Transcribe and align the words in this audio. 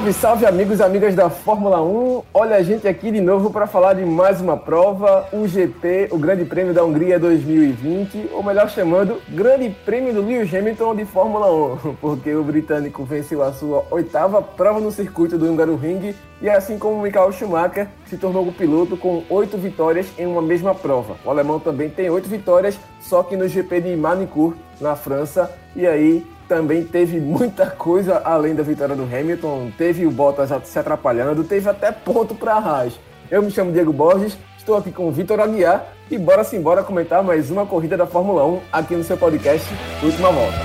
Salve, 0.00 0.12
salve, 0.14 0.46
amigos 0.46 0.78
e 0.78 0.82
amigas 0.82 1.14
da 1.14 1.28
Fórmula 1.28 1.82
1. 1.82 2.22
Olha 2.32 2.56
a 2.56 2.62
gente 2.62 2.88
aqui 2.88 3.10
de 3.10 3.20
novo 3.20 3.50
para 3.50 3.66
falar 3.66 3.92
de 3.92 4.02
mais 4.02 4.40
uma 4.40 4.56
prova, 4.56 5.28
o 5.30 5.46
GP, 5.46 6.08
o 6.10 6.16
Grande 6.16 6.46
Prêmio 6.46 6.72
da 6.72 6.82
Hungria 6.82 7.18
2020, 7.18 8.30
ou 8.32 8.42
melhor 8.42 8.70
chamando, 8.70 9.20
Grande 9.28 9.68
Prêmio 9.84 10.14
do 10.14 10.22
Lewis 10.22 10.54
Hamilton 10.54 10.96
de 10.96 11.04
Fórmula 11.04 11.52
1, 11.84 11.96
porque 12.00 12.34
o 12.34 12.42
britânico 12.42 13.04
venceu 13.04 13.42
a 13.42 13.52
sua 13.52 13.84
oitava 13.90 14.40
prova 14.40 14.80
no 14.80 14.90
circuito 14.90 15.36
do 15.36 15.46
Húngaro 15.46 15.76
Ring 15.76 16.14
e 16.40 16.48
assim 16.48 16.78
como 16.78 17.02
Michael 17.02 17.32
Schumacher 17.32 17.86
se 18.06 18.16
tornou 18.16 18.48
o 18.48 18.52
piloto 18.52 18.96
com 18.96 19.22
oito 19.28 19.58
vitórias 19.58 20.06
em 20.18 20.24
uma 20.24 20.40
mesma 20.40 20.74
prova. 20.74 21.16
O 21.26 21.30
alemão 21.30 21.60
também 21.60 21.90
tem 21.90 22.08
oito 22.08 22.26
vitórias, 22.26 22.80
só 23.02 23.22
que 23.22 23.36
no 23.36 23.46
GP 23.46 23.82
de 23.82 23.96
Manicourt, 23.96 24.56
na 24.80 24.96
França, 24.96 25.54
e 25.76 25.86
aí 25.86 26.26
também 26.50 26.82
teve 26.82 27.20
muita 27.20 27.66
coisa 27.66 28.20
além 28.24 28.56
da 28.56 28.64
vitória 28.64 28.96
do 28.96 29.04
Hamilton. 29.04 29.70
Teve 29.78 30.04
o 30.04 30.10
Bottas 30.10 30.50
se 30.64 30.76
atrapalhando, 30.76 31.44
teve 31.44 31.68
até 31.70 31.92
ponto 31.92 32.34
para 32.34 32.54
a 32.54 32.58
Haas. 32.58 32.98
Eu 33.30 33.40
me 33.40 33.52
chamo 33.52 33.70
Diego 33.70 33.92
Borges, 33.92 34.36
estou 34.58 34.76
aqui 34.76 34.90
com 34.90 35.06
o 35.06 35.12
Vitor 35.12 35.38
Aguiar 35.38 35.86
e 36.10 36.18
bora 36.18 36.42
sim, 36.42 36.60
bora 36.60 36.82
comentar 36.82 37.22
mais 37.22 37.52
uma 37.52 37.64
corrida 37.64 37.96
da 37.96 38.04
Fórmula 38.04 38.44
1 38.44 38.60
aqui 38.72 38.96
no 38.96 39.04
seu 39.04 39.16
podcast 39.16 39.64
Última 40.02 40.32
Volta. 40.32 40.58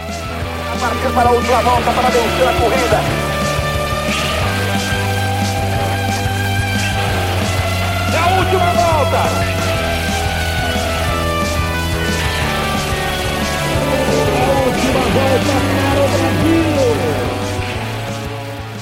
Marca 0.81 1.09
para 1.13 1.30
a 1.30 1.34
última 1.34 1.61
volta 1.61 1.91
para 1.91 2.09
vencer 2.09 2.47
a 2.47 2.53
corrida. 2.59 2.97
A 8.17 8.39
última 8.39 8.73
volta! 8.73 9.55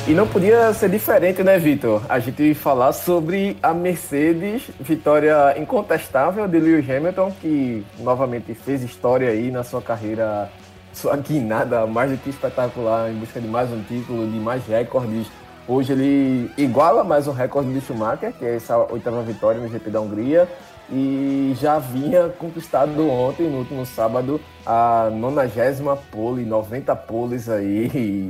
E 0.06 0.14
não 0.14 0.28
podia 0.28 0.74
ser 0.74 0.90
diferente, 0.90 1.42
né, 1.44 1.58
Vitor? 1.58 2.02
A 2.10 2.20
gente 2.20 2.54
falar 2.54 2.92
sobre 2.92 3.56
a 3.64 3.74
Mercedes, 3.74 4.64
vitória 4.78 5.58
incontestável 5.58 6.46
de 6.46 6.60
Lewis 6.60 6.90
Hamilton, 6.90 7.32
que 7.40 7.86
novamente 8.00 8.54
fez 8.54 8.84
história 8.84 9.30
aí 9.30 9.50
na 9.50 9.64
sua 9.64 9.82
carreira, 9.82 10.52
sua 10.92 11.16
guinada 11.16 11.88
mais 11.88 12.12
do 12.12 12.18
que 12.18 12.30
espetacular 12.30 13.10
em 13.10 13.14
busca 13.14 13.40
de 13.40 13.48
mais 13.48 13.72
um 13.72 13.82
título, 13.82 14.30
de 14.30 14.38
mais 14.40 14.68
recordes. 14.68 15.28
Hoje 15.66 15.94
ele 15.94 16.52
iguala 16.58 17.06
mais 17.06 17.26
um 17.26 17.32
recorde 17.32 17.74
de 17.74 17.80
Schumacher, 17.80 18.34
que 18.34 18.44
é 18.44 18.58
essa 18.58 18.78
oitava 18.92 19.22
vitória 19.22 19.62
no 19.62 19.70
GP 19.70 19.90
da 19.90 20.02
Hungria 20.02 20.50
e 20.92 21.56
já 21.60 21.80
vinha 21.80 22.28
conquistado 22.28 23.10
ontem, 23.10 23.50
no 23.50 23.60
último 23.60 23.86
sábado, 23.86 24.40
a 24.66 25.10
90 25.10 25.96
pole, 26.12 26.44
90 26.44 26.94
poles 26.98 27.48
aí, 27.48 27.88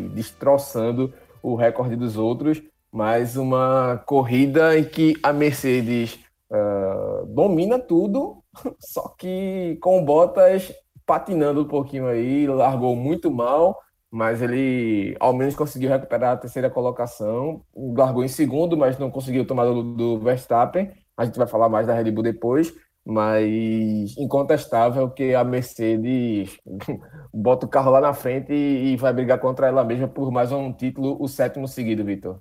destroçando 0.14 1.12
o 1.44 1.56
recorde 1.56 1.96
dos 1.96 2.18
outros. 2.18 2.64
Mais 2.92 3.38
uma 3.38 4.02
corrida 4.06 4.78
em 4.78 4.84
que 4.84 5.16
a 5.22 5.34
Mercedes 5.34 6.18
uh, 6.50 7.26
domina 7.28 7.78
tudo, 7.78 8.44
só 8.80 9.10
que 9.18 9.78
com 9.82 10.04
Bottas 10.04 10.74
patinando 11.06 11.62
um 11.62 11.68
pouquinho 11.68 12.08
aí, 12.08 12.48
largou 12.48 12.96
muito 12.96 13.30
mal, 13.30 13.80
mas 14.10 14.42
ele 14.42 15.18
ao 15.20 15.34
menos 15.34 15.56
conseguiu 15.56 15.90
recuperar 15.90 16.34
a 16.34 16.38
terceira 16.38 16.70
colocação, 16.70 17.62
largou 17.76 18.24
em 18.24 18.30
segundo, 18.30 18.78
mas 18.78 18.98
não 18.98 19.12
conseguiu 19.12 19.46
tomar 19.46 19.66
do, 19.66 19.84
do 19.84 20.20
Verstappen 20.20 20.92
a 21.16 21.26
gente 21.26 21.38
vai 21.38 21.48
falar 21.48 21.70
mais 21.70 21.88
da 21.88 21.94
Red 21.94 22.12
Bull 22.12 22.24
depois, 22.24 22.74
mas 23.06 24.16
incontestável 24.18 25.10
que 25.10 25.36
a 25.36 25.44
Mercedes 25.44 26.58
bota 27.34 27.66
o 27.66 27.70
carro 27.70 27.92
lá 27.92 28.00
na 28.00 28.14
frente 28.14 28.54
e 28.54 28.96
vai 28.96 29.12
brigar 29.12 29.40
contra 29.40 29.68
ela 29.68 29.84
mesma 29.84 30.08
por 30.08 30.32
mais 30.32 30.52
um 30.52 30.72
título, 30.72 31.22
o 31.22 31.28
sétimo 31.28 31.68
seguido, 31.68 32.04
Vitor. 32.06 32.40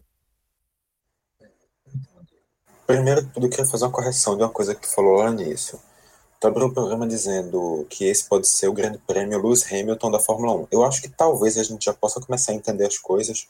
Primeiro 2.86 3.26
tudo, 3.28 3.48
queria 3.48 3.66
fazer 3.66 3.84
uma 3.84 3.90
correção 3.90 4.36
de 4.36 4.42
uma 4.42 4.50
coisa 4.50 4.74
que 4.74 4.82
tu 4.82 4.94
falou 4.94 5.16
lá 5.16 5.30
no. 5.30 5.38
Tu 5.38 6.48
abriu 6.48 6.66
o 6.66 6.74
programa 6.74 7.06
dizendo 7.06 7.86
que 7.88 8.04
esse 8.04 8.28
pode 8.28 8.48
ser 8.48 8.68
o 8.68 8.72
grande 8.72 8.98
prêmio 8.98 9.40
Lewis 9.40 9.64
Hamilton 9.72 10.10
da 10.10 10.18
Fórmula 10.18 10.54
1. 10.62 10.68
Eu 10.72 10.84
acho 10.84 11.00
que 11.00 11.08
talvez 11.08 11.56
a 11.56 11.62
gente 11.62 11.84
já 11.84 11.94
possa 11.94 12.20
começar 12.20 12.52
a 12.52 12.54
entender 12.54 12.86
as 12.86 12.98
coisas 12.98 13.46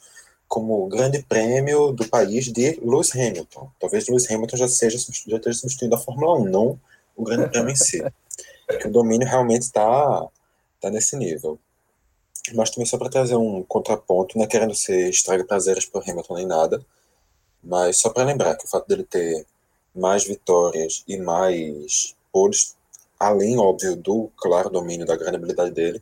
como 0.47 0.87
grande 0.87 1.23
prêmio 1.23 1.91
do 1.91 2.07
país 2.07 2.45
de 2.45 2.79
Lewis 2.83 3.13
Hamilton. 3.15 3.71
Talvez 3.79 4.07
Lewis 4.07 4.29
Hamilton 4.29 4.57
já 4.57 4.67
seja 4.67 4.97
já 4.97 5.37
esteja 5.37 5.59
substituindo 5.59 5.95
a 5.95 5.99
Fórmula 5.99 6.39
1, 6.39 6.45
não 6.45 6.79
o 7.15 7.23
grande 7.23 7.49
prêmio 7.49 7.71
em 7.71 7.75
si. 7.75 8.03
Que 8.79 8.87
o 8.87 8.91
domínio 8.91 9.27
realmente 9.27 9.63
está 9.63 10.27
tá 10.79 10.89
nesse 10.89 11.15
nível. 11.15 11.59
Mas 12.53 12.69
também 12.69 12.85
só 12.85 12.97
para 12.97 13.09
trazer 13.09 13.35
um 13.35 13.63
contraponto, 13.63 14.37
não 14.37 14.45
é 14.45 14.47
querendo 14.47 14.75
ser 14.75 15.09
estraga 15.09 15.45
prazeres 15.45 15.85
para 15.85 16.01
Hamilton 16.01 16.35
nem 16.35 16.45
nada, 16.45 16.85
mas 17.63 17.97
só 17.97 18.09
para 18.09 18.25
lembrar 18.25 18.55
que 18.55 18.65
o 18.65 18.69
fato 18.69 18.87
dele 18.87 19.03
ter 19.03 19.45
mais 19.95 20.25
vitórias 20.25 21.03
e 21.07 21.17
mais 21.17 22.15
poles, 22.31 22.75
além, 23.17 23.57
óbvio, 23.57 23.95
do 23.95 24.29
claro 24.35 24.69
domínio 24.69 25.05
da 25.05 25.15
grande 25.15 25.37
habilidade 25.37 25.71
dele, 25.71 26.01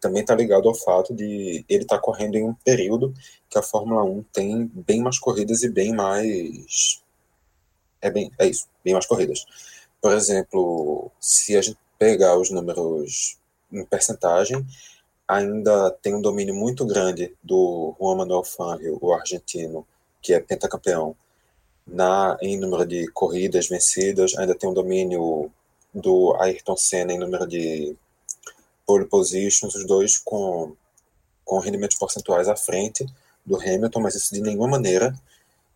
também 0.00 0.22
está 0.22 0.34
ligado 0.34 0.68
ao 0.68 0.74
fato 0.74 1.14
de 1.14 1.64
ele 1.68 1.82
estar 1.82 1.96
tá 1.96 2.02
correndo 2.02 2.36
em 2.36 2.44
um 2.44 2.54
período 2.54 3.14
que 3.50 3.58
a 3.58 3.62
Fórmula 3.62 4.02
1 4.02 4.22
tem 4.32 4.66
bem 4.74 5.02
mais 5.02 5.18
corridas 5.18 5.62
e 5.62 5.68
bem 5.68 5.92
mais. 5.92 7.02
É, 8.00 8.10
bem, 8.10 8.32
é 8.38 8.46
isso, 8.46 8.66
bem 8.82 8.94
mais 8.94 9.06
corridas. 9.06 9.44
Por 10.02 10.12
exemplo, 10.12 11.12
se 11.20 11.56
a 11.56 11.62
gente 11.62 11.78
pegar 11.96 12.36
os 12.36 12.50
números 12.50 13.38
em 13.72 13.84
percentagem, 13.84 14.66
ainda 15.28 15.92
tem 16.02 16.12
um 16.12 16.20
domínio 16.20 16.52
muito 16.52 16.84
grande 16.84 17.32
do 17.40 17.94
Juan 18.00 18.16
Manuel 18.16 18.42
Fangio, 18.42 18.98
o 19.00 19.12
argentino, 19.12 19.86
que 20.20 20.34
é 20.34 20.40
pentacampeão, 20.40 21.14
na, 21.86 22.36
em 22.42 22.58
número 22.58 22.84
de 22.84 23.06
corridas 23.12 23.68
vencidas, 23.68 24.36
ainda 24.36 24.56
tem 24.56 24.68
um 24.68 24.74
domínio 24.74 25.52
do 25.94 26.36
Ayrton 26.40 26.76
Senna 26.76 27.12
em 27.12 27.18
número 27.18 27.46
de 27.46 27.96
pole 28.84 29.04
positions, 29.04 29.72
os 29.76 29.86
dois 29.86 30.18
com, 30.18 30.74
com 31.44 31.60
rendimentos 31.60 31.96
percentuais 31.96 32.48
à 32.48 32.56
frente 32.56 33.06
do 33.46 33.56
Hamilton, 33.56 34.00
mas 34.00 34.16
isso 34.16 34.34
de 34.34 34.40
nenhuma 34.40 34.66
maneira 34.66 35.14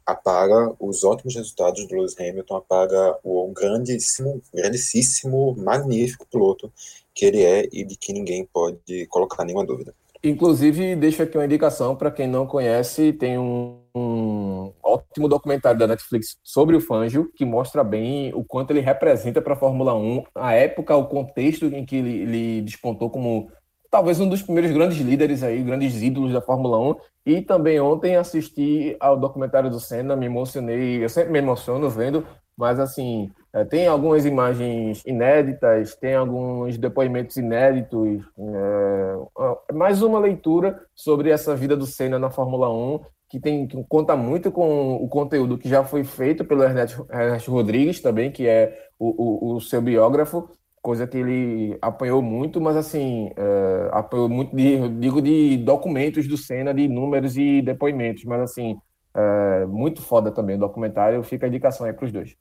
apaga 0.06 0.74
os 0.78 1.02
ótimos 1.02 1.34
resultados 1.34 1.86
do 1.86 1.96
Lewis 1.96 2.14
Hamilton, 2.18 2.56
apaga 2.56 3.18
o 3.24 3.52
grandíssimo, 3.52 4.40
grandíssimo, 4.54 5.56
magnífico 5.58 6.26
piloto 6.30 6.72
que 7.12 7.24
ele 7.24 7.42
é 7.42 7.68
e 7.72 7.84
de 7.84 7.96
que 7.96 8.12
ninguém 8.12 8.44
pode 8.44 9.06
colocar 9.06 9.44
nenhuma 9.44 9.66
dúvida. 9.66 9.92
Inclusive, 10.22 10.96
deixo 10.96 11.22
aqui 11.22 11.36
uma 11.36 11.44
indicação 11.44 11.94
para 11.94 12.10
quem 12.10 12.26
não 12.26 12.46
conhece, 12.46 13.12
tem 13.12 13.38
um, 13.38 13.78
um, 13.94 14.72
ótimo 14.82 15.28
documentário 15.28 15.78
da 15.78 15.86
Netflix 15.86 16.36
sobre 16.42 16.74
o 16.74 16.80
Fangio, 16.80 17.30
que 17.34 17.44
mostra 17.44 17.84
bem 17.84 18.32
o 18.34 18.42
quanto 18.42 18.70
ele 18.72 18.80
representa 18.80 19.40
para 19.40 19.54
a 19.54 19.58
Fórmula 19.58 19.94
1, 19.94 20.24
a 20.34 20.52
época, 20.54 20.96
o 20.96 21.06
contexto 21.06 21.66
em 21.66 21.84
que 21.84 21.96
ele, 21.96 22.22
ele, 22.22 22.62
despontou 22.62 23.10
como 23.10 23.50
talvez 23.90 24.20
um 24.20 24.28
dos 24.28 24.42
primeiros 24.42 24.70
grandes 24.72 24.98
líderes 24.98 25.42
aí, 25.42 25.62
grandes 25.62 26.02
ídolos 26.02 26.32
da 26.32 26.40
Fórmula 26.40 26.78
1. 26.78 26.94
E 27.26 27.42
também 27.42 27.80
ontem 27.80 28.16
assisti 28.16 28.96
ao 29.00 29.18
documentário 29.18 29.68
do 29.68 29.80
Senna, 29.80 30.14
me 30.14 30.26
emocionei, 30.26 31.02
eu 31.02 31.08
sempre 31.08 31.32
me 31.32 31.38
emociono 31.38 31.90
vendo, 31.90 32.24
mas 32.56 32.78
assim, 32.78 33.30
é, 33.52 33.64
tem 33.64 33.86
algumas 33.86 34.24
imagens 34.24 35.02
inéditas, 35.04 35.94
tem 35.96 36.14
alguns 36.14 36.78
depoimentos 36.78 37.36
inéditos, 37.36 38.22
é, 38.38 39.74
mais 39.74 40.02
uma 40.02 40.18
leitura 40.18 40.80
sobre 40.94 41.30
essa 41.30 41.56
vida 41.56 41.76
do 41.76 41.86
Senna 41.86 42.18
na 42.18 42.30
Fórmula 42.30 42.72
1, 42.72 43.00
que, 43.28 43.40
tem, 43.40 43.66
que 43.66 43.82
conta 43.88 44.16
muito 44.16 44.52
com 44.52 44.94
o 44.96 45.08
conteúdo 45.08 45.58
que 45.58 45.68
já 45.68 45.84
foi 45.84 46.04
feito 46.04 46.44
pelo 46.44 46.62
Ernesto, 46.62 47.06
Ernesto 47.10 47.50
Rodrigues 47.50 48.00
também, 48.00 48.30
que 48.30 48.46
é 48.46 48.88
o, 48.98 49.52
o, 49.52 49.56
o, 49.56 49.60
seu 49.60 49.82
biógrafo, 49.82 50.48
coisa 50.86 51.04
que 51.04 51.16
ele 51.16 51.76
apanhou 51.82 52.22
muito, 52.22 52.60
mas 52.60 52.76
assim, 52.76 53.32
é, 53.36 53.88
apanhou 53.90 54.28
muito, 54.28 54.54
de, 54.54 54.88
digo, 55.00 55.20
de 55.20 55.56
documentos 55.56 56.28
do 56.28 56.36
Senna, 56.36 56.72
de 56.72 56.86
números 56.86 57.36
e 57.36 57.60
depoimentos, 57.60 58.22
mas 58.22 58.40
assim, 58.40 58.78
é, 59.12 59.66
muito 59.66 60.00
foda 60.00 60.30
também 60.30 60.54
o 60.54 60.60
documentário, 60.60 61.24
fica 61.24 61.44
a 61.44 61.48
indicação 61.48 61.86
aí 61.86 61.92
para 61.92 62.04
os 62.04 62.12
dois. 62.12 62.36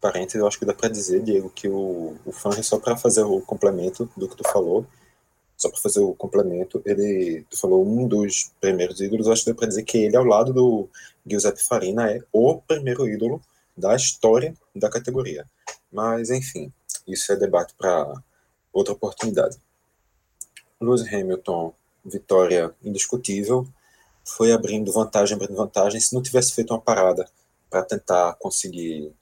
Parênteses, 0.00 0.36
eu 0.36 0.46
acho 0.46 0.56
que 0.56 0.64
dá 0.64 0.72
para 0.72 0.88
dizer, 0.88 1.24
Diego, 1.24 1.50
que 1.50 1.66
o, 1.68 2.14
o 2.24 2.32
só 2.62 2.78
para 2.78 2.96
fazer 2.96 3.24
o 3.24 3.40
complemento 3.40 4.08
do 4.16 4.28
que 4.28 4.36
tu 4.36 4.48
falou, 4.48 4.86
só 5.56 5.68
para 5.68 5.80
fazer 5.80 5.98
o 5.98 6.14
complemento, 6.14 6.80
ele, 6.86 7.44
tu 7.50 7.58
falou 7.58 7.84
um 7.84 8.06
dos 8.06 8.52
primeiros 8.60 9.00
ídolos, 9.00 9.26
eu 9.26 9.32
acho 9.32 9.42
que 9.42 9.50
dá 9.50 9.56
para 9.56 9.66
dizer 9.66 9.82
que 9.82 9.98
ele, 9.98 10.16
ao 10.16 10.22
lado 10.22 10.52
do 10.52 10.88
Giuseppe 11.26 11.60
Farina, 11.60 12.08
é 12.08 12.22
o 12.32 12.54
primeiro 12.54 13.08
ídolo 13.08 13.42
da 13.76 13.96
história 13.96 14.54
da 14.76 14.88
categoria. 14.88 15.44
Mas, 15.90 16.30
enfim, 16.30 16.72
isso 17.06 17.32
é 17.32 17.36
debate 17.36 17.74
para 17.74 18.22
outra 18.72 18.92
oportunidade. 18.92 19.56
Lewis 20.80 21.02
Hamilton, 21.02 21.74
vitória 22.04 22.74
indiscutível, 22.82 23.66
foi 24.24 24.52
abrindo 24.52 24.92
vantagem, 24.92 25.34
abrindo 25.34 25.56
vantagem. 25.56 26.00
Se 26.00 26.14
não 26.14 26.22
tivesse 26.22 26.54
feito 26.54 26.72
uma 26.72 26.80
parada 26.80 27.28
para 27.70 27.82
tentar 27.82 28.34
conseguir 28.34 29.12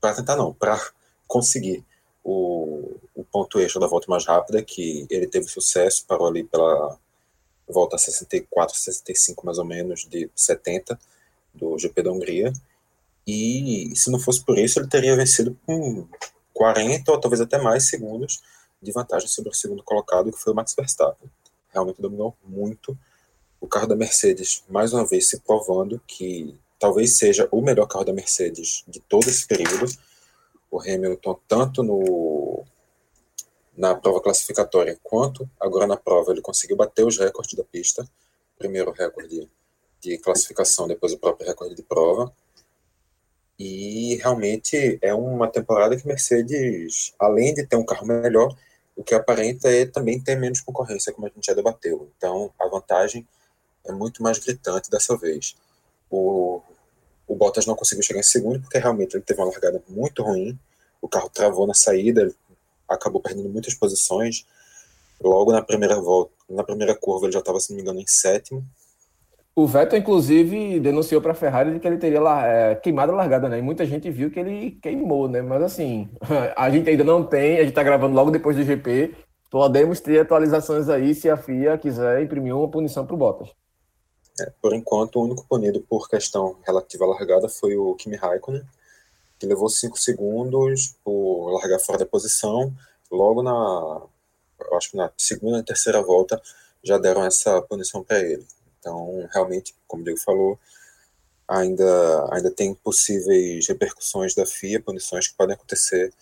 para 0.00 0.14
tentar 0.14 0.36
não, 0.36 0.52
para 0.52 0.80
conseguir 1.26 1.84
o, 2.22 2.96
o 3.14 3.24
ponto 3.24 3.58
extra 3.60 3.80
da 3.80 3.86
volta 3.86 4.06
mais 4.08 4.26
rápida, 4.26 4.62
que 4.62 5.06
ele 5.10 5.26
teve 5.26 5.48
sucesso, 5.48 6.04
parou 6.06 6.26
ali 6.26 6.44
pela 6.44 6.98
volta 7.68 7.98
64, 7.98 8.76
65 8.76 9.44
mais 9.44 9.58
ou 9.58 9.64
menos, 9.64 10.06
de 10.08 10.30
70, 10.34 10.98
do 11.54 11.78
GP 11.78 12.02
da 12.02 12.12
Hungria. 12.12 12.52
E 13.26 13.92
se 13.96 14.10
não 14.10 14.20
fosse 14.20 14.44
por 14.44 14.58
isso, 14.58 14.78
ele 14.78 14.88
teria 14.88 15.16
vencido 15.16 15.56
com 15.66 16.06
40 16.56 17.12
ou 17.12 17.20
talvez 17.20 17.40
até 17.40 17.58
mais 17.58 17.86
segundos 17.86 18.42
de 18.80 18.90
vantagem 18.90 19.28
sobre 19.28 19.50
o 19.50 19.54
segundo 19.54 19.82
colocado, 19.82 20.32
que 20.32 20.38
foi 20.38 20.54
o 20.54 20.56
Max 20.56 20.74
Verstappen. 20.74 21.30
Realmente 21.68 22.00
dominou 22.00 22.34
muito 22.42 22.98
o 23.60 23.68
carro 23.68 23.86
da 23.86 23.94
Mercedes, 23.94 24.64
mais 24.66 24.94
uma 24.94 25.04
vez 25.04 25.28
se 25.28 25.40
provando 25.40 26.00
que 26.06 26.58
talvez 26.78 27.18
seja 27.18 27.46
o 27.52 27.60
melhor 27.60 27.86
carro 27.86 28.04
da 28.04 28.12
Mercedes 28.12 28.84
de 28.88 29.00
todo 29.00 29.28
esse 29.28 29.46
período. 29.46 29.86
O 30.70 30.80
Hamilton, 30.80 31.38
tanto 31.46 31.82
no 31.82 32.64
na 33.76 33.94
prova 33.94 34.22
classificatória 34.22 34.98
quanto 35.02 35.48
agora 35.60 35.86
na 35.86 35.98
prova, 35.98 36.32
ele 36.32 36.40
conseguiu 36.40 36.76
bater 36.76 37.04
os 37.04 37.18
recordes 37.18 37.52
da 37.52 37.64
pista. 37.64 38.08
Primeiro 38.58 38.90
recorde 38.90 39.46
de 40.00 40.16
classificação, 40.18 40.88
depois 40.88 41.12
o 41.12 41.18
próprio 41.18 41.46
recorde 41.46 41.74
de 41.74 41.82
prova. 41.82 42.32
E 43.58 44.16
realmente 44.16 44.98
é 45.00 45.14
uma 45.14 45.48
temporada 45.48 45.96
que 45.96 46.06
Mercedes, 46.06 47.14
além 47.18 47.54
de 47.54 47.66
ter 47.66 47.76
um 47.76 47.84
carro 47.84 48.06
melhor, 48.06 48.54
o 48.94 49.02
que 49.02 49.14
aparenta 49.14 49.70
é 49.70 49.86
também 49.86 50.20
ter 50.20 50.36
menos 50.36 50.60
concorrência, 50.60 51.12
como 51.12 51.26
a 51.26 51.30
gente 51.30 51.46
já 51.46 51.54
debateu. 51.54 52.10
Então, 52.16 52.52
a 52.58 52.66
vantagem 52.66 53.26
é 53.84 53.92
muito 53.92 54.22
mais 54.22 54.38
gritante 54.38 54.90
dessa 54.90 55.16
vez. 55.16 55.54
O, 56.10 56.62
o 57.26 57.34
Bottas 57.34 57.66
não 57.66 57.74
conseguiu 57.74 58.02
chegar 58.02 58.20
em 58.20 58.24
segundo, 58.24 58.60
porque 58.60 58.78
realmente 58.78 59.14
ele 59.14 59.22
teve 59.22 59.40
uma 59.40 59.50
largada 59.50 59.82
muito 59.88 60.22
ruim. 60.22 60.58
O 61.00 61.08
carro 61.08 61.28
travou 61.28 61.66
na 61.66 61.74
saída, 61.74 62.34
acabou 62.88 63.20
perdendo 63.20 63.48
muitas 63.48 63.74
posições. 63.74 64.46
Logo 65.20 65.52
na 65.52 65.62
primeira 65.62 66.00
volta, 66.00 66.32
na 66.48 66.62
primeira 66.62 66.94
curva, 66.94 67.26
ele 67.26 67.32
já 67.32 67.40
estava, 67.40 67.60
se 67.60 67.70
não 67.70 67.76
me 67.76 67.82
engano, 67.82 68.00
em 68.00 68.06
sétimo. 68.06 68.64
O 69.58 69.66
Vettel, 69.66 70.00
inclusive, 70.00 70.78
denunciou 70.80 71.18
para 71.22 71.32
a 71.32 71.34
Ferrari 71.34 71.72
de 71.72 71.80
que 71.80 71.86
ele 71.88 71.96
teria 71.96 72.20
é, 72.44 72.74
queimado 72.74 73.12
a 73.12 73.14
largada, 73.14 73.48
né? 73.48 73.58
E 73.58 73.62
muita 73.62 73.86
gente 73.86 74.10
viu 74.10 74.30
que 74.30 74.38
ele 74.38 74.72
queimou, 74.82 75.28
né? 75.28 75.40
Mas 75.40 75.62
assim, 75.62 76.10
a 76.54 76.68
gente 76.68 76.90
ainda 76.90 77.02
não 77.02 77.24
tem, 77.24 77.54
a 77.56 77.60
gente 77.60 77.70
está 77.70 77.82
gravando 77.82 78.14
logo 78.14 78.30
depois 78.30 78.54
do 78.54 78.62
GP. 78.62 79.14
Podemos 79.50 79.98
ter 79.98 80.20
atualizações 80.20 80.90
aí 80.90 81.14
se 81.14 81.30
a 81.30 81.38
FIA 81.38 81.78
quiser 81.78 82.22
imprimir 82.22 82.54
uma 82.54 82.68
punição 82.68 83.06
para 83.06 83.14
o 83.14 83.16
Bottas. 83.16 83.48
É, 84.38 84.52
por 84.60 84.74
enquanto, 84.74 85.16
o 85.16 85.24
único 85.24 85.46
punido 85.48 85.80
por 85.80 86.06
questão 86.06 86.58
relativa 86.62 87.06
à 87.06 87.08
largada 87.08 87.48
foi 87.48 87.78
o 87.78 87.94
Kimi 87.94 88.16
Raikkonen, 88.16 88.62
que 89.38 89.46
levou 89.46 89.70
cinco 89.70 89.98
segundos 89.98 90.98
por 91.02 91.52
largar 91.52 91.78
fora 91.78 92.00
da 92.00 92.04
posição. 92.04 92.74
Logo 93.10 93.42
na, 93.42 94.02
acho 94.76 94.90
que 94.90 94.98
na 94.98 95.10
segunda 95.16 95.60
e 95.60 95.62
terceira 95.62 96.02
volta 96.02 96.38
já 96.84 96.98
deram 96.98 97.24
essa 97.24 97.62
punição 97.62 98.04
para 98.04 98.20
ele. 98.20 98.44
Então, 98.86 99.28
realmente, 99.32 99.74
como 99.88 100.02
o 100.02 100.04
Diego 100.04 100.20
falou, 100.20 100.56
ainda, 101.48 102.28
ainda 102.32 102.52
tem 102.52 102.72
possíveis 102.72 103.66
repercussões 103.66 104.32
da 104.32 104.46
FIA, 104.46 104.80
punições 104.80 105.26
que 105.26 105.34
podem 105.34 105.56
acontecer 105.56 106.14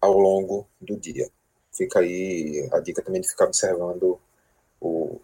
ao 0.00 0.18
longo 0.18 0.66
do 0.80 0.96
dia. 0.96 1.30
Fica 1.72 2.00
aí 2.00 2.68
a 2.72 2.80
dica 2.80 3.00
também 3.02 3.20
de 3.20 3.28
ficar 3.28 3.44
observando 3.44 4.18
o, 4.80 5.20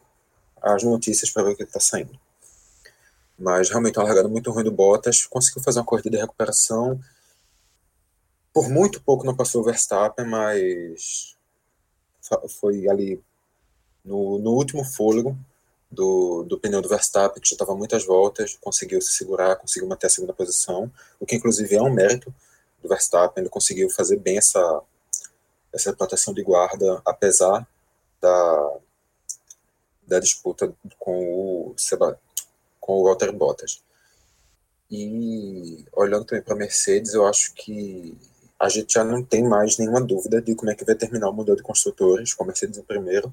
as 0.63 0.85
notícias 0.85 1.33
para 1.33 1.43
ver 1.43 1.51
o 1.51 1.57
que 1.57 1.65
está 1.65 1.81
saindo. 1.81 2.17
Mas 3.37 3.69
realmente 3.69 3.99
uma 3.99 4.05
largada 4.05 4.29
muito 4.29 4.53
ruim 4.53 4.63
do 4.63 4.71
Bottas, 4.71 5.27
conseguiu 5.27 5.65
fazer 5.65 5.81
uma 5.81 5.85
corrida 5.85 6.11
de 6.11 6.17
recuperação. 6.17 7.01
Por 8.55 8.69
muito 8.69 9.03
pouco 9.03 9.27
não 9.27 9.35
passou 9.35 9.63
o 9.63 9.65
Verstappen, 9.65 10.27
mas 10.27 11.37
foi 12.61 12.89
ali 12.89 13.21
no, 14.05 14.39
no 14.39 14.53
último 14.53 14.85
fôlego 14.85 15.37
do, 15.93 16.43
do 16.45 16.59
pneu 16.59 16.81
do 16.81 16.89
Verstappen, 16.89 17.41
que 17.41 17.49
já 17.49 17.55
estava 17.55 17.77
muitas 17.77 18.05
voltas, 18.05 18.57
conseguiu 18.61 19.01
se 19.01 19.13
segurar, 19.13 19.57
conseguiu 19.57 19.89
manter 19.89 20.07
a 20.07 20.11
segunda 20.11 20.33
posição, 20.33 20.91
o 21.21 21.27
que 21.27 21.37
inclusive 21.37 21.77
é 21.77 21.83
um 21.83 21.93
mérito 21.93 22.35
do 22.83 22.89
Verstappen, 22.89 23.43
ele 23.43 23.51
conseguiu 23.51 23.91
fazer 23.91 24.17
bem 24.17 24.39
essa, 24.39 24.81
essa 25.73 25.93
proteção 25.93 26.33
de 26.33 26.43
guarda, 26.43 27.01
apesar 27.05 27.67
da, 28.21 28.77
da 30.07 30.19
disputa 30.19 30.73
com 30.99 31.23
o, 31.23 31.77
com 32.81 32.93
o 32.95 33.05
Walter 33.05 33.31
Bottas. 33.33 33.83
E 34.91 35.85
olhando 35.93 36.25
também 36.25 36.43
para 36.43 36.55
a 36.55 36.57
Mercedes, 36.57 37.15
eu 37.15 37.27
acho 37.27 37.55
que 37.55 38.17
a 38.59 38.69
gente 38.69 38.95
já 38.95 39.05
não 39.05 39.23
tem 39.23 39.43
mais 39.43 39.77
nenhuma 39.77 40.01
dúvida 40.01 40.41
de 40.41 40.55
como 40.55 40.71
é 40.71 40.75
que 40.75 40.85
vai 40.85 40.95
terminar 40.95 41.29
o 41.29 41.33
Mundial 41.33 41.57
de 41.57 41.63
Construtores, 41.63 42.33
com 42.33 42.45
a 42.45 42.47
Mercedes 42.47 42.79
em 42.79 42.83
primeiro, 42.83 43.33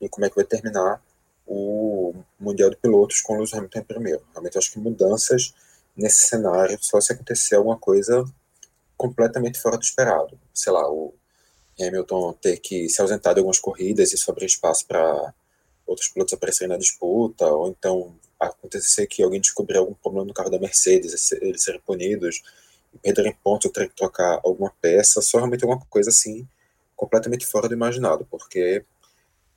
e 0.00 0.08
como 0.08 0.26
é 0.26 0.30
que 0.30 0.36
vai 0.36 0.44
terminar 0.44 1.02
o 1.48 2.14
Mundial 2.38 2.70
de 2.70 2.76
Pilotos 2.76 3.20
com 3.20 3.32
o 3.32 3.36
Lewis 3.36 3.54
Hamilton 3.54 3.78
em 3.78 3.84
primeiro. 3.84 4.22
Realmente 4.32 4.58
acho 4.58 4.72
que 4.72 4.78
mudanças 4.78 5.54
nesse 5.96 6.28
cenário 6.28 6.78
só 6.80 7.00
se 7.00 7.12
acontecer 7.12 7.56
alguma 7.56 7.78
coisa 7.78 8.24
completamente 8.96 9.58
fora 9.60 9.76
do 9.76 9.82
esperado. 9.82 10.38
Sei 10.52 10.72
lá, 10.72 10.88
o 10.90 11.14
Hamilton 11.80 12.32
ter 12.34 12.58
que 12.58 12.88
se 12.88 13.00
ausentar 13.00 13.34
de 13.34 13.40
algumas 13.40 13.58
corridas 13.58 14.12
e 14.12 14.14
isso 14.16 14.30
abrir 14.30 14.46
espaço 14.46 14.86
para 14.86 15.34
outros 15.86 16.08
pilotos 16.08 16.34
aparecerem 16.34 16.68
na 16.68 16.78
disputa, 16.78 17.46
ou 17.46 17.68
então 17.68 18.14
acontecer 18.38 19.06
que 19.06 19.22
alguém 19.22 19.40
descobrir 19.40 19.78
algum 19.78 19.94
problema 19.94 20.26
no 20.26 20.34
carro 20.34 20.50
da 20.50 20.58
Mercedes, 20.58 21.32
eles 21.32 21.62
serem 21.62 21.80
punidos 21.80 22.42
perderem 23.02 23.36
pontos 23.42 23.66
ou 23.66 23.72
que 23.72 23.88
trocar 23.94 24.40
alguma 24.44 24.72
peça, 24.80 25.20
só 25.20 25.38
realmente 25.38 25.64
alguma 25.64 25.84
coisa 25.88 26.10
assim 26.10 26.46
completamente 26.96 27.46
fora 27.46 27.68
do 27.68 27.74
imaginado, 27.74 28.26
porque 28.30 28.84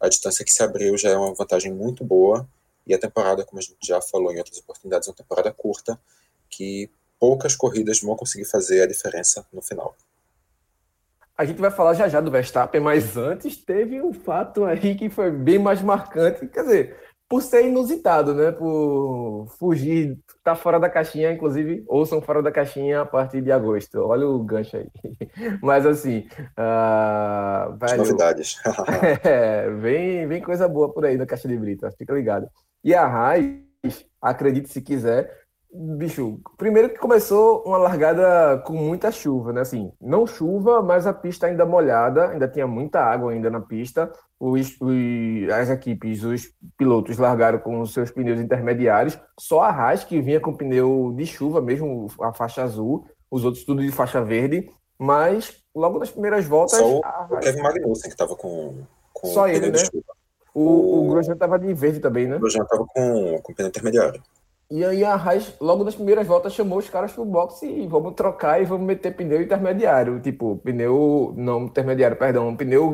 a 0.02 0.10
distância 0.10 0.44
que 0.44 0.52
se 0.52 0.64
abriu 0.64 0.98
já 0.98 1.10
é 1.10 1.18
uma 1.18 1.34
vantagem 1.34 1.72
muito 1.72 2.04
boa 2.04 2.48
e 2.86 2.94
a 2.94 3.00
temporada, 3.00 3.46
como 3.46 3.60
a 3.60 3.62
gente 3.62 3.78
já 3.84 4.02
falou 4.02 4.34
em 4.34 4.40
outras 4.40 4.58
oportunidades, 4.58 5.08
é 5.08 5.12
uma 5.12 5.18
temporada 5.18 5.52
curta 5.54 6.00
que 6.50 6.90
poucas 7.20 7.56
corridas 7.56 8.02
vão 8.02 8.16
conseguir 8.16 8.46
fazer 8.46 8.82
a 8.82 8.88
diferença 8.88 9.46
no 9.54 9.62
final. 9.62 9.96
A 11.38 11.46
gente 11.46 11.62
vai 11.62 11.72
falar 11.72 11.94
já 11.94 12.08
já 12.10 12.20
do 12.20 12.32
Verstappen, 12.32 12.82
mas 12.82 13.16
antes 13.16 13.58
teve 13.58 14.02
um 14.02 14.12
fato 14.12 14.66
aí 14.66 14.96
que 14.96 15.10
foi 15.10 15.32
bem 15.32 15.60
mais 15.60 15.82
marcante, 15.82 16.48
quer 16.48 16.64
dizer, 16.64 16.98
por 17.30 17.42
ser 17.42 17.68
inusitado, 17.68 18.34
né? 18.34 18.52
Por 18.52 19.48
fugir, 19.58 20.20
tá 20.44 20.56
fora 20.56 20.80
da 20.80 20.90
caixinha, 20.90 21.32
inclusive, 21.32 21.84
ouçam 21.88 22.22
fora 22.22 22.42
da 22.42 22.52
caixinha 22.52 23.02
a 23.02 23.06
partir 23.06 23.42
de 23.42 23.52
agosto. 23.52 24.00
Olha 24.00 24.28
o 24.28 24.44
gancho 24.44 24.78
aí. 24.78 24.88
Mas 25.62 25.86
assim. 25.86 26.28
Uh, 26.58 27.78
velho, 27.78 27.98
novidades. 27.98 28.58
é, 29.24 29.70
vem, 29.70 30.28
vem 30.28 30.42
coisa 30.42 30.68
boa 30.68 30.92
por 30.92 31.06
aí 31.06 31.18
na 31.18 31.26
caixa 31.26 31.48
de 31.48 31.58
brita, 31.58 31.92
fica 31.92 32.14
ligado. 32.14 32.48
E 32.84 32.94
a 32.96 33.08
Raiz, 33.08 33.62
acredite 34.22 34.70
se 34.70 34.82
quiser, 34.82 35.41
bicho, 35.74 36.40
primeiro 36.58 36.90
que 36.90 37.00
começou 37.00 37.64
uma 37.66 37.78
largada 37.78 38.58
com 38.66 38.74
muita 38.74 39.12
chuva, 39.12 39.54
né? 39.54 39.62
Assim, 39.62 39.92
não 40.02 40.28
chuva, 40.28 40.82
mas 40.82 41.08
a 41.08 41.14
pista 41.14 41.48
ainda 41.48 41.66
molhada, 41.66 42.30
ainda 42.30 42.48
tinha 42.48 42.68
muita 42.68 43.00
água 43.00 43.32
ainda 43.32 43.50
na 43.50 43.62
pista 43.62 44.12
os, 44.42 44.76
os, 44.82 45.50
as 45.54 45.70
equipes, 45.70 46.24
os 46.24 46.52
pilotos 46.76 47.20
largaram 47.20 47.60
com 47.60 47.80
os 47.80 47.94
seus 47.94 48.10
pneus 48.10 48.40
intermediários, 48.40 49.18
só 49.40 49.62
a 49.62 49.70
Haas 49.70 50.04
que 50.04 50.20
vinha 50.20 50.40
com 50.40 50.58
pneu 50.58 51.14
de 51.16 51.28
chuva, 51.28 51.62
mesmo 51.62 52.08
a 52.20 52.34
faixa 52.34 52.64
azul, 52.64 53.06
os 53.30 53.46
outros 53.46 53.64
tudo 53.64 53.84
de 53.84 53.92
faixa 53.92 54.20
verde, 54.20 54.68
mas 54.98 55.62
logo 55.76 56.00
nas 56.00 56.10
primeiras 56.10 56.46
voltas. 56.46 56.80
Só 56.80 56.98
o, 56.98 57.06
Haas... 57.06 57.32
o 57.32 57.38
Kevin 57.38 57.62
Magnussen 57.62 58.10
que 58.10 58.16
estava 58.16 58.36
com, 58.36 58.80
com 59.14 59.28
só 59.28 59.48
ele, 59.48 59.70
né? 59.70 59.78
O, 60.56 60.64
o, 60.64 61.06
o 61.06 61.10
Grosjean 61.12 61.34
estava 61.34 61.60
de 61.60 61.72
verde 61.76 62.00
também, 62.00 62.28
né? 62.28 62.38
O 62.38 62.40
Grosjean 62.40 62.64
estava 62.64 62.84
com, 62.88 63.40
com 63.44 63.54
pneu 63.54 63.70
intermediário. 63.70 64.24
E 64.72 64.86
aí 64.86 65.04
a 65.04 65.16
Haas, 65.16 65.54
logo 65.60 65.84
nas 65.84 65.96
primeiras 65.96 66.26
voltas, 66.26 66.54
chamou 66.54 66.80
os 66.80 66.90
caras 66.90 67.12
pro 67.12 67.26
boxe 67.26 67.68
e 67.68 67.86
vamos 67.88 68.14
trocar 68.14 68.62
e 68.62 68.64
vamos 68.64 68.88
meter 68.88 69.14
pneu 69.14 69.42
intermediário. 69.42 70.22
Tipo, 70.22 70.58
pneu, 70.60 71.34
não 71.36 71.66
intermediário, 71.66 72.16
perdão, 72.16 72.56
pneu 72.56 72.90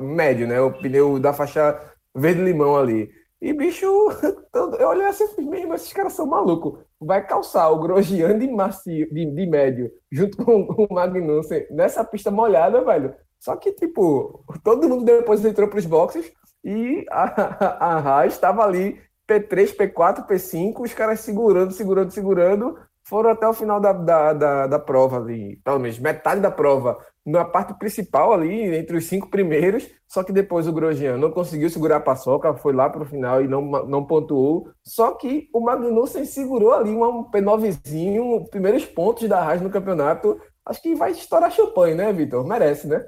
médio, 0.00 0.48
né? 0.48 0.58
O 0.58 0.72
pneu 0.72 1.20
da 1.20 1.34
faixa 1.34 1.78
verde-limão 2.16 2.76
ali. 2.78 3.10
E, 3.42 3.52
bicho, 3.52 3.84
eu 4.54 4.88
olhei 4.88 5.04
assim, 5.06 5.46
mesmo, 5.46 5.74
esses 5.74 5.92
caras 5.92 6.14
são 6.14 6.24
malucos. 6.26 6.80
Vai 6.98 7.26
calçar 7.26 7.68
o 7.70 7.78
Grosjean 7.78 8.38
de, 8.38 8.48
macio, 8.50 9.06
de, 9.12 9.26
de 9.26 9.46
médio, 9.46 9.92
junto 10.10 10.42
com 10.42 10.62
o 10.62 10.94
Magnussen, 10.94 11.66
nessa 11.70 12.02
pista 12.04 12.30
molhada, 12.30 12.82
velho. 12.82 13.14
Só 13.38 13.54
que, 13.54 13.72
tipo, 13.72 14.42
todo 14.64 14.88
mundo 14.88 15.04
depois 15.04 15.44
entrou 15.44 15.68
pros 15.68 15.84
boxes 15.84 16.32
e 16.64 17.04
a, 17.10 17.98
a, 17.98 18.20
a 18.20 18.26
estava 18.26 18.64
ali 18.64 18.98
P3, 19.28 19.76
P4, 19.76 20.26
P5, 20.26 20.80
os 20.80 20.94
caras 20.94 21.20
segurando, 21.20 21.72
segurando, 21.72 22.10
segurando, 22.10 22.78
foram 23.04 23.30
até 23.30 23.46
o 23.46 23.54
final 23.54 23.80
da, 23.80 23.92
da, 23.92 24.32
da, 24.32 24.66
da, 24.66 24.78
prova 24.78 25.18
ali, 25.18 25.56
pelo 25.64 25.78
menos 25.78 25.98
metade 25.98 26.40
da 26.40 26.50
prova, 26.50 26.98
na 27.24 27.44
parte 27.44 27.74
principal 27.78 28.32
ali, 28.32 28.74
entre 28.76 28.96
os 28.96 29.06
cinco 29.06 29.30
primeiros, 29.30 29.88
só 30.06 30.22
que 30.22 30.32
depois 30.32 30.66
o 30.66 30.72
Grosjean 30.72 31.16
não 31.16 31.30
conseguiu 31.30 31.68
segurar 31.70 31.96
a 31.96 32.00
paçoca, 32.00 32.54
foi 32.56 32.72
lá 32.72 32.88
para 32.88 33.02
o 33.02 33.06
final 33.06 33.42
e 33.42 33.48
não, 33.48 33.62
não 33.86 34.04
pontuou, 34.04 34.70
só 34.82 35.12
que 35.12 35.48
o 35.54 35.60
Magnussen 35.60 36.24
segurou 36.24 36.74
ali 36.74 36.90
um 36.90 37.30
P9zinho, 37.30 38.48
primeiros 38.50 38.84
pontos 38.84 39.28
da 39.28 39.42
Haas 39.42 39.60
no 39.60 39.70
campeonato, 39.70 40.40
acho 40.64 40.82
que 40.82 40.94
vai 40.94 41.12
estourar 41.12 41.50
champanhe, 41.50 41.94
né, 41.94 42.12
Vitor? 42.12 42.46
Merece, 42.46 42.86
né? 42.86 43.04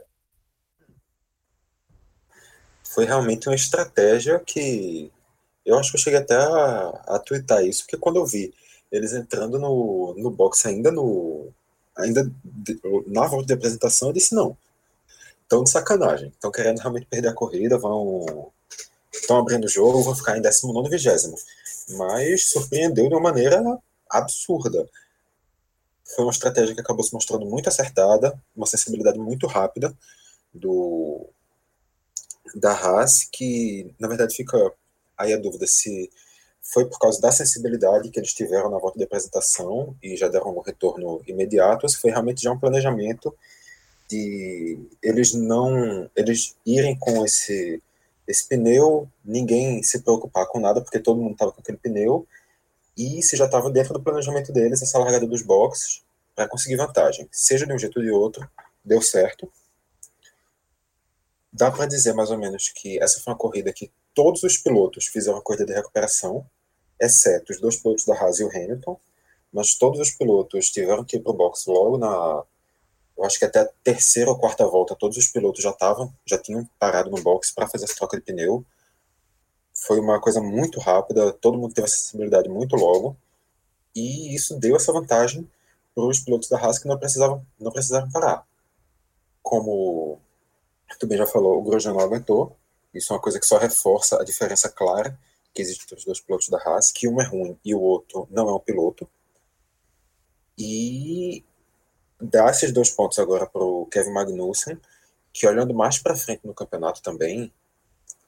Foi 2.84 3.04
realmente 3.04 3.48
uma 3.48 3.54
estratégia 3.54 4.40
que 4.44 5.12
eu 5.64 5.78
acho 5.78 5.90
que 5.90 5.96
eu 5.96 6.00
cheguei 6.00 6.18
até 6.18 6.34
a, 6.34 6.88
a 7.06 7.18
twittar 7.18 7.64
isso, 7.64 7.82
porque 7.82 7.96
quando 7.96 8.16
eu 8.16 8.26
vi 8.26 8.52
eles 8.90 9.12
entrando 9.12 9.58
no, 9.58 10.14
no 10.16 10.30
box 10.30 10.66
ainda 10.66 10.90
no 10.90 11.48
ainda 11.96 12.30
na 13.06 13.26
volta 13.26 13.46
de 13.46 13.52
apresentação, 13.52 14.08
eu 14.08 14.14
disse 14.14 14.34
não. 14.34 14.56
Estão 15.42 15.64
de 15.64 15.70
sacanagem. 15.70 16.28
Estão 16.28 16.50
querendo 16.50 16.78
realmente 16.78 17.06
perder 17.06 17.28
a 17.28 17.34
corrida, 17.34 17.78
vão 17.78 18.50
estão 19.12 19.38
abrindo 19.38 19.64
o 19.64 19.68
jogo, 19.68 20.02
vão 20.02 20.14
ficar 20.14 20.38
em 20.38 20.42
19 20.42 20.88
e 20.88 20.98
20. 20.98 21.34
Mas 21.90 22.48
surpreendeu 22.50 23.08
de 23.08 23.14
uma 23.14 23.20
maneira 23.20 23.62
absurda. 24.08 24.88
Foi 26.14 26.24
uma 26.24 26.32
estratégia 26.32 26.74
que 26.74 26.80
acabou 26.80 27.04
se 27.04 27.12
mostrando 27.12 27.46
muito 27.46 27.68
acertada, 27.68 28.40
uma 28.56 28.66
sensibilidade 28.66 29.18
muito 29.18 29.46
rápida 29.46 29.96
do 30.52 31.28
da 32.54 32.72
Haas, 32.72 33.28
que 33.30 33.94
na 33.98 34.08
verdade 34.08 34.34
fica 34.34 34.72
aí 35.20 35.34
a 35.34 35.38
dúvida 35.38 35.66
se 35.66 36.10
foi 36.62 36.86
por 36.86 36.98
causa 36.98 37.20
da 37.20 37.32
sensibilidade 37.32 38.10
que 38.10 38.18
eles 38.18 38.32
tiveram 38.32 38.70
na 38.70 38.78
volta 38.78 38.98
de 38.98 39.04
apresentação 39.04 39.94
e 40.02 40.16
já 40.16 40.28
deram 40.28 40.56
um 40.56 40.60
retorno 40.60 41.20
imediato, 41.26 41.84
ou 41.84 41.88
se 41.88 41.98
foi 41.98 42.10
realmente 42.10 42.42
já 42.42 42.52
um 42.52 42.58
planejamento 42.58 43.34
de 44.08 44.78
eles 45.02 45.32
não 45.34 46.10
eles 46.16 46.56
irem 46.66 46.98
com 46.98 47.24
esse 47.24 47.82
esse 48.26 48.46
pneu, 48.46 49.08
ninguém 49.24 49.82
se 49.82 50.02
preocupar 50.02 50.46
com 50.46 50.60
nada 50.60 50.80
porque 50.80 51.00
todo 51.00 51.20
mundo 51.20 51.32
estava 51.32 51.50
com 51.50 51.60
aquele 51.60 51.78
pneu 51.78 52.26
e 52.96 53.22
se 53.22 53.36
já 53.36 53.46
estava 53.46 53.70
dentro 53.70 53.92
do 53.94 54.02
planejamento 54.02 54.52
deles 54.52 54.82
essa 54.82 54.98
largada 54.98 55.26
dos 55.26 55.42
boxes 55.42 56.02
para 56.34 56.48
conseguir 56.48 56.76
vantagem, 56.76 57.28
seja 57.32 57.66
de 57.66 57.72
um 57.72 57.78
jeito 57.78 57.98
ou 57.98 58.04
de 58.04 58.10
outro, 58.10 58.48
deu 58.84 59.02
certo. 59.02 59.50
Dá 61.52 61.70
para 61.70 61.86
dizer 61.86 62.12
mais 62.12 62.30
ou 62.30 62.38
menos 62.38 62.68
que 62.68 63.02
essa 63.02 63.20
foi 63.20 63.32
uma 63.32 63.38
corrida 63.38 63.72
que 63.72 63.90
todos 64.14 64.42
os 64.44 64.56
pilotos 64.56 65.06
fizeram 65.06 65.38
a 65.38 65.42
corrida 65.42 65.66
de 65.66 65.72
recuperação, 65.72 66.46
exceto 67.00 67.52
os 67.52 67.60
dois 67.60 67.76
pilotos 67.76 68.04
da 68.04 68.14
Haas 68.14 68.38
e 68.38 68.44
o 68.44 68.48
Hamilton, 68.48 68.98
mas 69.52 69.74
todos 69.74 69.98
os 69.98 70.10
pilotos 70.10 70.70
tiveram 70.70 71.04
que 71.04 71.16
ir 71.16 71.20
para 71.20 71.32
o 71.32 71.36
box 71.36 71.66
logo 71.66 71.98
na. 71.98 72.44
Eu 73.16 73.24
acho 73.24 73.38
que 73.38 73.44
até 73.44 73.60
a 73.60 73.68
terceira 73.82 74.30
ou 74.30 74.38
quarta 74.38 74.64
volta, 74.66 74.94
todos 74.94 75.16
os 75.16 75.26
pilotos 75.26 75.62
já 75.62 75.70
estavam, 75.70 76.14
já 76.24 76.38
tinham 76.38 76.68
parado 76.78 77.10
no 77.10 77.20
box 77.20 77.52
para 77.52 77.68
fazer 77.68 77.84
essa 77.84 77.96
troca 77.96 78.16
de 78.16 78.22
pneu. 78.22 78.64
Foi 79.74 79.98
uma 79.98 80.20
coisa 80.20 80.40
muito 80.40 80.78
rápida, 80.78 81.32
todo 81.32 81.58
mundo 81.58 81.74
teve 81.74 81.86
acessibilidade 81.86 82.48
muito 82.48 82.76
logo, 82.76 83.16
e 83.94 84.34
isso 84.34 84.58
deu 84.58 84.76
essa 84.76 84.92
vantagem 84.92 85.48
para 85.94 86.04
os 86.04 86.20
pilotos 86.20 86.48
da 86.48 86.58
Haas 86.58 86.78
que 86.78 86.88
não 86.88 86.98
precisavam, 86.98 87.44
não 87.58 87.72
precisavam 87.72 88.10
parar. 88.10 88.46
Como 89.42 90.20
tu 90.98 91.06
bem 91.06 91.18
já 91.18 91.26
falou, 91.26 91.58
o 91.58 91.62
Grosjean 91.62 91.92
não 91.92 92.00
aguentou, 92.00 92.56
isso 92.92 93.12
é 93.12 93.16
uma 93.16 93.22
coisa 93.22 93.38
que 93.38 93.46
só 93.46 93.58
reforça 93.58 94.20
a 94.20 94.24
diferença 94.24 94.68
clara 94.68 95.18
que 95.52 95.62
existe 95.62 95.84
entre 95.84 95.96
os 95.96 96.04
dois 96.04 96.20
pilotos 96.20 96.48
da 96.48 96.58
Haas, 96.58 96.90
que 96.90 97.08
um 97.08 97.20
é 97.20 97.24
ruim 97.24 97.58
e 97.64 97.74
o 97.74 97.80
outro 97.80 98.28
não 98.30 98.48
é 98.48 98.54
um 98.54 98.60
piloto. 98.60 99.08
E 100.56 101.44
dá 102.20 102.50
esses 102.50 102.72
dois 102.72 102.90
pontos 102.90 103.18
agora 103.18 103.46
para 103.46 103.62
o 103.62 103.86
Kevin 103.86 104.12
Magnussen, 104.12 104.78
que 105.32 105.46
olhando 105.46 105.74
mais 105.74 105.98
para 105.98 106.16
frente 106.16 106.46
no 106.46 106.54
campeonato 106.54 107.02
também, 107.02 107.52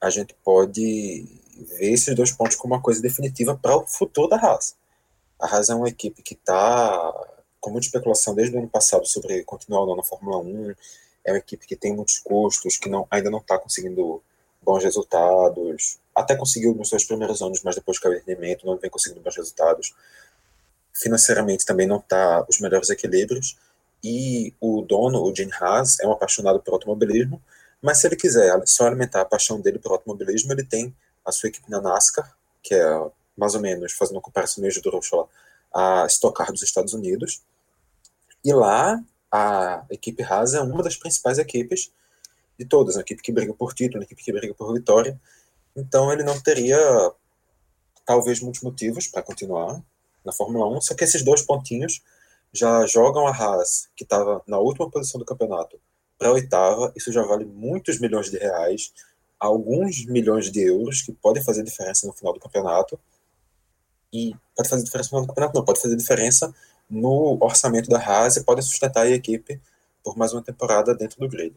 a 0.00 0.10
gente 0.10 0.34
pode 0.42 1.26
ver 1.78 1.92
esses 1.92 2.14
dois 2.14 2.32
pontos 2.32 2.56
como 2.56 2.74
uma 2.74 2.82
coisa 2.82 3.00
definitiva 3.00 3.56
para 3.56 3.76
o 3.76 3.86
futuro 3.86 4.28
da 4.28 4.36
Haas. 4.36 4.76
A 5.38 5.46
Haas 5.46 5.70
é 5.70 5.74
uma 5.74 5.88
equipe 5.88 6.22
que 6.22 6.34
está 6.34 7.12
com 7.60 7.70
muita 7.70 7.86
especulação 7.86 8.34
desde 8.34 8.56
o 8.56 8.58
ano 8.58 8.68
passado 8.68 9.06
sobre 9.06 9.44
continuar 9.44 9.82
ou 9.82 9.86
não 9.86 9.96
na 9.96 10.02
Fórmula 10.02 10.38
1. 10.38 10.74
É 11.24 11.32
uma 11.32 11.38
equipe 11.38 11.66
que 11.66 11.76
tem 11.76 11.94
muitos 11.94 12.18
custos, 12.18 12.76
que 12.76 12.88
não, 12.88 13.06
ainda 13.10 13.30
não 13.30 13.38
está 13.38 13.58
conseguindo 13.58 14.22
bons 14.62 14.82
resultados. 14.82 15.98
Até 16.14 16.36
conseguiu 16.36 16.74
nos 16.74 16.88
seus 16.88 17.04
primeiros 17.04 17.42
anos, 17.42 17.62
mas 17.62 17.74
depois 17.74 17.98
caiu 17.98 18.14
o 18.14 18.18
rendimento, 18.18 18.66
não 18.66 18.76
vem 18.76 18.90
conseguindo 18.90 19.20
bons 19.20 19.36
resultados. 19.36 19.94
Financeiramente 20.92 21.64
também 21.64 21.86
não 21.86 21.98
está 21.98 22.44
os 22.48 22.60
melhores 22.60 22.90
equilíbrios. 22.90 23.56
E 24.02 24.52
o 24.60 24.82
dono, 24.82 25.22
o 25.22 25.34
Gene 25.34 25.52
Haas, 25.60 26.00
é 26.00 26.06
um 26.06 26.12
apaixonado 26.12 26.60
por 26.60 26.74
automobilismo, 26.74 27.40
mas 27.80 27.98
se 27.98 28.06
ele 28.06 28.16
quiser 28.16 28.60
só 28.66 28.86
alimentar 28.86 29.20
a 29.20 29.24
paixão 29.24 29.60
dele 29.60 29.78
por 29.78 29.92
automobilismo, 29.92 30.52
ele 30.52 30.64
tem 30.64 30.94
a 31.24 31.30
sua 31.30 31.48
equipe 31.48 31.70
na 31.70 31.80
NASCAR, 31.80 32.36
que 32.62 32.74
é 32.74 33.10
mais 33.36 33.54
ou 33.54 33.60
menos, 33.60 33.92
fazendo 33.92 34.16
uma 34.16 34.22
comparação 34.22 34.60
meio 34.60 34.72
de 34.72 34.80
lá, 34.80 35.28
a 35.72 36.06
Stock 36.06 36.36
Car 36.36 36.52
dos 36.52 36.62
Estados 36.62 36.92
Unidos. 36.92 37.42
E 38.44 38.52
lá, 38.52 39.02
a 39.32 39.86
equipe 39.88 40.22
Haas 40.22 40.52
é 40.52 40.60
uma 40.60 40.82
das 40.82 40.96
principais 40.96 41.38
equipes 41.38 41.90
de 42.58 42.66
todas, 42.66 42.96
uma 42.96 43.00
equipe 43.00 43.22
que 43.22 43.32
briga 43.32 43.54
por 43.54 43.72
título, 43.72 44.00
uma 44.00 44.04
equipe 44.04 44.22
que 44.22 44.32
briga 44.32 44.52
por 44.52 44.74
vitória. 44.74 45.18
Então 45.74 46.12
ele 46.12 46.22
não 46.22 46.38
teria, 46.38 46.78
talvez, 48.04 48.40
muitos 48.40 48.60
motivos 48.60 49.06
para 49.08 49.22
continuar 49.22 49.82
na 50.22 50.32
Fórmula 50.32 50.68
1, 50.76 50.82
só 50.82 50.94
que 50.94 51.02
esses 51.02 51.22
dois 51.24 51.40
pontinhos 51.40 52.02
já 52.52 52.84
jogam 52.86 53.26
a 53.26 53.30
Haas, 53.30 53.88
que 53.96 54.04
estava 54.04 54.42
na 54.46 54.58
última 54.58 54.90
posição 54.90 55.18
do 55.18 55.24
campeonato, 55.24 55.80
para 56.18 56.28
a 56.28 56.32
oitava. 56.32 56.92
Isso 56.94 57.10
já 57.10 57.22
vale 57.22 57.46
muitos 57.46 57.98
milhões 57.98 58.30
de 58.30 58.36
reais, 58.36 58.92
alguns 59.40 60.04
milhões 60.04 60.52
de 60.52 60.60
euros, 60.60 61.00
que 61.00 61.12
podem 61.12 61.42
fazer 61.42 61.62
diferença 61.62 62.06
no 62.06 62.12
final 62.12 62.34
do 62.34 62.40
campeonato. 62.40 63.00
E 64.12 64.36
pode 64.54 64.68
fazer 64.68 64.84
diferença 64.84 65.06
no 65.06 65.08
final 65.08 65.22
do 65.22 65.28
campeonato, 65.28 65.58
não, 65.58 65.64
pode 65.64 65.80
fazer 65.80 65.96
diferença 65.96 66.54
no 66.92 67.38
orçamento 67.40 67.88
da 67.88 67.98
Haas 67.98 68.36
e 68.36 68.44
pode 68.44 68.62
sustentar 68.62 69.02
a 69.02 69.10
equipe 69.10 69.60
por 70.04 70.16
mais 70.16 70.32
uma 70.32 70.42
temporada 70.42 70.94
dentro 70.94 71.18
do 71.18 71.28
grid. 71.28 71.54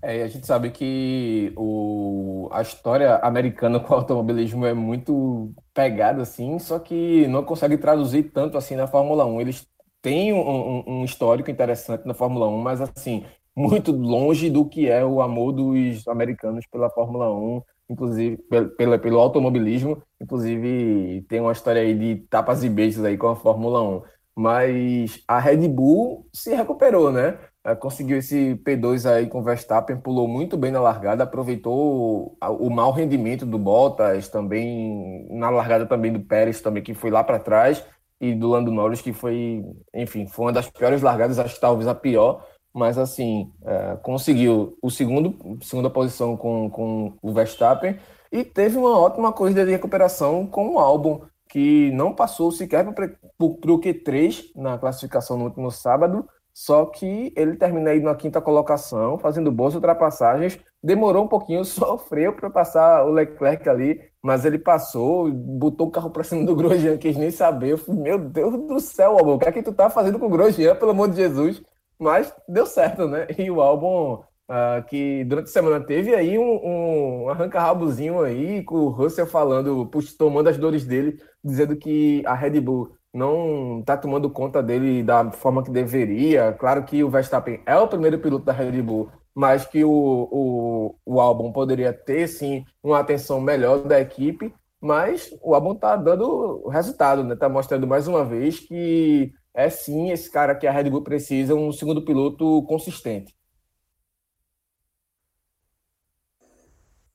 É, 0.00 0.22
a 0.22 0.28
gente 0.28 0.46
sabe 0.46 0.70
que 0.70 1.52
o, 1.56 2.48
a 2.50 2.62
história 2.62 3.16
americana 3.16 3.78
com 3.80 3.92
o 3.92 3.96
automobilismo 3.96 4.66
é 4.66 4.74
muito 4.74 5.52
pegada, 5.72 6.22
assim, 6.22 6.58
só 6.58 6.78
que 6.78 7.26
não 7.28 7.44
consegue 7.44 7.76
traduzir 7.78 8.24
tanto 8.32 8.56
assim 8.58 8.74
na 8.74 8.86
Fórmula 8.88 9.24
1. 9.24 9.40
Eles 9.40 9.66
têm 10.00 10.32
um, 10.32 10.82
um 10.86 11.04
histórico 11.04 11.50
interessante 11.50 12.06
na 12.06 12.14
Fórmula 12.14 12.48
1, 12.48 12.58
mas 12.58 12.80
assim, 12.80 13.24
muito 13.54 13.92
longe 13.92 14.50
do 14.50 14.64
que 14.64 14.88
é 14.88 15.04
o 15.04 15.20
amor 15.20 15.52
dos 15.52 16.08
americanos 16.08 16.66
pela 16.66 16.90
Fórmula 16.90 17.30
1, 17.30 17.62
inclusive 17.92 18.38
pelo, 18.76 18.98
pelo 18.98 19.18
automobilismo. 19.18 20.02
Inclusive, 20.20 21.24
tem 21.28 21.40
uma 21.40 21.52
história 21.52 21.82
aí 21.82 21.94
de 21.94 22.16
tapas 22.28 22.64
e 22.64 22.68
beijos 22.68 23.04
aí 23.04 23.16
com 23.16 23.28
a 23.28 23.36
Fórmula 23.36 23.82
1. 23.82 24.02
Mas 24.34 25.22
a 25.28 25.38
Red 25.38 25.68
Bull 25.68 26.26
se 26.32 26.54
recuperou, 26.54 27.12
né? 27.12 27.38
Conseguiu 27.78 28.18
esse 28.18 28.56
P2 28.64 29.08
aí 29.08 29.28
com 29.28 29.38
o 29.38 29.42
Verstappen, 29.42 29.96
pulou 29.96 30.26
muito 30.26 30.56
bem 30.56 30.72
na 30.72 30.80
largada, 30.80 31.22
aproveitou 31.22 32.36
o 32.40 32.70
mau 32.70 32.90
rendimento 32.90 33.46
do 33.46 33.56
Bottas, 33.56 34.28
também 34.28 35.28
na 35.30 35.48
largada 35.48 35.86
também 35.86 36.12
do 36.12 36.20
Pérez, 36.20 36.60
também 36.60 36.82
que 36.82 36.92
foi 36.92 37.10
lá 37.10 37.22
para 37.22 37.38
trás, 37.38 37.84
e 38.20 38.34
do 38.34 38.48
Lando 38.48 38.72
Norris, 38.72 39.00
que 39.00 39.12
foi, 39.12 39.64
enfim, 39.94 40.26
foi 40.26 40.46
uma 40.46 40.52
das 40.52 40.68
piores 40.68 41.02
largadas, 41.02 41.38
acho 41.38 41.54
que 41.54 41.60
talvez 41.60 41.86
a 41.86 41.94
pior, 41.94 42.44
mas 42.74 42.98
assim, 42.98 43.52
é, 43.64 43.96
conseguiu 44.02 44.76
o 44.82 44.90
segundo, 44.90 45.58
segunda 45.62 45.90
posição 45.90 46.36
com, 46.36 46.70
com 46.70 47.12
o 47.22 47.32
Verstappen, 47.32 47.98
e 48.30 48.44
teve 48.44 48.78
uma 48.78 48.98
ótima 48.98 49.32
corrida 49.32 49.64
de 49.64 49.70
recuperação 49.70 50.46
com 50.46 50.74
o 50.74 50.78
álbum, 50.78 51.20
que 51.48 51.90
não 51.92 52.14
passou 52.14 52.50
sequer 52.50 52.90
para 52.94 53.12
o 53.38 53.58
Q3 53.58 54.52
na 54.56 54.78
classificação 54.78 55.36
no 55.36 55.44
último 55.44 55.70
sábado, 55.70 56.26
só 56.54 56.84
que 56.86 57.32
ele 57.36 57.56
termina 57.56 57.90
aí 57.90 58.00
na 58.00 58.14
quinta 58.14 58.40
colocação, 58.40 59.18
fazendo 59.18 59.50
boas 59.50 59.74
ultrapassagens. 59.74 60.58
Demorou 60.82 61.24
um 61.24 61.28
pouquinho, 61.28 61.64
sofreu 61.64 62.34
para 62.34 62.50
passar 62.50 63.04
o 63.06 63.10
Leclerc 63.10 63.68
ali, 63.68 64.00
mas 64.22 64.44
ele 64.44 64.58
passou, 64.58 65.30
botou 65.30 65.88
o 65.88 65.90
carro 65.90 66.10
para 66.10 66.24
cima 66.24 66.44
do 66.44 66.54
Grosjean, 66.54 66.98
quis 66.98 67.16
nem 67.16 67.30
saber. 67.30 67.72
Eu 67.72 67.78
falei, 67.78 68.00
meu 68.00 68.18
Deus 68.18 68.66
do 68.66 68.80
céu, 68.80 69.18
Albon, 69.18 69.34
o 69.34 69.38
que 69.38 69.48
é 69.48 69.52
que 69.52 69.62
tu 69.62 69.72
tá 69.72 69.88
fazendo 69.88 70.18
com 70.18 70.26
o 70.26 70.30
Grosjean, 70.30 70.74
pelo 70.76 70.90
amor 70.90 71.08
de 71.08 71.16
Jesus? 71.16 71.62
Mas 72.02 72.34
deu 72.48 72.66
certo, 72.66 73.06
né? 73.06 73.28
E 73.38 73.48
o 73.48 73.60
Albon, 73.60 74.24
uh, 74.50 74.82
que 74.88 75.24
durante 75.24 75.46
a 75.46 75.52
semana 75.52 75.78
teve 75.78 76.12
aí 76.14 76.36
um, 76.36 77.24
um 77.24 77.28
arranca-rabozinho 77.28 78.20
aí, 78.22 78.64
com 78.64 78.74
o 78.74 78.88
Russell 78.88 79.26
falando, 79.26 79.88
tomando 80.18 80.48
as 80.48 80.58
dores 80.58 80.84
dele, 80.84 81.16
dizendo 81.44 81.76
que 81.76 82.22
a 82.26 82.34
Red 82.34 82.60
Bull 82.60 82.90
não 83.14 83.80
está 83.80 83.96
tomando 83.96 84.28
conta 84.30 84.60
dele 84.60 85.04
da 85.04 85.30
forma 85.30 85.62
que 85.62 85.70
deveria. 85.70 86.52
Claro 86.52 86.84
que 86.84 87.04
o 87.04 87.10
Verstappen 87.10 87.62
é 87.64 87.76
o 87.78 87.86
primeiro 87.86 88.18
piloto 88.18 88.44
da 88.44 88.52
Red 88.52 88.82
Bull, 88.82 89.08
mas 89.32 89.64
que 89.64 89.84
o, 89.84 89.90
o, 89.92 90.96
o 91.06 91.20
álbum 91.20 91.52
poderia 91.52 91.92
ter 91.92 92.26
sim 92.26 92.64
uma 92.82 92.98
atenção 92.98 93.40
melhor 93.40 93.84
da 93.84 94.00
equipe. 94.00 94.52
Mas 94.80 95.30
o 95.40 95.54
álbum 95.54 95.74
está 95.74 95.94
dando 95.94 96.66
resultado, 96.68 97.22
né? 97.22 97.34
Está 97.34 97.48
mostrando 97.48 97.86
mais 97.86 98.08
uma 98.08 98.24
vez 98.24 98.58
que 98.58 99.32
é 99.54 99.68
sim 99.70 100.10
esse 100.10 100.30
cara 100.30 100.54
que 100.54 100.66
a 100.66 100.72
Red 100.72 100.90
Bull 100.90 101.02
precisa, 101.02 101.54
um 101.54 101.72
segundo 101.72 102.04
piloto 102.04 102.62
consistente. 102.64 103.34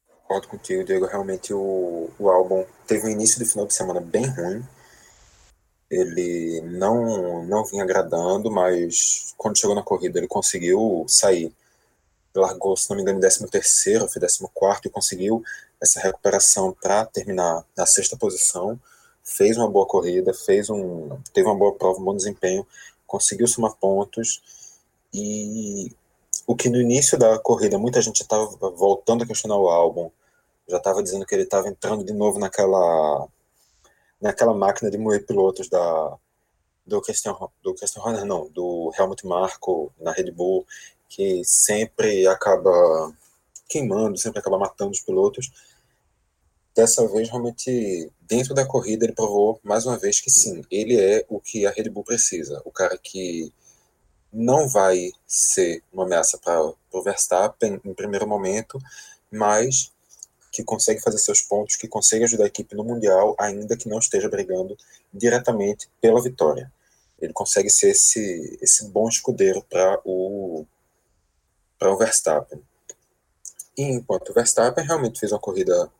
Concordo 0.05 0.47
contigo, 0.47 0.83
Diego. 0.83 1.05
Realmente 1.05 1.53
o, 1.53 2.09
o 2.19 2.29
álbum 2.29 2.65
teve 2.85 3.07
um 3.07 3.09
início 3.09 3.39
de 3.39 3.49
final 3.49 3.65
de 3.65 3.73
semana 3.73 4.01
bem 4.01 4.25
ruim 4.25 4.63
ele 5.89 6.61
não, 6.61 7.45
não 7.45 7.63
vinha 7.63 7.83
agradando, 7.83 8.51
mas 8.51 9.33
quando 9.37 9.57
chegou 9.57 9.75
na 9.75 9.83
corrida 9.83 10.19
ele 10.19 10.27
conseguiu 10.27 11.05
sair. 11.07 11.51
Largou, 12.35 12.77
se 12.77 12.89
não 12.89 12.97
me 12.97 13.01
engano, 13.01 13.17
em 13.17 13.21
13 13.21 13.47
foi 14.07 14.21
14 14.21 14.47
e 14.85 14.89
conseguiu 14.89 15.43
essa 15.81 15.99
recuperação 15.99 16.75
para 16.79 17.05
terminar 17.05 17.65
na 17.75 17.85
sexta 17.85 18.15
posição. 18.15 18.79
Fez 19.27 19.57
uma 19.57 19.69
boa 19.69 19.85
corrida, 19.85 20.33
fez 20.33 20.69
um, 20.69 21.09
teve 21.33 21.47
uma 21.47 21.55
boa 21.55 21.73
prova, 21.73 21.99
um 21.99 22.03
bom 22.03 22.15
desempenho, 22.15 22.65
conseguiu 23.05 23.45
somar 23.45 23.75
pontos 23.75 24.41
e 25.13 25.91
o 26.47 26.55
que 26.55 26.69
no 26.69 26.79
início 26.79 27.17
da 27.17 27.37
corrida 27.37 27.77
muita 27.77 28.01
gente 28.01 28.21
estava 28.21 28.45
voltando 28.71 29.23
a 29.23 29.27
questionar 29.27 29.57
o 29.57 29.67
álbum, 29.67 30.09
já 30.67 30.77
estava 30.77 31.03
dizendo 31.03 31.25
que 31.25 31.35
ele 31.35 31.43
estava 31.43 31.67
entrando 31.67 32.05
de 32.05 32.13
novo 32.13 32.39
naquela 32.39 33.27
naquela 34.19 34.53
máquina 34.53 34.89
de 34.89 34.97
moer 34.97 35.25
pilotos 35.25 35.69
da 35.69 36.17
do 36.85 37.01
Christian 37.01 37.35
do 37.61 37.73
Christian 37.73 38.01
Horner 38.01 38.25
não, 38.25 38.47
do 38.49 38.93
Helmut 38.97 39.27
Marko 39.27 39.91
na 39.99 40.13
Red 40.13 40.31
Bull, 40.31 40.65
que 41.09 41.43
sempre 41.43 42.25
acaba 42.27 43.13
queimando, 43.67 44.17
sempre 44.17 44.39
acaba 44.39 44.57
matando 44.57 44.91
os 44.91 45.01
pilotos. 45.01 45.51
Dessa 46.77 47.07
vez, 47.07 47.27
realmente, 47.27 48.11
dentro 48.21 48.53
da 48.53 48.63
corrida, 48.63 49.03
ele 49.03 49.13
provou 49.15 49.59
mais 49.63 49.87
uma 49.87 49.97
vez 49.97 50.21
que 50.21 50.29
sim, 50.29 50.61
ele 50.69 50.95
é 50.95 51.25
o 51.27 51.39
que 51.39 51.65
a 51.65 51.71
Red 51.71 51.89
Bull 51.89 52.03
precisa. 52.03 52.61
O 52.63 52.71
cara 52.71 52.95
que 52.99 53.51
não 54.31 54.69
vai 54.69 55.11
ser 55.25 55.81
uma 55.91 56.03
ameaça 56.03 56.37
para 56.37 56.61
o 56.61 57.01
Verstappen 57.01 57.81
em 57.83 57.93
primeiro 57.95 58.27
momento, 58.27 58.79
mas 59.31 59.91
que 60.51 60.63
consegue 60.63 61.01
fazer 61.01 61.17
seus 61.17 61.41
pontos, 61.41 61.77
que 61.77 61.87
consegue 61.87 62.25
ajudar 62.25 62.43
a 62.43 62.47
equipe 62.47 62.75
no 62.75 62.83
Mundial, 62.83 63.35
ainda 63.39 63.75
que 63.75 63.89
não 63.89 63.97
esteja 63.97 64.29
brigando 64.29 64.77
diretamente 65.11 65.89
pela 65.99 66.21
vitória. 66.21 66.71
Ele 67.19 67.33
consegue 67.33 67.71
ser 67.71 67.89
esse, 67.89 68.55
esse 68.61 68.85
bom 68.89 69.09
escudeiro 69.09 69.65
para 69.67 69.99
o, 70.05 70.63
para 71.79 71.91
o 71.91 71.97
Verstappen. 71.97 72.61
E 73.75 73.81
enquanto 73.81 74.29
o 74.29 74.33
Verstappen 74.33 74.85
realmente 74.85 75.19
fez 75.19 75.31
uma 75.31 75.39
corrida, 75.39 75.91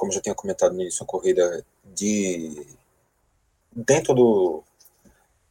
como 0.00 0.10
já 0.10 0.20
tinha 0.22 0.34
comentado 0.34 0.74
nisso, 0.74 1.04
uma 1.04 1.06
corrida 1.06 1.62
de 1.84 2.66
dentro 3.70 4.14
do, 4.14 4.64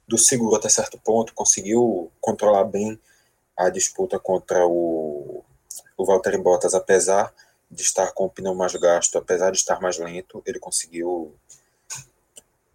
do 0.08 0.18
seguro 0.18 0.56
até 0.56 0.68
certo 0.68 1.00
ponto, 1.00 1.36
conseguiu 1.36 2.12
controlar 2.20 2.63
bem 2.63 3.00
a 3.56 3.70
disputa 3.70 4.18
contra 4.18 4.65
o, 4.65 5.44
o 5.96 6.06
Valtteri 6.06 6.39
Bottas, 6.39 6.74
apesar 6.74 7.32
de 7.70 7.84
estar 7.84 8.12
com 8.12 8.25
o 8.25 8.29
pneu 8.29 8.56
mais 8.56 8.74
gasto, 8.74 9.20
apesar 9.20 9.51
de 9.51 9.60
estar 9.60 9.79
mais 9.79 10.00
lento, 10.00 10.41
ele 10.48 10.58
conseguiu, 10.58 11.32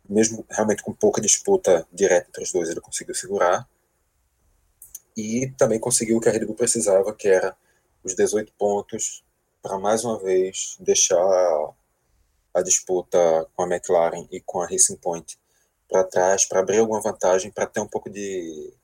mesmo 0.08 0.46
realmente 0.48 0.84
com 0.84 0.92
pouca 0.92 1.20
disputa 1.20 1.84
direta 1.92 2.28
entre 2.28 2.44
os 2.44 2.52
dois, 2.52 2.68
ele 2.68 2.80
conseguiu 2.80 3.16
segurar. 3.16 3.68
E 5.16 5.52
também 5.58 5.80
conseguiu 5.80 6.18
o 6.18 6.20
que 6.20 6.28
a 6.28 6.32
Red 6.32 6.46
Bull 6.46 6.54
precisava, 6.54 7.12
que 7.12 7.26
era 7.26 7.56
os 8.04 8.14
18 8.14 8.52
pontos 8.56 9.24
para 9.64 9.78
mais 9.78 10.04
uma 10.04 10.18
vez 10.18 10.76
deixar 10.78 11.16
a 12.52 12.60
disputa 12.60 13.48
com 13.56 13.62
a 13.62 13.66
McLaren 13.66 14.28
e 14.30 14.38
com 14.38 14.60
a 14.60 14.66
Racing 14.66 14.96
Point 14.96 15.38
para 15.88 16.04
trás, 16.04 16.44
para 16.44 16.60
abrir 16.60 16.78
alguma 16.80 17.00
vantagem, 17.00 17.50
para 17.50 17.64
ter 17.64 17.80
um 17.80 17.88
pouco 17.88 18.10
de. 18.10 18.74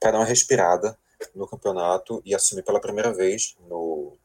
para 0.00 0.12
dar 0.12 0.18
uma 0.20 0.24
respirada 0.24 0.98
no 1.34 1.46
campeonato 1.46 2.22
e 2.24 2.34
assumir 2.34 2.62
pela 2.62 2.80
primeira 2.80 3.12
vez 3.12 3.54
no, 3.68 4.16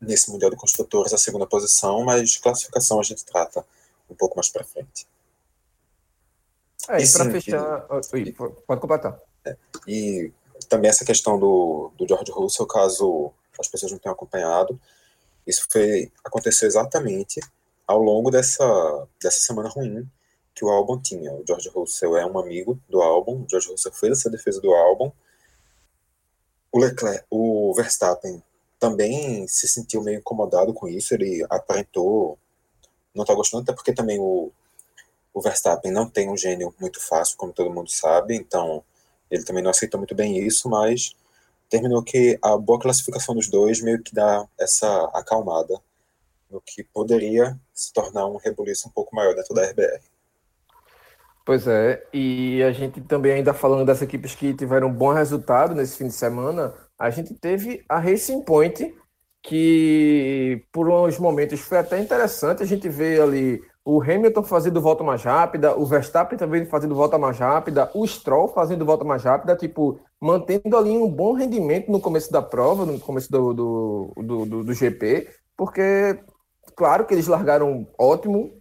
nesse 0.00 0.30
Mundial 0.30 0.50
de 0.50 0.56
Construtores 0.56 1.12
a 1.12 1.18
segunda 1.18 1.46
posição, 1.46 2.02
mas 2.02 2.38
classificação 2.38 2.98
a 2.98 3.02
gente 3.02 3.22
trata 3.22 3.62
um 4.08 4.14
pouco 4.14 4.36
mais 4.36 4.48
para 4.48 4.64
frente. 4.64 5.06
É, 6.88 7.02
e 7.02 7.12
para 7.12 7.30
fechar. 7.30 7.86
E, 8.14 8.32
pode 8.32 8.80
completar. 8.80 9.20
É, 9.44 9.54
e 9.86 10.32
também 10.70 10.88
essa 10.88 11.04
questão 11.04 11.38
do, 11.38 11.92
do 11.98 12.08
George 12.08 12.32
Russell, 12.32 12.66
caso 12.66 13.30
as 13.60 13.68
pessoas 13.68 13.92
não 13.92 13.98
tenham 13.98 14.14
acompanhado, 14.14 14.80
isso 15.46 15.66
foi 15.70 16.10
aconteceu 16.24 16.66
exatamente 16.66 17.40
ao 17.86 17.98
longo 17.98 18.30
dessa, 18.30 18.64
dessa 19.22 19.40
semana 19.40 19.68
ruim 19.68 20.08
que 20.54 20.64
o 20.64 20.68
álbum 20.68 21.00
tinha. 21.00 21.32
O 21.32 21.44
George 21.46 21.68
Russell 21.68 22.16
é 22.16 22.26
um 22.26 22.38
amigo 22.38 22.78
do 22.88 23.00
álbum, 23.00 23.42
o 23.42 23.46
George 23.48 23.68
Russell 23.68 23.92
fez 23.92 24.18
essa 24.18 24.30
defesa 24.30 24.60
do 24.60 24.72
álbum. 24.72 25.10
O 26.72 26.78
Leclerc, 26.78 27.24
o 27.30 27.72
Verstappen 27.74 28.42
também 28.78 29.46
se 29.48 29.68
sentiu 29.68 30.02
meio 30.02 30.18
incomodado 30.18 30.72
com 30.72 30.88
isso, 30.88 31.14
ele 31.14 31.44
aparentou 31.50 32.38
não 33.14 33.24
tá 33.24 33.34
gostando, 33.34 33.62
até 33.62 33.72
porque 33.72 33.92
também 33.92 34.18
o, 34.18 34.52
o 35.34 35.40
Verstappen 35.40 35.90
não 35.90 36.08
tem 36.08 36.30
um 36.30 36.36
gênio 36.36 36.74
muito 36.80 37.00
fácil, 37.00 37.36
como 37.36 37.52
todo 37.52 37.72
mundo 37.72 37.90
sabe, 37.90 38.36
então 38.36 38.84
ele 39.30 39.44
também 39.44 39.62
não 39.62 39.70
aceitou 39.70 39.98
muito 39.98 40.14
bem 40.14 40.38
isso, 40.38 40.68
mas 40.68 41.14
terminou 41.70 42.02
que 42.02 42.38
a 42.42 42.56
boa 42.58 42.78
classificação 42.78 43.34
dos 43.34 43.48
dois 43.48 43.80
meio 43.80 44.02
que 44.02 44.14
dá 44.14 44.46
essa 44.58 45.04
acalmada 45.14 45.80
no 46.50 46.60
que 46.60 46.82
poderia 46.82 47.58
se 47.72 47.92
tornar 47.92 48.26
um 48.26 48.36
rebuliço 48.36 48.88
um 48.88 48.90
pouco 48.90 49.14
maior 49.14 49.34
dentro 49.34 49.54
da 49.54 49.64
RBR. 49.64 50.02
Pois 51.46 51.66
é, 51.66 52.04
e 52.12 52.62
a 52.62 52.72
gente 52.72 53.00
também 53.00 53.32
ainda 53.32 53.54
falando 53.54 53.86
das 53.86 54.02
equipes 54.02 54.34
que 54.34 54.52
tiveram 54.52 54.88
um 54.88 54.92
bom 54.92 55.12
resultado 55.12 55.74
nesse 55.74 55.96
fim 55.96 56.08
de 56.08 56.12
semana, 56.12 56.74
a 56.98 57.08
gente 57.08 57.32
teve 57.34 57.84
a 57.88 57.98
Racing 57.98 58.42
Point, 58.42 58.94
que 59.42 60.64
por 60.70 60.88
uns 60.90 61.18
momentos 61.18 61.60
foi 61.60 61.78
até 61.78 61.98
interessante, 61.98 62.62
a 62.62 62.66
gente 62.66 62.88
vê 62.88 63.20
ali 63.20 63.62
o 63.92 64.00
Hamilton 64.00 64.44
fazendo 64.44 64.80
volta 64.80 65.02
mais 65.02 65.24
rápida, 65.24 65.76
o 65.76 65.84
Verstappen 65.84 66.38
também 66.38 66.64
fazendo 66.64 66.94
volta 66.94 67.18
mais 67.18 67.36
rápida, 67.38 67.90
o 67.92 68.06
Stroll 68.06 68.46
fazendo 68.46 68.84
volta 68.84 69.04
mais 69.04 69.24
rápida, 69.24 69.56
tipo, 69.56 69.98
mantendo 70.20 70.76
ali 70.76 70.90
um 70.90 71.10
bom 71.10 71.32
rendimento 71.32 71.90
no 71.90 72.00
começo 72.00 72.30
da 72.30 72.40
prova, 72.40 72.86
no 72.86 73.00
começo 73.00 73.30
do, 73.32 73.52
do, 73.52 74.12
do, 74.16 74.46
do, 74.46 74.64
do 74.64 74.72
GP, 74.72 75.28
porque, 75.56 76.20
claro 76.76 77.04
que 77.04 77.14
eles 77.14 77.26
largaram 77.26 77.88
ótimo, 77.98 78.52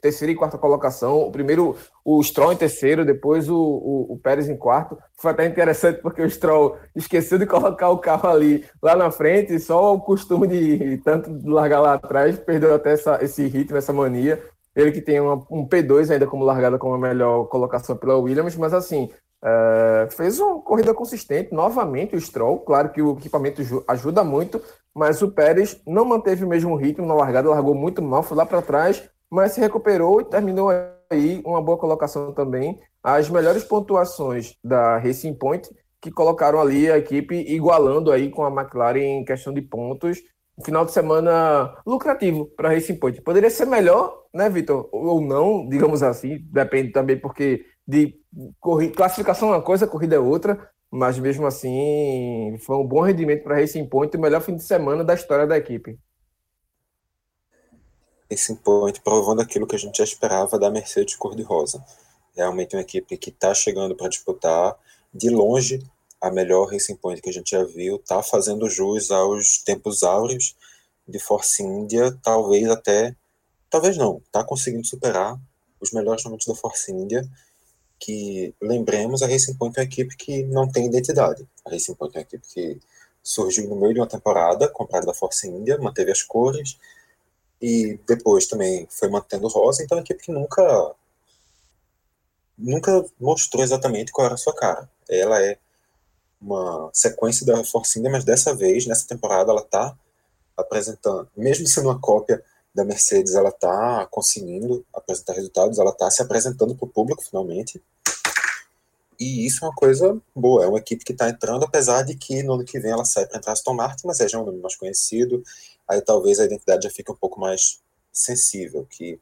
terceira 0.00 0.30
e 0.30 0.36
quarta 0.36 0.56
colocação. 0.56 1.18
O 1.22 1.32
primeiro, 1.32 1.76
o 2.04 2.22
Stroll 2.22 2.52
em 2.52 2.56
terceiro, 2.56 3.04
depois 3.04 3.48
o, 3.48 3.56
o, 3.56 4.12
o, 4.12 4.18
Pérez 4.18 4.48
em 4.48 4.56
quarto. 4.56 4.96
Foi 5.20 5.32
até 5.32 5.44
interessante 5.46 6.00
porque 6.00 6.22
o 6.22 6.30
Stroll 6.30 6.76
esqueceu 6.94 7.38
de 7.38 7.46
colocar 7.46 7.90
o 7.90 7.98
carro 7.98 8.28
ali 8.28 8.64
lá 8.80 8.94
na 8.94 9.10
frente, 9.10 9.58
só 9.58 9.94
o 9.94 10.00
costume 10.00 10.46
de 10.46 10.98
tanto 10.98 11.28
largar 11.44 11.80
lá 11.80 11.94
atrás, 11.94 12.38
perdeu 12.38 12.72
até 12.72 12.92
essa, 12.92 13.18
esse 13.20 13.48
ritmo, 13.48 13.76
essa 13.76 13.92
mania. 13.92 14.40
Ele 14.76 14.92
que 14.92 15.00
tem 15.00 15.18
uma, 15.18 15.36
um 15.50 15.66
P2 15.66 16.10
ainda 16.10 16.26
como 16.26 16.44
largada 16.44 16.78
como 16.78 16.94
a 16.94 16.98
melhor 16.98 17.46
colocação 17.46 17.96
pela 17.96 18.18
Williams, 18.18 18.54
mas 18.56 18.74
assim, 18.74 19.10
é, 19.42 20.08
fez 20.10 20.38
uma 20.38 20.60
corrida 20.60 20.92
consistente, 20.92 21.54
novamente 21.54 22.14
o 22.14 22.20
Stroll, 22.20 22.60
claro 22.60 22.90
que 22.90 23.00
o 23.00 23.12
equipamento 23.12 23.62
ajuda 23.88 24.22
muito, 24.22 24.60
mas 24.94 25.22
o 25.22 25.30
Pérez 25.30 25.80
não 25.86 26.04
manteve 26.04 26.44
o 26.44 26.48
mesmo 26.48 26.76
ritmo 26.76 27.06
na 27.06 27.14
largada, 27.14 27.48
largou 27.48 27.74
muito 27.74 28.02
mal, 28.02 28.22
foi 28.22 28.36
lá 28.36 28.44
para 28.44 28.60
trás, 28.60 29.08
mas 29.30 29.52
se 29.52 29.60
recuperou 29.60 30.20
e 30.20 30.24
terminou 30.24 30.70
aí 31.10 31.40
uma 31.44 31.62
boa 31.62 31.78
colocação 31.78 32.32
também. 32.32 32.78
As 33.02 33.30
melhores 33.30 33.64
pontuações 33.64 34.56
da 34.62 34.98
Racing 34.98 35.34
Point, 35.34 35.68
que 36.00 36.10
colocaram 36.10 36.60
ali 36.60 36.90
a 36.90 36.98
equipe 36.98 37.34
igualando 37.34 38.12
aí 38.12 38.30
com 38.30 38.44
a 38.44 38.50
McLaren 38.50 39.20
em 39.20 39.24
questão 39.24 39.52
de 39.52 39.62
pontos 39.62 40.18
um 40.58 40.64
final 40.64 40.84
de 40.84 40.92
semana 40.92 41.76
lucrativo 41.86 42.46
para 42.56 42.70
Racing 42.70 42.96
Point. 42.96 43.20
Poderia 43.20 43.50
ser 43.50 43.66
melhor, 43.66 44.24
né, 44.32 44.48
Vitor? 44.48 44.88
Ou 44.90 45.20
não, 45.20 45.68
digamos 45.68 46.02
assim, 46.02 46.38
depende 46.50 46.92
também, 46.92 47.18
porque 47.18 47.66
de 47.86 48.18
classificação 48.94 49.48
é 49.48 49.56
uma 49.56 49.62
coisa, 49.62 49.86
corrida 49.86 50.16
é 50.16 50.18
outra, 50.18 50.70
mas 50.90 51.18
mesmo 51.18 51.46
assim 51.46 52.56
foi 52.60 52.76
um 52.76 52.86
bom 52.86 53.02
rendimento 53.02 53.42
para 53.42 53.60
Racing 53.60 53.86
Point, 53.86 54.16
o 54.16 54.20
melhor 54.20 54.40
fim 54.40 54.56
de 54.56 54.62
semana 54.62 55.04
da 55.04 55.14
história 55.14 55.46
da 55.46 55.58
equipe. 55.58 55.98
Racing 58.30 58.56
Point 58.56 59.00
provando 59.02 59.42
aquilo 59.42 59.66
que 59.66 59.76
a 59.76 59.78
gente 59.78 59.98
já 59.98 60.04
esperava 60.04 60.58
da 60.58 60.70
Mercedes 60.70 61.14
cor-de-rosa. 61.16 61.84
Realmente 62.34 62.74
uma 62.74 62.82
equipe 62.82 63.16
que 63.16 63.30
está 63.30 63.54
chegando 63.54 63.94
para 63.94 64.08
disputar 64.08 64.76
de 65.14 65.30
longe 65.30 65.80
a 66.20 66.30
melhor 66.30 66.66
Racing 66.70 66.96
Point 66.96 67.20
que 67.20 67.30
a 67.30 67.32
gente 67.32 67.50
já 67.50 67.64
viu, 67.64 67.96
está 67.96 68.22
fazendo 68.22 68.68
jus 68.68 69.10
aos 69.10 69.58
tempos 69.58 70.02
áureos 70.02 70.56
de 71.06 71.18
Force 71.18 71.62
India, 71.62 72.16
talvez 72.22 72.68
até, 72.68 73.14
talvez 73.70 73.96
não, 73.96 74.18
está 74.18 74.42
conseguindo 74.42 74.86
superar 74.86 75.38
os 75.80 75.92
melhores 75.92 76.24
momentos 76.24 76.46
da 76.46 76.54
Force 76.54 76.90
India, 76.90 77.28
que, 77.98 78.54
lembremos, 78.60 79.22
a 79.22 79.26
Racing 79.26 79.54
Point 79.54 79.78
é 79.78 79.82
uma 79.82 79.86
equipe 79.86 80.16
que 80.16 80.42
não 80.44 80.70
tem 80.70 80.86
identidade. 80.86 81.46
A 81.64 81.70
Racing 81.70 81.94
Point 81.94 82.16
é 82.16 82.18
uma 82.20 82.22
equipe 82.22 82.46
que 82.48 82.80
surgiu 83.22 83.68
no 83.68 83.76
meio 83.76 83.94
de 83.94 84.00
uma 84.00 84.06
temporada, 84.06 84.68
comprada 84.68 85.06
da 85.06 85.14
Force 85.14 85.48
India, 85.48 85.78
manteve 85.78 86.10
as 86.10 86.22
cores, 86.22 86.78
e 87.60 87.98
depois 88.06 88.46
também 88.46 88.86
foi 88.90 89.08
mantendo 89.08 89.48
rosa, 89.48 89.82
então 89.82 89.96
é 89.96 90.00
uma 90.00 90.04
equipe 90.04 90.22
que 90.22 90.32
nunca 90.32 90.94
nunca 92.58 93.04
mostrou 93.20 93.62
exatamente 93.62 94.12
qual 94.12 94.26
era 94.26 94.34
a 94.34 94.38
sua 94.38 94.54
cara. 94.54 94.88
Ela 95.08 95.42
é 95.42 95.58
uma 96.40 96.90
sequência 96.92 97.46
da 97.46 97.62
Force 97.64 97.98
India, 97.98 98.10
mas 98.10 98.24
dessa 98.24 98.54
vez, 98.54 98.86
nessa 98.86 99.06
temporada, 99.06 99.50
ela 99.50 99.62
está 99.62 99.96
apresentando, 100.56 101.28
mesmo 101.36 101.66
sendo 101.66 101.88
uma 101.88 102.00
cópia 102.00 102.42
da 102.74 102.84
Mercedes, 102.84 103.34
ela 103.34 103.48
está 103.48 104.06
conseguindo 104.10 104.84
apresentar 104.92 105.32
resultados, 105.34 105.78
ela 105.78 105.90
está 105.90 106.10
se 106.10 106.22
apresentando 106.22 106.74
para 106.74 106.86
o 106.86 106.90
público 106.90 107.22
finalmente. 107.22 107.82
E 109.18 109.46
isso 109.46 109.64
é 109.64 109.68
uma 109.68 109.74
coisa 109.74 110.20
boa, 110.34 110.64
é 110.64 110.68
uma 110.68 110.78
equipe 110.78 111.04
que 111.04 111.12
está 111.12 111.28
entrando, 111.28 111.64
apesar 111.64 112.02
de 112.02 112.14
que 112.14 112.42
no 112.42 112.54
ano 112.54 112.64
que 112.64 112.78
vem 112.78 112.92
ela 112.92 113.04
sai 113.04 113.26
para 113.26 113.38
entrar 113.38 113.52
Aston 113.52 113.72
Martin, 113.72 114.06
mas 114.06 114.20
é 114.20 114.28
já 114.28 114.38
um 114.38 114.44
nome 114.44 114.58
mais 114.58 114.76
conhecido, 114.76 115.42
aí 115.88 116.02
talvez 116.02 116.38
a 116.38 116.44
identidade 116.44 116.84
já 116.84 116.90
fique 116.90 117.10
um 117.10 117.16
pouco 117.16 117.40
mais 117.40 117.80
sensível, 118.12 118.86
que 118.88 119.18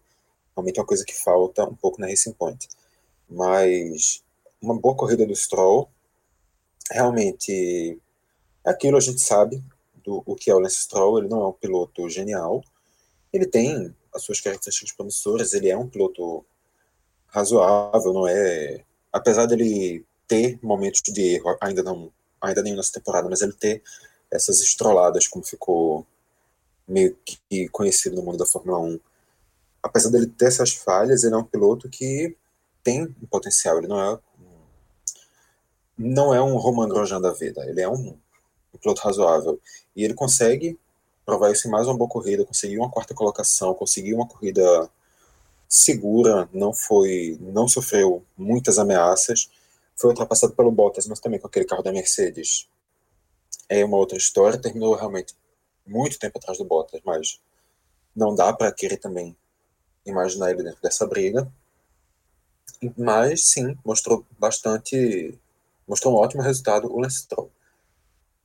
Realmente 0.54 0.78
é 0.78 0.82
uma 0.82 0.86
coisa 0.86 1.04
que 1.04 1.14
falta 1.14 1.64
um 1.64 1.74
pouco 1.74 2.00
na 2.00 2.06
Racing 2.06 2.32
Point. 2.32 2.68
Mas 3.28 4.22
uma 4.62 4.78
boa 4.78 4.96
corrida 4.96 5.26
do 5.26 5.34
Stroll, 5.34 5.90
realmente 6.90 8.00
é 8.64 8.70
aquilo 8.70 8.96
a 8.96 9.00
gente 9.00 9.20
sabe 9.20 9.62
do 10.04 10.22
o 10.26 10.34
que 10.34 10.50
é 10.50 10.54
o 10.54 10.58
Lance 10.58 10.82
Stroll, 10.82 11.18
ele 11.18 11.28
não 11.28 11.42
é 11.42 11.48
um 11.48 11.52
piloto 11.52 12.08
genial, 12.08 12.62
ele 13.32 13.46
tem 13.46 13.94
as 14.14 14.22
suas 14.22 14.40
características 14.40 14.92
promissoras, 14.92 15.52
ele 15.52 15.68
é 15.68 15.76
um 15.76 15.88
piloto 15.88 16.44
razoável, 17.26 18.12
não 18.12 18.28
é, 18.28 18.84
apesar 19.12 19.46
dele 19.46 20.04
ter 20.28 20.58
momentos 20.62 21.00
de 21.02 21.34
erro, 21.34 21.56
ainda 21.60 21.82
não, 21.82 22.12
ainda 22.40 22.62
nem 22.62 22.76
nessa 22.76 22.92
temporada, 22.92 23.28
mas 23.28 23.42
ele 23.42 23.52
ter 23.52 23.82
essas 24.30 24.60
estroladas, 24.60 25.26
como 25.26 25.44
ficou 25.44 26.06
meio 26.86 27.16
que 27.24 27.68
conhecido 27.70 28.16
no 28.16 28.22
mundo 28.22 28.38
da 28.38 28.46
Fórmula 28.46 28.78
1. 28.78 29.00
Apesar 29.82 30.10
dele 30.10 30.26
ter 30.26 30.46
essas 30.46 30.72
falhas, 30.72 31.24
ele 31.24 31.34
é 31.34 31.38
um 31.38 31.44
piloto 31.44 31.88
que 31.88 32.36
tem 32.82 33.02
um 33.02 33.26
potencial, 33.26 33.78
ele 33.78 33.88
não 33.88 34.00
é 34.00 34.18
não 35.96 36.34
é 36.34 36.42
um 36.42 36.56
Roman 36.56 36.88
Grosjean 36.88 37.20
da 37.20 37.32
vida, 37.32 37.64
ele 37.68 37.80
é 37.80 37.88
um, 37.88 38.16
um 38.74 38.78
piloto 38.78 39.02
razoável. 39.02 39.60
E 39.94 40.04
ele 40.04 40.14
consegue 40.14 40.78
provar 41.24 41.50
isso 41.50 41.66
em 41.66 41.70
mais 41.70 41.86
uma 41.86 41.96
boa 41.96 42.08
corrida, 42.08 42.44
conseguiu 42.44 42.80
uma 42.80 42.90
quarta 42.90 43.14
colocação, 43.14 43.74
conseguiu 43.74 44.16
uma 44.16 44.26
corrida 44.28 44.90
segura, 45.68 46.48
não 46.52 46.72
foi, 46.72 47.38
não 47.40 47.66
sofreu 47.66 48.24
muitas 48.36 48.78
ameaças, 48.78 49.50
foi 49.96 50.10
ultrapassado 50.10 50.54
pelo 50.54 50.70
Bottas, 50.70 51.06
mas 51.06 51.20
também 51.20 51.40
com 51.40 51.46
aquele 51.46 51.64
carro 51.64 51.82
da 51.82 51.92
Mercedes. 51.92 52.68
É 53.68 53.84
uma 53.84 53.96
outra 53.96 54.18
história, 54.18 54.60
terminou 54.60 54.94
realmente 54.94 55.34
muito 55.86 56.18
tempo 56.18 56.38
atrás 56.38 56.58
do 56.58 56.64
Bottas, 56.64 57.00
mas 57.04 57.40
não 58.14 58.34
dá 58.34 58.52
para 58.52 58.72
querer 58.72 58.98
também 58.98 59.36
imaginar 60.04 60.50
ele 60.50 60.62
dentro 60.62 60.82
dessa 60.82 61.06
briga. 61.06 61.50
Mas 62.96 63.46
sim, 63.46 63.76
mostrou 63.84 64.26
bastante 64.38 65.38
mostrou 65.86 66.14
um 66.14 66.16
ótimo 66.16 66.42
resultado 66.42 66.92
o 66.92 67.00
Lance 67.00 67.22
Stroll. 67.22 67.50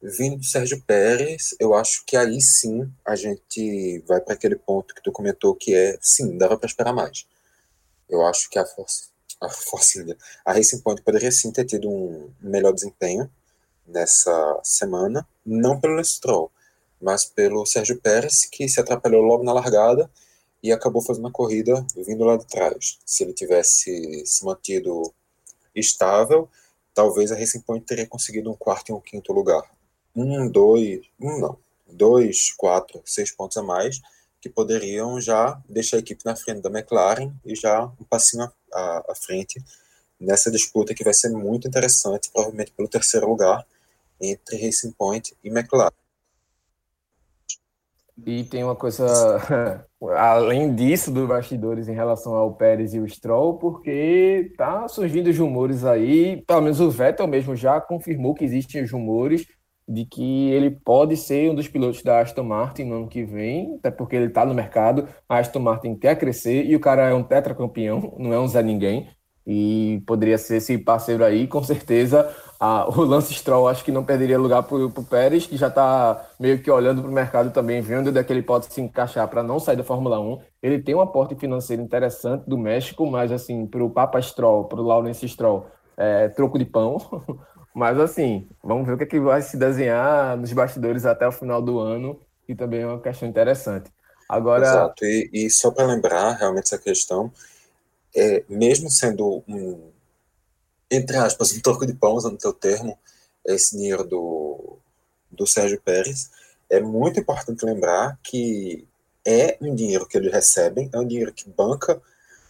Vindo 0.02 0.38
do 0.38 0.45
Sérgio 0.45 0.82
Pérez, 0.82 1.56
eu 1.60 1.73
acho 1.73 2.06
que 2.06 2.15
aí 2.15 2.39
sim 2.41 2.89
a 3.06 3.15
gente 3.15 3.99
vai 4.08 4.21
para 4.21 4.34
aquele 4.34 4.56
ponto 4.56 4.95
que 4.95 5.04
tu 5.04 5.12
comentou 5.12 5.56
que 5.56 5.75
é, 5.75 5.97
sim, 6.02 6.38
dava 6.38 6.58
para 6.58 6.67
esperar 6.67 6.93
mais. 6.93 7.28
Eu 8.08 8.25
acho 8.25 8.49
que 8.49 8.58
a 8.58 8.65
Force, 8.65 9.10
a 9.41 9.49
Force 9.49 10.17
a 10.45 10.54
Racing 10.54 10.80
Point 10.80 11.02
poderia 11.02 11.32
sim 11.32 11.52
ter 11.52 11.65
tido 11.65 11.89
um 11.89 12.32
melhor 12.41 12.73
desempenho 12.73 13.30
nessa 13.86 14.60
semana, 14.63 15.28
não 15.45 15.80
pelo 15.80 15.95
Lance 15.95 16.19
mas 17.02 17.25
pelo 17.25 17.65
Sérgio 17.65 17.99
Pérez, 17.99 18.45
que 18.45 18.67
se 18.67 18.80
atrapalhou 18.80 19.21
logo 19.21 19.43
na 19.43 19.54
largada 19.54 20.10
e 20.62 20.71
acabou 20.71 21.02
fazendo 21.02 21.28
a 21.28 21.32
corrida 21.32 21.86
vindo 21.95 22.25
lá 22.25 22.38
de 22.38 22.45
trás. 22.45 22.99
Se 23.06 23.23
ele 23.23 23.34
tivesse 23.34 24.25
se 24.25 24.45
mantido 24.45 25.13
estável, 25.73 26.49
talvez 26.93 27.32
a 27.32 27.36
Racing 27.36 27.62
Point 27.62 27.86
teria 27.86 28.08
conseguido 28.08 28.52
um 28.52 28.56
quarto 28.56 28.89
e 28.89 28.93
um 28.93 28.99
quinto 28.99 29.32
lugar. 29.34 29.63
Um, 30.15 30.49
dois, 30.49 31.02
um 31.19 31.39
não, 31.39 31.58
dois, 31.88 32.52
quatro, 32.54 33.02
seis 33.06 33.32
pontos 33.32 33.58
a 33.58 33.63
mais, 33.63 34.02
que 34.41 34.49
poderiam 34.49 35.19
já 35.19 35.62
deixar 35.67 35.97
a 35.97 35.99
equipe 35.99 36.25
na 36.25 36.36
frente 36.36 36.62
da 36.62 36.69
McLaren 36.69 37.32
e 37.45 37.56
já 37.56 37.86
um 37.86 38.04
passinho 38.04 38.52
à, 38.73 39.12
à 39.12 39.15
frente 39.15 39.63
nessa 40.19 40.52
disputa 40.52 40.93
que 40.93 41.04
vai 41.04 41.13
ser 41.13 41.30
muito 41.30 41.67
interessante, 41.67 42.30
provavelmente 42.32 42.71
pelo 42.71 42.88
terceiro 42.88 43.28
lugar, 43.28 43.65
entre 44.21 44.58
Racing 44.58 44.91
Point 44.91 45.36
e 45.43 45.49
McLaren. 45.49 45.93
E 48.25 48.43
tem 48.43 48.63
uma 48.63 48.75
coisa 48.75 49.88
além 50.02 50.74
disso 50.74 51.12
dos 51.12 51.28
bastidores 51.28 51.88
em 51.88 51.94
relação 51.94 52.34
ao 52.34 52.54
Pérez 52.54 52.94
e 52.94 53.00
o 53.00 53.08
Stroll, 53.08 53.58
porque 53.58 54.54
tá 54.58 54.88
surgindo 54.88 55.30
os 55.30 55.38
rumores 55.38 55.84
aí, 55.84 56.42
pelo 56.48 56.62
menos 56.62 56.80
o 56.80 56.90
Vettel 56.90 57.28
mesmo 57.28 57.56
já 57.56 57.82
confirmou 57.82 58.34
que 58.34 58.46
existem 58.46 58.84
os 58.84 58.92
rumores 58.92 59.46
de 59.88 60.06
que 60.06 60.52
ele 60.52 60.70
pode 60.70 61.18
ser 61.18 61.50
um 61.50 61.56
dos 61.56 61.68
pilotos 61.68 62.04
da 62.04 62.22
Aston 62.22 62.44
Martin 62.44 62.84
no 62.84 62.96
ano 62.96 63.08
que 63.08 63.24
vem, 63.24 63.76
até 63.80 63.90
porque 63.90 64.16
ele 64.16 64.28
está 64.28 64.46
no 64.46 64.54
mercado, 64.54 65.08
a 65.28 65.40
Aston 65.40 65.60
Martin 65.60 65.96
quer 65.96 66.16
crescer 66.16 66.64
e 66.66 66.76
o 66.76 66.80
cara 66.80 67.10
é 67.10 67.14
um 67.14 67.24
tetracampeão, 67.24 68.16
não 68.20 68.32
é 68.32 68.40
um 68.40 68.48
Zé 68.48 68.62
Ninguém, 68.62 69.10
e 69.48 70.04
poderia 70.06 70.38
ser 70.38 70.58
esse 70.58 70.78
parceiro 70.78 71.26
aí, 71.26 71.48
com 71.48 71.64
certeza 71.64 72.32
ah, 72.60 72.86
o 72.89 73.06
Lance 73.06 73.34
Stroll 73.34 73.69
acho 73.69 73.86
que 73.86 73.91
não 73.91 74.04
perderia 74.04 74.38
lugar 74.38 74.63
para 74.63 74.76
o 74.76 75.04
Pérez, 75.06 75.48
que 75.48 75.56
já 75.56 75.67
está 75.67 76.30
meio 76.38 76.62
que 76.62 76.69
olhando 76.69 77.02
para 77.02 77.10
o 77.10 77.13
mercado 77.13 77.52
também, 77.52 77.80
vendo 77.80 78.10
onde 78.10 78.19
é 78.19 78.24
que 78.24 78.34
ele 78.34 78.41
pode 78.41 78.65
se 78.65 78.82
encaixar 78.82 79.26
para 79.30 79.41
não 79.41 79.60
sair 79.60 79.78
da 79.78 79.84
Fórmula 79.84 80.19
1. 80.19 80.41
Ele 80.62 80.80
tem 80.80 80.93
um 80.93 81.00
aporte 81.00 81.36
financeiro 81.36 81.82
interessante 81.82 82.43
do 82.50 82.58
México, 82.58 83.10
mas 83.10 83.32
assim, 83.32 83.65
para 83.65 83.82
o 83.82 83.89
Papa 83.89 84.22
Stroll, 84.22 84.65
para 84.65 84.82
o 84.82 84.84
Lawrence 84.84 85.26
Stroll, 85.30 85.67
é 85.95 86.28
troco 86.28 86.60
de 86.60 86.65
pão. 86.65 86.98
mas 87.74 87.98
assim, 87.98 88.50
vamos 88.62 88.86
ver 88.86 88.93
o 88.93 88.98
que, 88.98 89.04
é 89.06 89.08
que 89.08 89.19
vai 89.22 89.41
se 89.41 89.56
desenhar 89.56 90.36
nos 90.36 90.52
bastidores 90.52 91.06
até 91.06 91.26
o 91.26 91.32
final 91.32 91.62
do 91.62 91.80
ano, 91.80 92.19
que 92.45 92.54
também 92.54 92.82
é 92.82 92.88
uma 92.88 93.00
questão 93.00 93.30
interessante. 93.30 93.89
Agora... 94.28 94.65
Exato, 94.65 95.06
e, 95.06 95.30
e 95.32 95.50
só 95.50 95.72
para 95.72 95.86
lembrar 95.86 96.34
realmente 96.34 96.65
essa 96.65 96.78
questão, 96.78 97.32
é, 98.13 98.43
mesmo 98.50 98.89
sendo 98.89 99.41
um 99.48 99.91
entre 100.89 101.17
aspas, 101.17 101.52
um 101.52 101.62
troco 101.62 101.86
de 101.86 101.93
pão, 101.93 102.15
usando 102.15 102.34
o 102.34 102.38
teu 102.38 102.54
termo, 102.54 102.97
esse 103.45 103.78
dinheiro 103.78 104.04
do, 104.04 104.78
do 105.32 105.45
Sérgio 105.45 105.82
Pérez, 105.82 106.30
é 106.69 106.80
muito 106.80 107.19
importante 107.19 107.65
lembrar 107.65 108.19
que 108.23 108.88
é 109.25 109.58
um 109.62 109.73
dinheiro 109.75 110.08
que 110.08 110.17
eles 110.17 110.32
recebem, 110.32 110.89
é 110.93 110.99
um 110.99 111.08
dinheiro 111.08 111.34
que 111.34 111.49
banca 111.49 112.02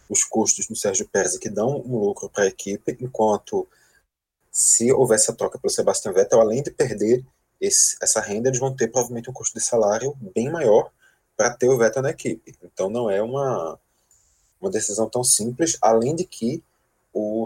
os 0.08 0.24
custos 0.24 0.66
do 0.66 0.76
Sérgio 0.76 1.08
Pérez 1.08 1.34
e 1.34 1.38
que 1.38 1.48
dão 1.48 1.80
um 1.80 1.98
lucro 1.98 2.28
para 2.28 2.44
a 2.44 2.48
equipe, 2.48 2.96
enquanto 3.00 3.68
se 4.50 4.92
houvesse 4.92 5.30
a 5.30 5.34
troca 5.34 5.58
pelo 5.58 5.72
Sebastian 5.72 6.12
Vettel, 6.12 6.40
além 6.40 6.62
de 6.62 6.70
perder 6.70 7.24
esse, 7.60 7.96
essa 8.02 8.20
renda, 8.20 8.48
eles 8.48 8.58
vão 8.58 8.74
ter 8.74 8.88
provavelmente 8.88 9.30
um 9.30 9.32
custo 9.32 9.58
de 9.58 9.64
salário 9.64 10.16
bem 10.34 10.50
maior 10.50 10.90
para 11.36 11.50
ter 11.50 11.68
o 11.68 11.78
Vettel 11.78 12.02
na 12.02 12.10
equipe. 12.10 12.54
Então 12.62 12.90
não 12.90 13.08
é 13.08 13.22
uma, 13.22 13.78
uma 14.60 14.70
decisão 14.70 15.08
tão 15.08 15.22
simples, 15.22 15.78
além 15.80 16.16
de 16.16 16.24
que 16.24 16.62
o, 17.12 17.44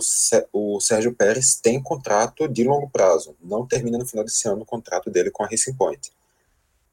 o 0.53 0.81
Sérgio 0.81 1.15
Pérez 1.15 1.57
tem 1.57 1.83
contrato 1.83 2.49
de 2.49 2.65
longo 2.65 2.89
prazo, 2.91 3.37
não 3.43 3.67
termina 3.67 3.99
no 3.99 4.07
final 4.07 4.25
desse 4.25 4.47
ano 4.49 4.63
o 4.63 4.67
contrato 4.67 5.11
dele 5.11 5.31
com 5.31 5.43
a 5.43 5.47
Racing 5.47 5.75
Point. 5.75 6.13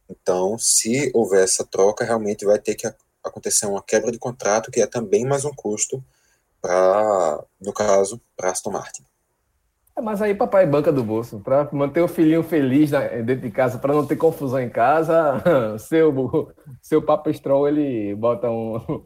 Então, 0.09 0.57
se 0.57 1.09
houver 1.13 1.43
essa 1.43 1.65
troca, 1.65 2.03
realmente 2.03 2.45
vai 2.45 2.59
ter 2.59 2.75
que 2.75 2.91
acontecer 3.23 3.65
uma 3.65 3.81
quebra 3.81 4.11
de 4.11 4.19
contrato, 4.19 4.71
que 4.71 4.81
é 4.81 4.87
também 4.87 5.25
mais 5.25 5.45
um 5.45 5.53
custo 5.53 6.03
para, 6.61 7.43
no 7.59 7.73
caso, 7.73 8.21
para 8.35 8.51
Aston 8.51 8.71
Martin. 8.71 9.03
É, 9.95 10.01
mas 10.01 10.21
aí 10.21 10.33
papai 10.33 10.65
banca 10.65 10.91
do 10.91 11.03
bolso, 11.03 11.39
para 11.39 11.67
manter 11.71 12.01
o 12.01 12.07
filhinho 12.07 12.43
feliz 12.43 12.91
dentro 12.91 13.41
de 13.41 13.51
casa, 13.51 13.77
para 13.77 13.93
não 13.93 14.05
ter 14.05 14.15
confusão 14.15 14.59
em 14.59 14.69
casa, 14.69 15.41
seu, 15.79 16.53
seu 16.81 17.01
Papa 17.01 17.31
Stroll, 17.31 17.67
ele 17.67 18.15
bota 18.15 18.49
um, 18.49 19.05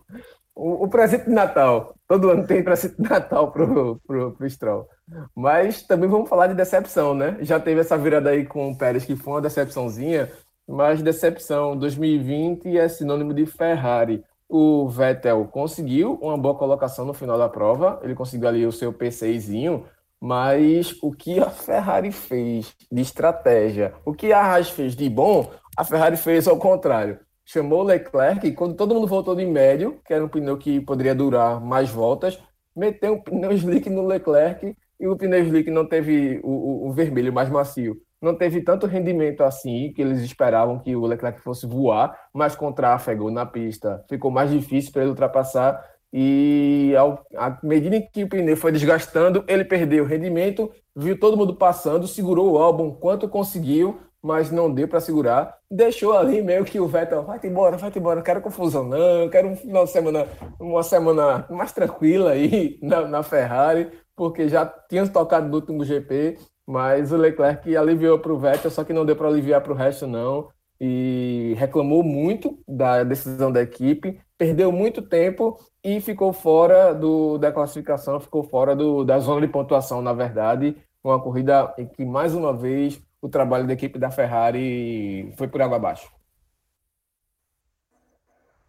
o, 0.56 0.86
o, 0.86 0.88
presente 0.88 1.26
de 1.26 1.32
Natal. 1.32 1.94
Todo 2.08 2.30
ano 2.30 2.48
tem 2.48 2.63
presente 2.63 2.96
de 2.96 3.10
Natal 3.10 3.52
pro, 3.52 4.00
pro, 4.08 4.32
pro 4.32 4.50
Stroll. 4.50 4.88
Mas 5.36 5.82
também 5.84 6.10
vamos 6.10 6.30
falar 6.30 6.48
de 6.48 6.56
decepção, 6.56 7.13
né? 7.13 7.38
Já 7.41 7.60
teve 7.60 7.82
essa 7.82 7.98
virada 7.98 8.30
aí 8.30 8.46
com 8.46 8.72
o 8.72 8.78
Pérez, 8.78 9.06
que 9.06 9.15
foi 9.15 9.34
uma 9.34 9.41
decepçãozinha, 9.41 10.32
mas 10.68 11.02
decepção 11.02 11.78
2020 11.78 12.78
é 12.78 12.88
sinônimo 12.88 13.34
de 13.34 13.46
Ferrari. 13.46 14.24
O 14.48 14.88
Vettel 14.88 15.46
conseguiu 15.46 16.18
uma 16.22 16.38
boa 16.38 16.56
colocação 16.56 17.06
no 17.06 17.13
final 17.13 17.38
da 17.38 17.50
prova, 17.50 18.00
ele 18.04 18.15
conseguiu 18.15 18.48
ali 18.48 18.65
o 18.65 18.72
seu 18.72 18.94
P6zinho, 18.94 19.84
mas 20.22 20.98
o 21.02 21.12
que 21.12 21.39
a 21.39 21.50
Ferrari 21.50 22.12
fez 22.12 22.74
de 22.91 23.02
estratégia, 23.02 23.94
o 24.06 24.13
que 24.13 24.32
a 24.32 24.39
Haas 24.39 24.70
fez 24.70 24.96
de 24.96 25.10
bom, 25.10 25.52
a 25.76 25.84
Ferrari 25.84 26.15
fez 26.15 26.48
ao 26.48 26.58
contrário 26.58 27.20
chamou 27.45 27.84
Leclerc 27.84 28.45
e 28.45 28.53
quando 28.53 28.75
todo 28.75 28.93
mundo 28.95 29.08
voltou 29.08 29.36
de 29.36 29.45
médio, 29.45 30.01
que 30.05 30.13
era 30.13 30.25
um 30.25 30.27
pneu 30.27 30.58
que 30.58 30.81
poderia 30.81 31.13
durar 31.13 31.62
mais 31.62 31.89
voltas, 31.89 32.39
meteu 32.75 33.13
um 33.13 33.21
pneu 33.21 33.51
slick 33.53 33.89
no 33.89 34.05
Leclerc 34.05 34.75
e 34.99 35.08
o 35.08 35.15
pneu 35.15 35.39
slick 35.43 35.69
não 35.69 35.86
teve 35.86 36.39
o, 36.43 36.49
o, 36.49 36.89
o 36.89 36.93
vermelho 36.93 37.31
mais 37.31 37.49
macio. 37.49 38.01
Não 38.21 38.34
teve 38.34 38.62
tanto 38.62 38.88
rendimento 38.88 39.41
assim, 39.41 39.93
que 39.93 40.01
eles 40.01 40.21
esperavam 40.21 40.79
que 40.79 40.95
o 40.95 41.05
Leclerc 41.05 41.39
fosse 41.41 41.67
voar, 41.67 42.17
mas 42.34 42.55
com 42.55 42.71
tráfego 42.71 43.29
na 43.29 43.45
pista 43.45 44.03
ficou 44.10 44.31
mais 44.31 44.49
difícil 44.49 44.91
para 44.91 45.01
ele 45.01 45.12
ultrapassar. 45.12 45.79
E 46.12 46.95
ao, 46.97 47.23
à 47.36 47.60
medida 47.62 48.01
que 48.01 48.23
o 48.23 48.29
pneu 48.29 48.58
foi 48.58 48.71
desgastando, 48.71 49.43
ele 49.47 49.65
perdeu 49.65 50.05
o 50.05 50.08
rendimento, 50.08 50.71
viu 50.95 51.19
todo 51.19 51.38
mundo 51.38 51.55
passando, 51.55 52.08
segurou 52.08 52.53
o 52.53 52.58
álbum 52.58 52.91
quanto 52.91 53.27
conseguiu, 53.27 53.99
mas 54.25 54.49
não 54.49 54.73
deu 54.73 54.88
para 54.88 54.99
segurar. 54.99 55.55
Deixou 55.69 56.17
ali 56.17 56.41
meio 56.41 56.65
que 56.65 56.79
o 56.79 56.88
Vettel, 56.88 57.23
vai-te 57.23 57.45
embora, 57.45 57.77
vai-te 57.77 57.99
embora, 57.99 58.15
não 58.15 58.23
quero 58.23 58.41
confusão 58.41 58.83
não, 58.83 59.29
quero 59.29 59.49
um 59.49 59.55
final 59.55 59.83
de 59.83 59.91
semana, 59.91 60.27
uma 60.59 60.81
semana 60.81 61.45
mais 61.47 61.71
tranquila 61.71 62.31
aí 62.31 62.79
na, 62.81 63.01
na 63.07 63.21
Ferrari, 63.21 63.91
porque 64.15 64.49
já 64.49 64.65
tinha 64.89 65.07
tocado 65.07 65.47
no 65.47 65.53
último 65.53 65.85
GP, 65.85 66.39
mas 66.65 67.11
o 67.11 67.17
Leclerc 67.17 67.77
aliviou 67.77 68.17
para 68.17 68.33
o 68.33 68.39
Vettel, 68.39 68.71
só 68.71 68.83
que 68.83 68.93
não 68.93 69.05
deu 69.05 69.15
para 69.15 69.27
aliviar 69.27 69.61
para 69.61 69.73
o 69.73 69.75
resto 69.75 70.07
não, 70.07 70.47
e 70.81 71.53
reclamou 71.59 72.01
muito 72.01 72.57
da 72.67 73.03
decisão 73.03 73.51
da 73.51 73.61
equipe, 73.61 74.19
perdeu 74.39 74.71
muito 74.71 75.03
tempo 75.03 75.55
e 75.83 76.01
ficou 76.01 76.33
fora 76.33 76.95
do, 76.95 77.38
da 77.38 77.51
classificação, 77.51 78.19
ficou 78.19 78.41
fora 78.41 78.75
do, 78.75 79.03
da 79.03 79.19
zona 79.19 79.45
de 79.45 79.53
pontuação, 79.53 80.01
na 80.01 80.13
verdade. 80.13 80.75
Uma 81.03 81.21
corrida 81.21 81.71
em 81.77 81.85
que, 81.85 82.03
mais 82.03 82.33
uma 82.33 82.51
vez, 82.51 82.99
o 83.25 83.29
trabalho 83.29 83.65
da 83.65 83.73
equipe 83.73 83.97
da 83.97 84.11
Ferrari 84.11 85.33
foi 85.35 85.47
por 85.47 85.59
água 85.59 85.77
abaixo. 85.77 86.11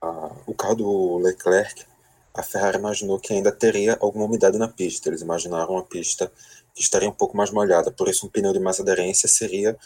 Ah, 0.00 0.34
o 0.46 0.54
carro 0.54 0.74
do 0.76 1.18
Leclerc, 1.18 1.84
a 2.32 2.42
Ferrari 2.42 2.78
imaginou 2.78 3.20
que 3.20 3.34
ainda 3.34 3.52
teria 3.52 3.98
alguma 4.00 4.24
umidade 4.24 4.56
na 4.56 4.66
pista. 4.66 5.10
Eles 5.10 5.20
imaginaram 5.20 5.72
uma 5.74 5.84
pista 5.84 6.32
que 6.74 6.80
estaria 6.80 7.06
um 7.06 7.12
pouco 7.12 7.36
mais 7.36 7.50
molhada, 7.50 7.90
por 7.90 8.08
isso 8.08 8.26
um 8.26 8.30
pneu 8.30 8.54
de 8.54 8.58
mais 8.58 8.80
aderência 8.80 9.28
seria 9.28 9.76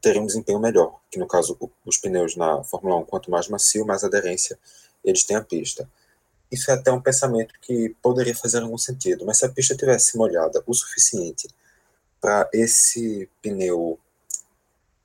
teria 0.00 0.20
um 0.20 0.26
desempenho 0.26 0.58
melhor, 0.58 0.98
que 1.10 1.18
no 1.18 1.28
caso 1.28 1.56
os 1.84 1.96
pneus 1.96 2.34
na 2.36 2.64
Fórmula 2.64 2.96
1, 2.96 3.04
quanto 3.04 3.30
mais 3.30 3.46
macio, 3.48 3.86
mais 3.86 4.02
aderência 4.02 4.58
eles 5.04 5.22
têm 5.24 5.36
à 5.36 5.42
pista. 5.42 5.88
Isso 6.50 6.70
é 6.70 6.74
até 6.74 6.90
um 6.92 7.00
pensamento 7.00 7.54
que 7.60 7.94
poderia 8.02 8.34
fazer 8.34 8.62
algum 8.62 8.78
sentido, 8.78 9.24
mas 9.24 9.38
se 9.38 9.44
a 9.44 9.48
pista 9.48 9.76
tivesse 9.76 10.16
molhada 10.16 10.62
o 10.66 10.74
suficiente 10.74 11.48
para 12.20 12.48
esse 12.52 13.28
pneu 13.40 13.98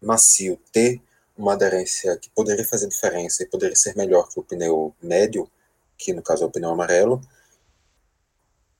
macio 0.02 0.60
ter 0.72 1.02
uma 1.38 1.54
aderência 1.54 2.18
que 2.18 2.30
poderia 2.32 2.66
fazer 2.66 2.88
diferença 2.88 3.44
e 3.44 3.48
poderia 3.48 3.76
ser 3.76 3.96
melhor 3.96 4.28
que 4.28 4.40
o 4.40 4.44
pneu 4.44 4.94
médio, 5.02 5.50
que 5.98 6.14
no 6.14 6.22
caso 6.22 6.44
é 6.44 6.48
o 6.48 6.52
pneu 6.52 6.70
amarelo, 6.70 7.22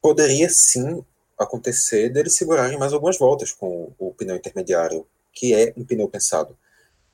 poderia 0.02 0.50
sim 0.50 1.04
acontecer 1.38 2.10
deles 2.10 2.36
segurarem 2.36 2.80
mais 2.80 2.94
algumas 2.94 3.18
voltas 3.18 3.52
com 3.52 3.94
o 4.00 4.14
pneu 4.14 4.36
intermediário, 4.36 5.06
que 5.32 5.54
é 5.54 5.74
um 5.78 5.86
pneu 5.86 6.10
pensado 6.10 6.58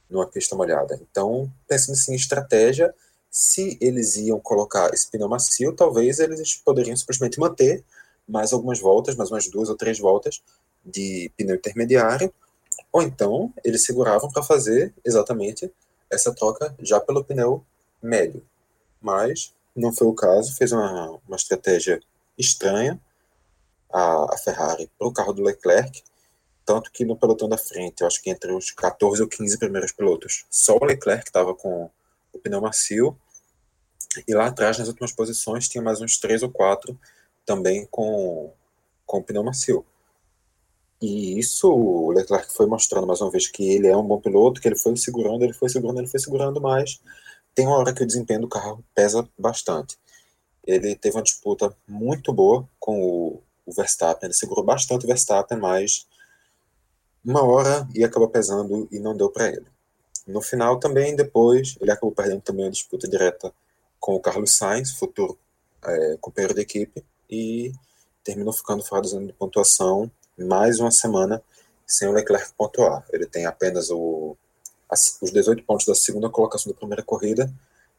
numa 0.09 0.27
pista 0.27 0.55
molhada. 0.55 0.99
Então, 1.01 1.51
pensando 1.67 1.93
assim 1.93 2.13
em 2.13 2.15
estratégia, 2.15 2.93
se 3.29 3.77
eles 3.81 4.15
iam 4.15 4.39
colocar 4.39 4.93
esse 4.93 5.09
pneu 5.09 5.27
macio, 5.27 5.73
talvez 5.75 6.19
eles 6.19 6.55
poderiam 6.55 6.95
simplesmente 6.95 7.39
manter 7.39 7.83
mais 8.27 8.53
algumas 8.53 8.79
voltas, 8.79 9.15
mais 9.15 9.29
umas 9.31 9.49
duas 9.49 9.69
ou 9.69 9.75
três 9.75 9.99
voltas 9.99 10.41
de 10.85 11.31
pneu 11.35 11.55
intermediário, 11.55 12.33
ou 12.93 13.01
então 13.01 13.51
eles 13.65 13.83
seguravam 13.83 14.31
para 14.31 14.43
fazer 14.43 14.93
exatamente 15.03 15.73
essa 16.09 16.33
troca 16.33 16.73
já 16.79 16.99
pelo 16.99 17.25
pneu 17.25 17.65
médio. 18.01 18.45
Mas 19.01 19.53
não 19.75 19.91
foi 19.91 20.07
o 20.07 20.13
caso, 20.13 20.55
fez 20.55 20.71
uma, 20.71 21.19
uma 21.27 21.35
estratégia 21.35 21.99
estranha 22.37 23.01
a, 23.91 24.35
a 24.35 24.37
Ferrari 24.37 24.89
para 24.97 25.07
o 25.07 25.11
carro 25.11 25.33
do 25.33 25.41
Leclerc, 25.41 26.03
tanto 26.63 26.91
que 26.91 27.03
no 27.03 27.17
pelotão 27.17 27.49
da 27.49 27.57
frente, 27.57 28.01
eu 28.01 28.07
acho 28.07 28.21
que 28.21 28.29
entre 28.29 28.51
os 28.53 28.71
14 28.71 29.21
ou 29.21 29.27
15 29.27 29.57
primeiros 29.57 29.91
pilotos, 29.91 30.45
só 30.49 30.77
o 30.77 30.85
Leclerc 30.85 31.27
estava 31.27 31.53
com 31.53 31.89
o 32.31 32.39
pneu 32.39 32.61
macio, 32.61 33.17
e 34.27 34.33
lá 34.33 34.47
atrás, 34.47 34.77
nas 34.77 34.87
últimas 34.87 35.11
posições, 35.11 35.67
tinha 35.67 35.83
mais 35.83 35.99
uns 35.99 36.17
3 36.19 36.43
ou 36.43 36.51
4 36.51 36.97
também 37.45 37.87
com, 37.89 38.53
com 39.05 39.17
o 39.17 39.23
pneu 39.23 39.43
macio. 39.43 39.83
E 41.01 41.37
isso 41.37 41.69
o 41.69 42.11
Leclerc 42.11 42.53
foi 42.53 42.65
mostrando 42.65 43.05
mais 43.05 43.19
uma 43.21 43.31
vez 43.31 43.47
que 43.47 43.63
ele 43.63 43.87
é 43.87 43.97
um 43.97 44.07
bom 44.07 44.19
piloto, 44.19 44.61
que 44.61 44.67
ele 44.67 44.77
foi 44.77 44.95
segurando, 44.95 45.43
ele 45.43 45.53
foi 45.53 45.69
segurando, 45.69 45.99
ele 45.99 46.07
foi 46.07 46.19
segurando, 46.19 46.61
mas 46.61 47.01
tem 47.53 47.67
uma 47.67 47.77
hora 47.77 47.93
que 47.93 48.03
o 48.03 48.07
desempenho 48.07 48.41
do 48.41 48.47
carro 48.47 48.83
pesa 48.95 49.27
bastante. 49.37 49.97
Ele 50.65 50.95
teve 50.95 51.17
uma 51.17 51.23
disputa 51.23 51.75
muito 51.87 52.31
boa 52.31 52.67
com 52.79 53.01
o, 53.01 53.43
o 53.65 53.73
Verstappen, 53.73 54.27
ele 54.27 54.33
segurou 54.33 54.63
bastante 54.63 55.05
o 55.05 55.07
Verstappen, 55.07 55.57
mas 55.57 56.07
uma 57.23 57.43
hora 57.43 57.87
ia 57.93 58.07
acabar 58.07 58.27
pesando 58.27 58.87
e 58.91 58.99
não 58.99 59.15
deu 59.15 59.29
para 59.29 59.47
ele. 59.49 59.65
No 60.25 60.41
final 60.41 60.79
também, 60.79 61.15
depois, 61.15 61.75
ele 61.81 61.91
acabou 61.91 62.11
perdendo 62.11 62.41
também 62.41 62.67
a 62.67 62.71
disputa 62.71 63.09
direta 63.09 63.53
com 63.99 64.15
o 64.15 64.19
Carlos 64.19 64.55
Sainz, 64.55 64.91
futuro 64.91 65.37
é, 65.83 66.17
companheiro 66.19 66.53
de 66.53 66.61
equipe, 66.61 67.03
e 67.29 67.73
terminou 68.23 68.53
ficando 68.53 68.83
fora 68.83 69.01
da 69.01 69.07
zona 69.07 69.27
de 69.27 69.33
pontuação 69.33 70.09
mais 70.37 70.79
uma 70.79 70.91
semana 70.91 71.41
sem 71.85 72.07
o 72.07 72.11
Leclerc 72.11 72.53
pontuar. 72.57 73.05
Ele 73.11 73.25
tem 73.25 73.45
apenas 73.45 73.89
o, 73.89 74.35
os 75.21 75.31
18 75.31 75.63
pontos 75.63 75.85
da 75.85 75.95
segunda 75.95 76.29
colocação 76.29 76.71
da 76.71 76.77
primeira 76.77 77.03
corrida, 77.03 77.51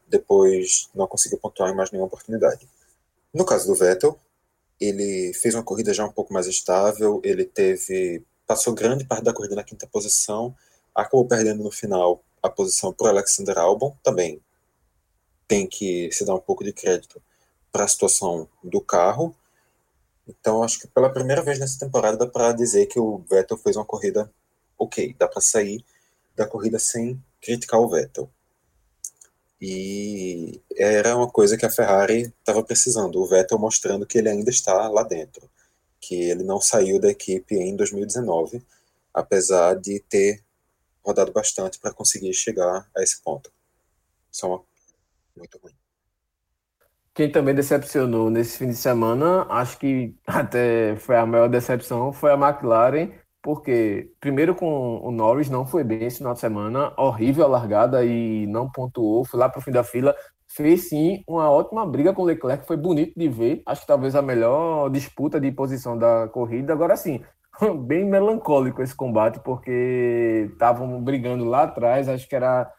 depois 0.07 0.89
não 0.93 1.07
conseguiu 1.07 1.37
pontuar 1.37 1.71
em 1.71 1.75
mais 1.75 1.91
nenhuma 1.91 2.07
oportunidade. 2.07 2.67
No 3.33 3.45
caso 3.45 3.67
do 3.67 3.75
Vettel, 3.75 4.17
ele 4.79 5.33
fez 5.33 5.55
uma 5.55 5.63
corrida 5.63 5.93
já 5.93 6.05
um 6.05 6.11
pouco 6.11 6.33
mais 6.33 6.47
estável, 6.47 7.21
ele 7.23 7.45
teve 7.45 8.23
passou 8.47 8.73
grande 8.73 9.05
parte 9.05 9.23
da 9.23 9.33
corrida 9.33 9.55
na 9.55 9.63
quinta 9.63 9.87
posição, 9.87 10.55
acabou 10.93 11.25
perdendo 11.25 11.63
no 11.63 11.71
final 11.71 12.23
a 12.41 12.49
posição 12.49 12.93
para 12.93 13.09
Alexander 13.09 13.57
Albon, 13.57 13.95
também 14.03 14.39
tem 15.47 15.67
que 15.67 16.11
se 16.11 16.23
dar 16.25 16.35
um 16.35 16.39
pouco 16.39 16.63
de 16.63 16.71
crédito 16.71 17.21
para 17.71 17.85
a 17.85 17.87
situação 17.87 18.47
do 18.63 18.79
carro, 18.79 19.35
então, 20.27 20.63
acho 20.63 20.79
que 20.79 20.87
pela 20.87 21.11
primeira 21.11 21.41
vez 21.43 21.59
nessa 21.59 21.79
temporada 21.79 22.17
dá 22.17 22.27
para 22.27 22.51
dizer 22.51 22.87
que 22.87 22.99
o 22.99 23.23
Vettel 23.29 23.57
fez 23.57 23.75
uma 23.75 23.85
corrida 23.85 24.31
ok, 24.77 25.15
dá 25.17 25.27
para 25.27 25.41
sair 25.41 25.85
da 26.35 26.47
corrida 26.47 26.79
sem 26.79 27.21
criticar 27.41 27.79
o 27.79 27.89
Vettel. 27.89 28.29
E 29.61 30.61
era 30.75 31.15
uma 31.15 31.29
coisa 31.29 31.57
que 31.57 31.65
a 31.65 31.71
Ferrari 31.71 32.33
estava 32.39 32.63
precisando, 32.63 33.21
o 33.21 33.27
Vettel 33.27 33.57
mostrando 33.57 34.05
que 34.05 34.17
ele 34.17 34.29
ainda 34.29 34.49
está 34.49 34.89
lá 34.89 35.03
dentro, 35.03 35.49
que 36.01 36.15
ele 36.15 36.43
não 36.43 36.59
saiu 36.59 36.99
da 36.99 37.09
equipe 37.09 37.55
em 37.55 37.75
2019, 37.75 38.61
apesar 39.13 39.75
de 39.79 39.99
ter 40.01 40.43
rodado 41.03 41.31
bastante 41.31 41.79
para 41.79 41.93
conseguir 41.93 42.33
chegar 42.33 42.89
a 42.95 43.01
esse 43.01 43.21
ponto. 43.21 43.51
Isso 44.31 44.45
é 44.45 44.49
uma... 44.49 44.63
muito 45.37 45.57
ruim. 45.59 45.73
Quem 47.15 47.31
também 47.31 47.55
decepcionou 47.55 48.29
nesse 48.29 48.57
fim 48.57 48.67
de 48.67 48.75
semana, 48.75 49.47
acho 49.49 49.79
que 49.79 50.13
até 50.27 50.97
foi 50.97 51.15
a 51.15 51.25
maior 51.25 51.47
decepção, 51.47 52.11
foi 52.11 52.31
a 52.31 52.33
McLaren, 52.35 53.09
porque 53.41 54.11
primeiro 54.19 54.53
com 54.53 54.99
o 54.99 55.11
Norris 55.11 55.49
não 55.49 55.65
foi 55.65 55.83
bem 55.85 56.03
esse 56.03 56.17
final 56.17 56.33
de 56.33 56.41
semana, 56.41 56.93
horrível 56.97 57.45
a 57.45 57.47
largada 57.47 58.03
e 58.03 58.45
não 58.47 58.69
pontuou, 58.69 59.23
foi 59.23 59.39
lá 59.39 59.47
para 59.47 59.59
o 59.59 59.61
fim 59.61 59.71
da 59.71 59.83
fila, 59.83 60.13
fez 60.49 60.89
sim 60.89 61.23
uma 61.25 61.49
ótima 61.49 61.85
briga 61.85 62.13
com 62.13 62.21
o 62.21 62.25
Leclerc, 62.25 62.67
foi 62.67 62.75
bonito 62.75 63.13
de 63.17 63.29
ver, 63.29 63.63
acho 63.65 63.81
que 63.81 63.87
talvez 63.87 64.13
a 64.13 64.21
melhor 64.21 64.89
disputa 64.89 65.39
de 65.39 65.49
posição 65.53 65.97
da 65.97 66.27
corrida, 66.27 66.73
agora 66.73 66.97
sim, 66.97 67.21
bem 67.87 68.03
melancólico 68.03 68.81
esse 68.81 68.95
combate, 68.95 69.39
porque 69.39 70.49
estavam 70.51 71.01
brigando 71.01 71.45
lá 71.45 71.63
atrás, 71.63 72.09
acho 72.09 72.27
que 72.27 72.35
era 72.35 72.69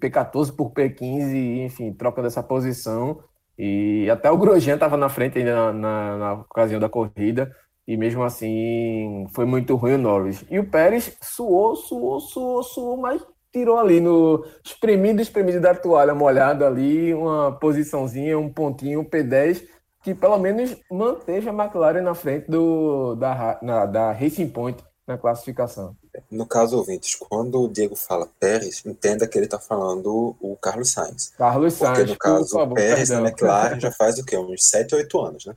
P14 0.00 0.56
por 0.56 0.72
P15, 0.72 1.64
enfim, 1.64 1.92
troca 1.92 2.22
dessa 2.22 2.42
posição, 2.42 3.20
e 3.58 4.08
até 4.10 4.30
o 4.30 4.36
Grosjean 4.36 4.74
estava 4.74 4.96
na 4.96 5.08
frente 5.08 5.38
ainda 5.38 5.54
na, 5.54 5.72
na, 5.72 6.16
na, 6.16 6.32
ocasião 6.34 6.78
da 6.78 6.88
corrida, 6.88 7.50
e 7.86 7.96
mesmo 7.96 8.22
assim 8.22 9.26
foi 9.34 9.44
muito 9.46 9.74
ruim 9.76 9.94
o 9.94 9.98
Norris. 9.98 10.44
E 10.50 10.58
o 10.58 10.68
Pérez 10.68 11.16
suou, 11.22 11.76
suou, 11.76 12.20
suou, 12.20 12.62
suou, 12.62 12.96
mas 12.96 13.22
tirou 13.52 13.78
ali 13.78 14.00
no 14.00 14.44
espremido, 14.64 15.22
espremido 15.22 15.60
da 15.60 15.74
toalha 15.74 16.14
molhada 16.14 16.66
ali, 16.66 17.14
uma 17.14 17.52
posiçãozinha, 17.52 18.38
um 18.38 18.52
pontinho, 18.52 19.00
um 19.00 19.04
P10, 19.04 19.62
que 20.02 20.14
pelo 20.14 20.38
menos 20.38 20.76
manteve 20.90 21.48
a 21.48 21.52
McLaren 21.52 22.02
na 22.02 22.14
frente 22.14 22.50
do, 22.50 23.14
da, 23.14 23.58
na, 23.62 23.86
da 23.86 24.12
Racing 24.12 24.48
Point 24.48 24.84
na 25.06 25.16
classificação. 25.16 25.96
No 26.30 26.46
caso, 26.46 26.76
ouvintes, 26.76 27.14
quando 27.14 27.62
o 27.62 27.68
Diego 27.68 27.94
fala 27.94 28.28
Pérez, 28.40 28.84
entenda 28.84 29.26
que 29.28 29.38
ele 29.38 29.44
está 29.44 29.58
falando 29.58 30.36
o 30.40 30.56
Carlos 30.56 30.90
Sainz. 30.90 31.32
Carlos 31.38 31.74
Sainz. 31.74 31.98
Porque, 31.98 32.12
no 32.12 32.18
caso, 32.18 32.50
favor, 32.50 32.74
Pérez 32.74 33.08
perdão. 33.08 33.22
na 33.22 33.28
McLaren 33.28 33.80
já 33.80 33.92
faz 33.96 34.18
o 34.18 34.24
quê? 34.24 34.36
Uns 34.36 34.68
7, 34.68 34.94
8 34.96 35.20
anos, 35.20 35.46
né? 35.46 35.54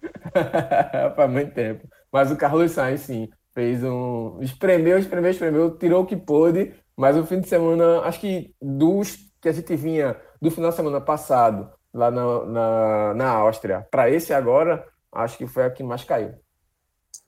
faz 1.16 1.32
muito 1.32 1.54
tempo. 1.54 1.88
Mas 2.12 2.32
o 2.32 2.38
Carlos 2.38 2.72
Sainz, 2.72 3.02
sim, 3.02 3.30
fez 3.54 3.84
um. 3.84 4.40
Espremeu, 4.42 5.00
espremeu, 5.00 5.32
espremeu, 5.32 5.78
tirou 5.78 6.04
o 6.04 6.06
que 6.06 6.16
pôde. 6.16 6.74
Mas 6.96 7.18
o 7.18 7.26
fim 7.26 7.40
de 7.40 7.48
semana, 7.48 8.02
acho 8.02 8.20
que 8.20 8.54
dos 8.62 9.18
que 9.42 9.50
a 9.50 9.54
gente 9.54 9.76
vinha 9.76 10.18
do 10.42 10.52
final 10.52 10.70
de 10.70 10.76
semana 10.76 11.00
passado, 11.00 11.72
lá 11.94 12.12
na, 12.12 12.46
na, 12.46 13.14
na 13.14 13.30
Áustria, 13.30 13.88
para 13.90 14.10
esse 14.10 14.34
agora, 14.34 14.86
acho 15.12 15.38
que 15.38 15.48
foi 15.48 15.64
a 15.64 15.70
que 15.72 15.82
mais 15.82 16.04
caiu. 16.04 16.34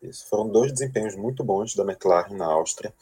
Isso. 0.01 0.27
Foram 0.27 0.49
dois 0.49 0.71
desempenhos 0.71 1.15
muito 1.15 1.43
bons 1.43 1.75
da 1.75 1.83
McLaren 1.83 2.35
na 2.35 2.45
Áustria. 2.45 2.93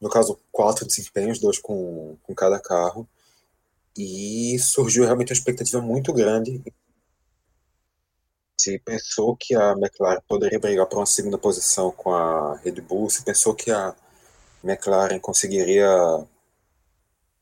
No 0.00 0.08
caso, 0.08 0.38
quatro 0.52 0.86
desempenhos, 0.86 1.38
dois 1.38 1.58
com, 1.58 2.16
com 2.22 2.34
cada 2.34 2.60
carro. 2.60 3.08
E 3.96 4.58
surgiu 4.58 5.04
realmente 5.04 5.32
uma 5.32 5.38
expectativa 5.38 5.80
muito 5.80 6.12
grande. 6.12 6.62
Se 8.60 8.78
pensou 8.80 9.36
que 9.36 9.54
a 9.54 9.72
McLaren 9.72 10.20
poderia 10.28 10.58
brigar 10.58 10.86
por 10.86 10.98
uma 10.98 11.06
segunda 11.06 11.38
posição 11.38 11.90
com 11.90 12.12
a 12.12 12.56
Red 12.56 12.80
Bull, 12.80 13.10
se 13.10 13.24
pensou 13.24 13.54
que 13.54 13.70
a 13.70 13.94
McLaren 14.62 15.18
conseguiria 15.18 15.88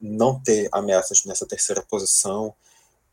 não 0.01 0.42
ter 0.42 0.68
ameaças 0.72 1.25
nessa 1.25 1.46
terceira 1.46 1.83
posição, 1.83 2.55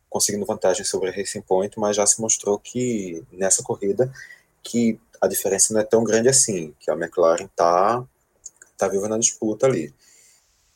conseguindo 0.08 0.44
vantagem 0.44 0.84
sobre 0.84 1.08
a 1.08 1.12
Racing 1.12 1.42
Point, 1.42 1.78
mas 1.78 1.96
já 1.96 2.04
se 2.04 2.20
mostrou 2.20 2.58
que 2.58 3.24
nessa 3.30 3.62
corrida 3.62 4.12
que 4.62 5.00
a 5.20 5.26
diferença 5.26 5.72
não 5.72 5.80
é 5.80 5.84
tão 5.84 6.02
grande 6.04 6.28
assim, 6.28 6.74
que 6.80 6.90
a 6.90 6.94
McLaren 6.94 7.48
tá, 7.54 8.04
tá 8.76 8.88
viva 8.88 9.08
na 9.08 9.18
disputa 9.18 9.66
ali. 9.66 9.94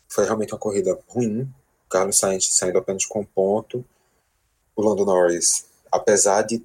Foi 0.08 0.24
realmente 0.24 0.52
uma 0.52 0.58
corrida 0.58 0.98
ruim, 1.08 1.48
Carlos 1.88 2.18
Sainz 2.18 2.48
saindo 2.56 2.78
apenas 2.78 3.04
com 3.06 3.20
um 3.20 3.24
ponto, 3.24 3.84
o 4.76 4.82
Lando 4.82 5.04
Norris 5.04 5.66
apesar 5.94 6.42
de, 6.42 6.58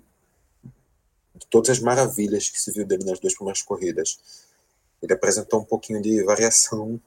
de 1.35 1.47
todas 1.51 1.69
as 1.69 1.79
maravilhas 1.79 2.49
que 2.49 2.59
se 2.59 2.71
viu 2.71 2.83
dele 2.83 3.05
nas 3.05 3.19
duas 3.19 3.35
primeiras 3.35 3.61
corridas, 3.61 4.19
ele 5.01 5.13
apresentou 5.13 5.61
um 5.61 5.65
pouquinho 5.65 6.01
de 6.01 6.23
variação, 6.23 6.99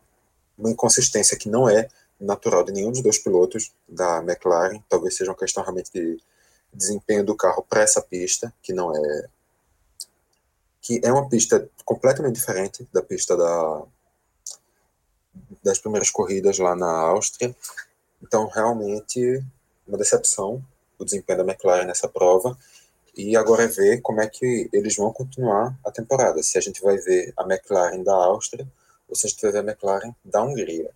uma 0.57 0.71
inconsistência 0.71 1.37
que 1.37 1.49
não 1.49 1.69
é 1.69 1.89
natural 2.21 2.63
de 2.63 2.73
nenhum 2.73 2.93
dos 2.93 3.03
dois 3.03 3.19
pilotos 3.19 3.73
da 3.89 4.19
McLaren, 4.19 4.81
talvez 4.89 5.17
seja 5.17 5.33
uma 5.33 5.37
questão 5.37 5.65
realmente 5.65 5.91
de 5.93 6.21
desempenho 6.73 7.25
do 7.25 7.35
carro 7.35 7.67
para 7.69 7.83
essa 7.83 8.01
pista, 8.01 8.55
que 8.63 8.73
não 8.73 8.95
é 8.95 9.29
que 10.83 11.01
é 11.03 11.11
uma 11.11 11.29
pista 11.29 11.67
completamente 11.85 12.35
diferente 12.35 12.87
da 12.93 13.03
pista 13.03 13.37
da 13.37 13.83
das 15.63 15.79
primeiras 15.79 16.11
corridas 16.11 16.59
lá 16.59 16.77
na 16.77 16.91
Áustria. 16.91 17.55
Então, 18.21 18.49
realmente 18.49 19.43
uma 19.87 19.97
decepção 19.97 20.63
o 21.03 21.05
desempenho 21.05 21.45
da 21.45 21.53
McLaren 21.53 21.85
nessa 21.85 22.09
prova. 22.09 22.57
E 23.15 23.37
agora 23.37 23.65
é 23.65 23.67
ver 23.67 24.01
como 24.01 24.21
é 24.23 24.27
que 24.27 24.71
eles 24.73 24.97
vão 24.97 25.13
continuar 25.13 25.77
a 25.85 25.91
temporada. 25.91 26.43
Se 26.43 26.57
a 26.57 26.61
gente 26.61 26.81
vai 26.81 26.97
ver 26.97 27.33
a 27.37 27.43
McLaren 27.43 28.03
da 28.03 28.15
Áustria 28.15 28.67
ou 29.09 29.15
se 29.15 29.27
a 29.27 29.31
gente 29.31 29.43
vai 29.43 29.53
ver 29.53 29.59
a 29.59 29.63
McLaren 29.63 30.15
da 30.25 30.43
Hungria. 30.43 30.91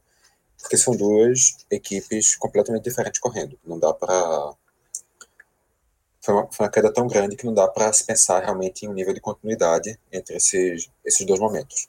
Porque 0.59 0.79
são 0.79 0.96
duas 0.96 1.59
equipes 1.70 2.35
completamente 2.37 2.85
diferentes 2.85 3.20
correndo. 3.20 3.59
Não 3.64 3.79
dá 3.79 3.92
para. 3.92 4.55
Foi 6.27 6.35
uma, 6.35 6.49
foi 6.51 6.67
uma 6.67 6.73
queda 6.73 6.93
tão 6.93 7.07
grande 7.07 7.37
que 7.37 7.47
não 7.47 7.55
dá 7.55 7.69
para 7.69 7.93
se 7.93 8.05
pensar 8.05 8.43
realmente 8.43 8.85
em 8.85 8.89
um 8.89 8.93
nível 8.93 9.15
de 9.15 9.21
continuidade 9.21 9.97
entre 10.12 10.37
esses, 10.37 10.91
esses 11.05 11.25
dois 11.25 11.39
momentos. 11.39 11.89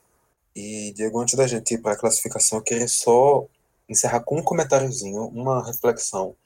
E, 0.54 0.92
Diego, 0.92 1.20
antes 1.20 1.34
da 1.34 1.44
gente 1.44 1.74
ir 1.74 1.78
para 1.78 1.94
a 1.94 1.98
classificação, 1.98 2.58
eu 2.58 2.62
queria 2.62 2.86
só 2.86 3.44
encerrar 3.88 4.20
com 4.20 4.38
um 4.38 4.42
comentáriozinho, 4.42 5.26
uma 5.26 5.66
reflexão 5.66 6.36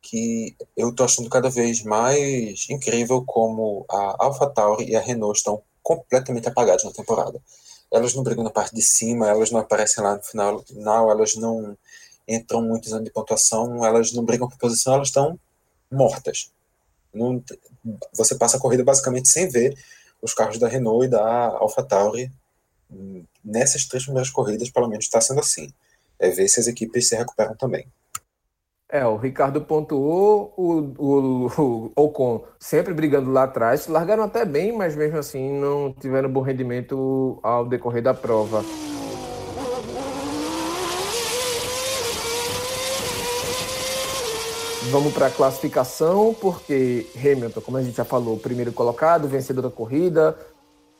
que 0.00 0.56
eu 0.74 0.88
estou 0.88 1.04
achando 1.04 1.28
cada 1.28 1.50
vez 1.50 1.82
mais 1.82 2.66
incrível 2.70 3.22
como 3.26 3.84
a 3.90 4.24
AlphaTauri 4.24 4.88
e 4.88 4.96
a 4.96 5.00
Renault 5.00 5.36
estão 5.36 5.62
completamente 5.82 6.48
apagadas 6.48 6.82
na 6.82 6.92
temporada. 6.92 7.38
Elas 7.90 8.14
não 8.14 8.22
brigam 8.22 8.42
na 8.42 8.50
parte 8.50 8.74
de 8.74 8.80
cima, 8.80 9.28
elas 9.28 9.50
não 9.50 9.60
aparecem 9.60 10.02
lá 10.02 10.16
no 10.16 10.22
final, 10.22 11.10
elas 11.10 11.34
não 11.34 11.76
entram 12.26 12.62
muito 12.62 12.88
em 12.88 13.02
de 13.02 13.10
pontuação, 13.10 13.84
elas 13.84 14.14
não 14.14 14.24
brigam 14.24 14.48
por 14.48 14.56
posição, 14.56 14.94
elas 14.94 15.08
estão 15.08 15.38
mortas. 15.90 16.50
Não, 17.14 17.42
você 18.12 18.34
passa 18.34 18.56
a 18.56 18.60
corrida 18.60 18.84
basicamente 18.84 19.28
sem 19.28 19.48
ver 19.48 19.76
os 20.20 20.32
carros 20.32 20.58
da 20.58 20.68
Renault 20.68 21.06
e 21.06 21.10
da 21.10 21.48
AlphaTauri 21.48 22.30
nessas 23.44 23.86
três 23.86 24.04
primeiras 24.04 24.30
corridas, 24.30 24.70
pelo 24.70 24.88
menos 24.88 25.04
está 25.04 25.20
sendo 25.20 25.40
assim. 25.40 25.72
É 26.18 26.30
ver 26.30 26.48
se 26.48 26.60
as 26.60 26.66
equipes 26.66 27.08
se 27.08 27.16
recuperam 27.16 27.56
também. 27.56 27.86
É, 28.88 29.06
o 29.06 29.16
Ricardo 29.16 29.62
pontuou, 29.62 30.52
o, 30.54 30.92
o, 30.98 31.46
o 31.46 31.92
Ocon 31.96 32.44
sempre 32.60 32.92
brigando 32.92 33.32
lá 33.32 33.44
atrás, 33.44 33.86
largaram 33.86 34.22
até 34.22 34.44
bem, 34.44 34.70
mas 34.70 34.94
mesmo 34.94 35.16
assim 35.16 35.58
não 35.58 35.94
tiveram 35.94 36.30
bom 36.30 36.42
rendimento 36.42 37.40
ao 37.42 37.66
decorrer 37.66 38.02
da 38.02 38.12
prova. 38.12 38.62
Vamos 44.90 45.14
para 45.14 45.26
a 45.26 45.30
classificação, 45.30 46.34
porque 46.34 47.06
Hamilton, 47.16 47.60
como 47.60 47.76
a 47.76 47.82
gente 47.82 47.96
já 47.96 48.04
falou, 48.04 48.36
primeiro 48.36 48.72
colocado, 48.72 49.28
vencedor 49.28 49.62
da 49.62 49.70
corrida, 49.70 50.36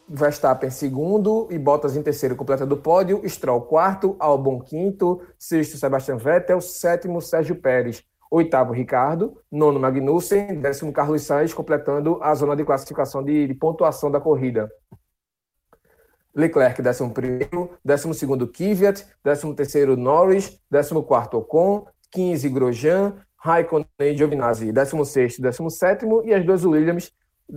Verstappen 0.08 0.70
segundo 0.70 1.48
e 1.50 1.58
Bottas 1.58 1.96
em 1.96 2.02
terceiro, 2.02 2.36
completa 2.36 2.64
do 2.64 2.76
pódio. 2.76 3.20
Stroll 3.28 3.62
quarto, 3.62 4.16
Albon 4.18 4.60
quinto, 4.60 5.20
sexto 5.38 5.76
Sebastian 5.76 6.16
Vettel, 6.16 6.60
sétimo 6.60 7.20
Sérgio 7.20 7.56
Pérez, 7.56 8.04
oitavo 8.30 8.72
Ricardo, 8.72 9.36
nono 9.50 9.80
Magnussen, 9.80 10.60
décimo 10.60 10.92
Carlos 10.92 11.22
Sainz, 11.22 11.52
completando 11.52 12.18
a 12.22 12.34
zona 12.34 12.54
de 12.54 12.64
classificação 12.64 13.22
de, 13.22 13.46
de 13.46 13.54
pontuação 13.54 14.10
da 14.10 14.20
corrida. 14.20 14.70
Leclerc, 16.34 16.80
décimo 16.80 17.10
primeiro, 17.10 17.70
décimo 17.84 18.14
segundo 18.14 18.46
Kvyat, 18.46 19.04
décimo 19.22 19.54
terceiro 19.54 19.96
Norris, 19.96 20.58
décimo 20.70 21.02
quarto 21.02 21.36
Ocon, 21.36 21.84
15 22.10 22.48
Grosjean, 22.48 23.14
Raikkonen 23.44 23.86
e 23.98 24.16
Giovinazzi, 24.16 24.72
décimo 24.72 25.04
sexto, 25.04 25.42
décimo 25.42 25.68
sétimo 25.68 26.22
e 26.24 26.32
as 26.32 26.46
duas 26.46 26.64
Williams, 26.64 27.12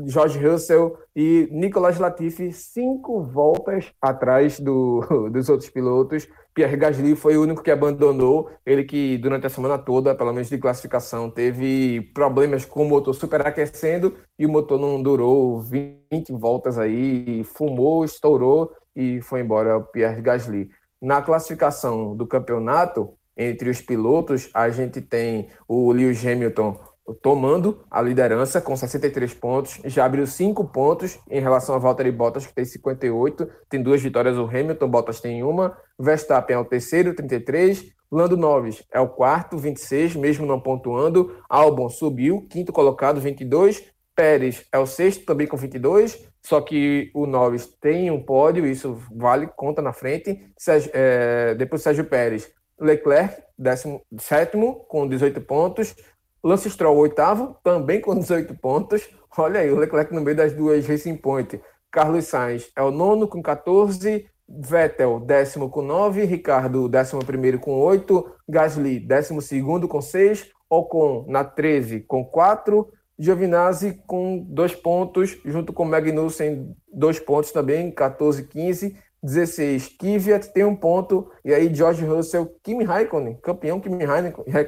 George 0.08 0.39
Russell 0.39 0.98
e 1.15 1.48
Nicolas 1.52 2.00
Latifi 2.00 2.52
cinco 2.52 3.21
voltas 3.21 3.93
atrás 4.02 4.60
do, 4.60 5.30
dos 5.32 5.48
outros 5.48 5.69
pilotos. 5.69 6.28
Pierre 6.56 6.76
Gasly 6.76 7.15
foi 7.15 7.38
o 7.38 7.43
único 7.43 7.62
que 7.62 7.69
abandonou. 7.69 8.50
Ele 8.65 8.84
que 8.84 9.17
durante 9.19 9.45
a 9.45 9.50
semana 9.50 9.78
toda, 9.78 10.15
pelo 10.15 10.34
menos 10.34 10.50
de 10.50 10.58
classificação, 10.58 11.30
teve 11.30 12.02
problemas 12.15 12.65
com 12.65 12.84
o 12.84 12.89
motor 12.89 13.13
superaquecendo 13.13 14.15
e 14.39 14.45
o 14.45 14.50
motor 14.50 14.80
não 14.80 15.02
durou 15.02 15.62
20 15.62 16.32
voltas 16.32 16.80
aí, 16.80 17.43
fumou, 17.43 18.04
estourou 18.04 18.71
e 18.95 19.21
foi 19.21 19.41
embora 19.41 19.78
o 19.78 19.84
Pierre 19.84 20.21
Gasly. 20.21 20.67
Na 21.00 21.21
classificação 21.21 22.15
do 22.15 22.26
campeonato, 22.26 23.13
entre 23.38 23.69
os 23.69 23.82
pilotos, 23.82 24.50
a 24.54 24.69
gente 24.69 25.02
tem 25.02 25.50
o 25.67 25.91
Lewis 25.91 26.26
Hamilton 26.26 26.80
tomando 27.21 27.84
a 27.89 28.02
liderança 28.02 28.60
com 28.60 28.76
63 28.76 29.34
pontos, 29.34 29.80
já 29.86 30.06
abriu 30.06 30.26
5 30.26 30.65
pontos 30.65 31.19
em 31.30 31.39
relação 31.39 31.76
a 31.76 31.78
Valtteri 31.78 32.12
Bottas, 32.12 32.48
que 32.48 32.54
tem 32.54 32.65
58, 32.65 33.48
tem 33.69 33.82
duas 33.82 34.02
vitórias, 34.02 34.38
o 34.38 34.45
Hamilton, 34.45 34.89
Bottas 34.89 35.21
tem 35.21 35.43
uma, 35.43 35.78
Verstappen 36.00 36.56
é 36.56 36.60
o 36.60 36.65
terceiro, 36.65 37.13
33, 37.13 37.93
Lando 38.12 38.38
Norris 38.38 38.84
é 38.91 39.00
o 39.00 39.10
quarto, 39.10 39.58
26, 39.58 40.15
mesmo 40.15 40.45
não 40.45 40.60
pontuando, 40.60 41.38
Albon 41.50 41.89
subiu, 41.89 42.48
quinto 42.50 42.71
colocado, 42.71 43.19
22, 43.19 43.84
Pérez 44.15 44.65
é 44.71 44.80
o 44.80 44.86
sexto, 44.86 45.26
também 45.26 45.45
com 45.45 45.58
22, 45.58 46.26
só 46.41 46.62
que 46.62 47.12
o 47.13 47.28
Norris 47.28 47.67
tem 47.82 48.10
um 48.10 48.24
pódio, 48.24 48.65
isso 48.65 48.98
vale, 49.15 49.48
conta 49.56 49.82
na 49.82 49.91
frente, 49.91 50.39
Sérgio, 50.58 50.89
é, 50.93 51.54
depois 51.56 51.82
Sérgio 51.82 52.06
Pérez, 52.06 52.50
Leclerc, 52.80 53.42
17 53.58 54.58
com 54.88 55.08
18 55.08 55.42
pontos, 55.42 55.96
Lance 56.44 56.70
Stroll, 56.70 56.98
oitavo, 56.98 57.58
também 57.64 58.00
com 58.00 58.18
18 58.18 58.54
pontos. 58.56 59.10
Olha 59.38 59.62
aí, 59.62 59.72
o 59.72 59.78
Leclerc 59.78 60.14
no 60.14 60.22
meio 60.22 60.38
das 60.38 60.54
duas 60.54 60.86
Racing 60.86 61.18
Point. 61.18 61.60
Carlos 61.92 62.26
Sainz 62.26 62.70
é 62.76 62.82
o 62.82 62.92
nono 62.92 63.28
com 63.28 63.42
14, 63.42 64.28
Vettel, 64.48 65.20
décimo 65.20 65.70
com 65.70 65.82
9, 65.82 66.24
Ricardo, 66.26 66.88
décimo 66.88 67.26
primeiro 67.26 67.58
com 67.58 67.80
8, 67.80 68.32
Gasly, 68.48 69.00
décimo 69.00 69.42
segundo 69.42 69.88
com 69.88 70.02
6, 70.02 70.52
Ocon 70.70 71.26
na 71.28 71.44
13 71.44 72.02
com 72.02 72.24
4, 72.24 72.88
Giovinazzi 73.18 74.04
com 74.06 74.46
2 74.50 74.76
pontos, 74.76 75.38
junto 75.46 75.74
com 75.74 75.86
Magnussen, 75.86 76.76
2 76.94 77.20
pontos 77.22 77.52
também, 77.52 77.90
14, 77.90 78.44
15, 78.44 78.96
16, 79.26 79.98
Kvyat 79.98 80.54
tem 80.54 80.64
um 80.64 80.76
ponto, 80.76 81.32
e 81.44 81.54
aí 81.54 81.74
George 81.74 82.06
Russell, 82.06 82.56
Kimi 82.64 82.84
Raikkonen, 82.84 83.36
campeão 83.42 83.80
Kimi 83.80 84.06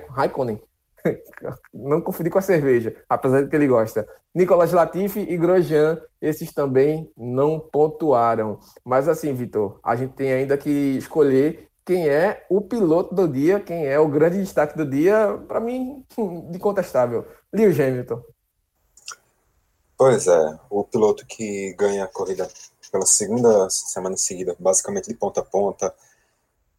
Raikkonen, 0.10 0.60
não 1.74 2.02
confundir 2.02 2.32
com 2.32 2.39
a 2.39 2.41
cerveja, 2.41 2.96
apesar 3.08 3.43
de 3.43 3.50
que 3.50 3.56
ele 3.56 3.67
gosta. 3.67 4.08
Nicolas 4.34 4.72
Latifi 4.72 5.20
e 5.20 5.38
Grosjean, 5.38 6.00
esses 6.22 6.54
também 6.54 7.12
não 7.15 7.60
pontuaram. 7.60 8.60
Mas 8.84 9.08
assim, 9.08 9.34
Vitor, 9.34 9.80
a 9.84 9.96
gente 9.96 10.13
tem 10.13 10.32
ainda 10.32 10.58
que 10.58 10.70
escolher 10.98 11.67
quem 11.86 12.10
é 12.10 12.46
o 12.50 12.62
piloto 12.62 13.15
do 13.15 13.28
dia, 13.28 13.60
quem 13.60 13.88
é 13.88 14.00
o 14.00 14.08
grande 14.08 14.39
destaque 14.39 14.78
do 14.78 14.86
dia, 14.86 15.40
para 15.48 15.60
mim, 15.60 16.04
incontestável. 16.54 17.25
Lewis 17.54 17.79
Hamilton. 17.79 18.21
Pois 19.98 20.27
é, 20.27 20.60
o 20.69 20.84
piloto 20.84 21.25
que 21.25 21.73
ganha 21.73 22.04
a 22.04 22.08
corrida 22.08 22.48
pela 22.92 23.06
segunda 23.06 23.69
semana 23.69 24.17
seguida, 24.17 24.56
basicamente 24.60 25.08
de 25.08 25.15
ponta 25.15 25.42
a 25.42 25.44
ponta, 25.44 25.94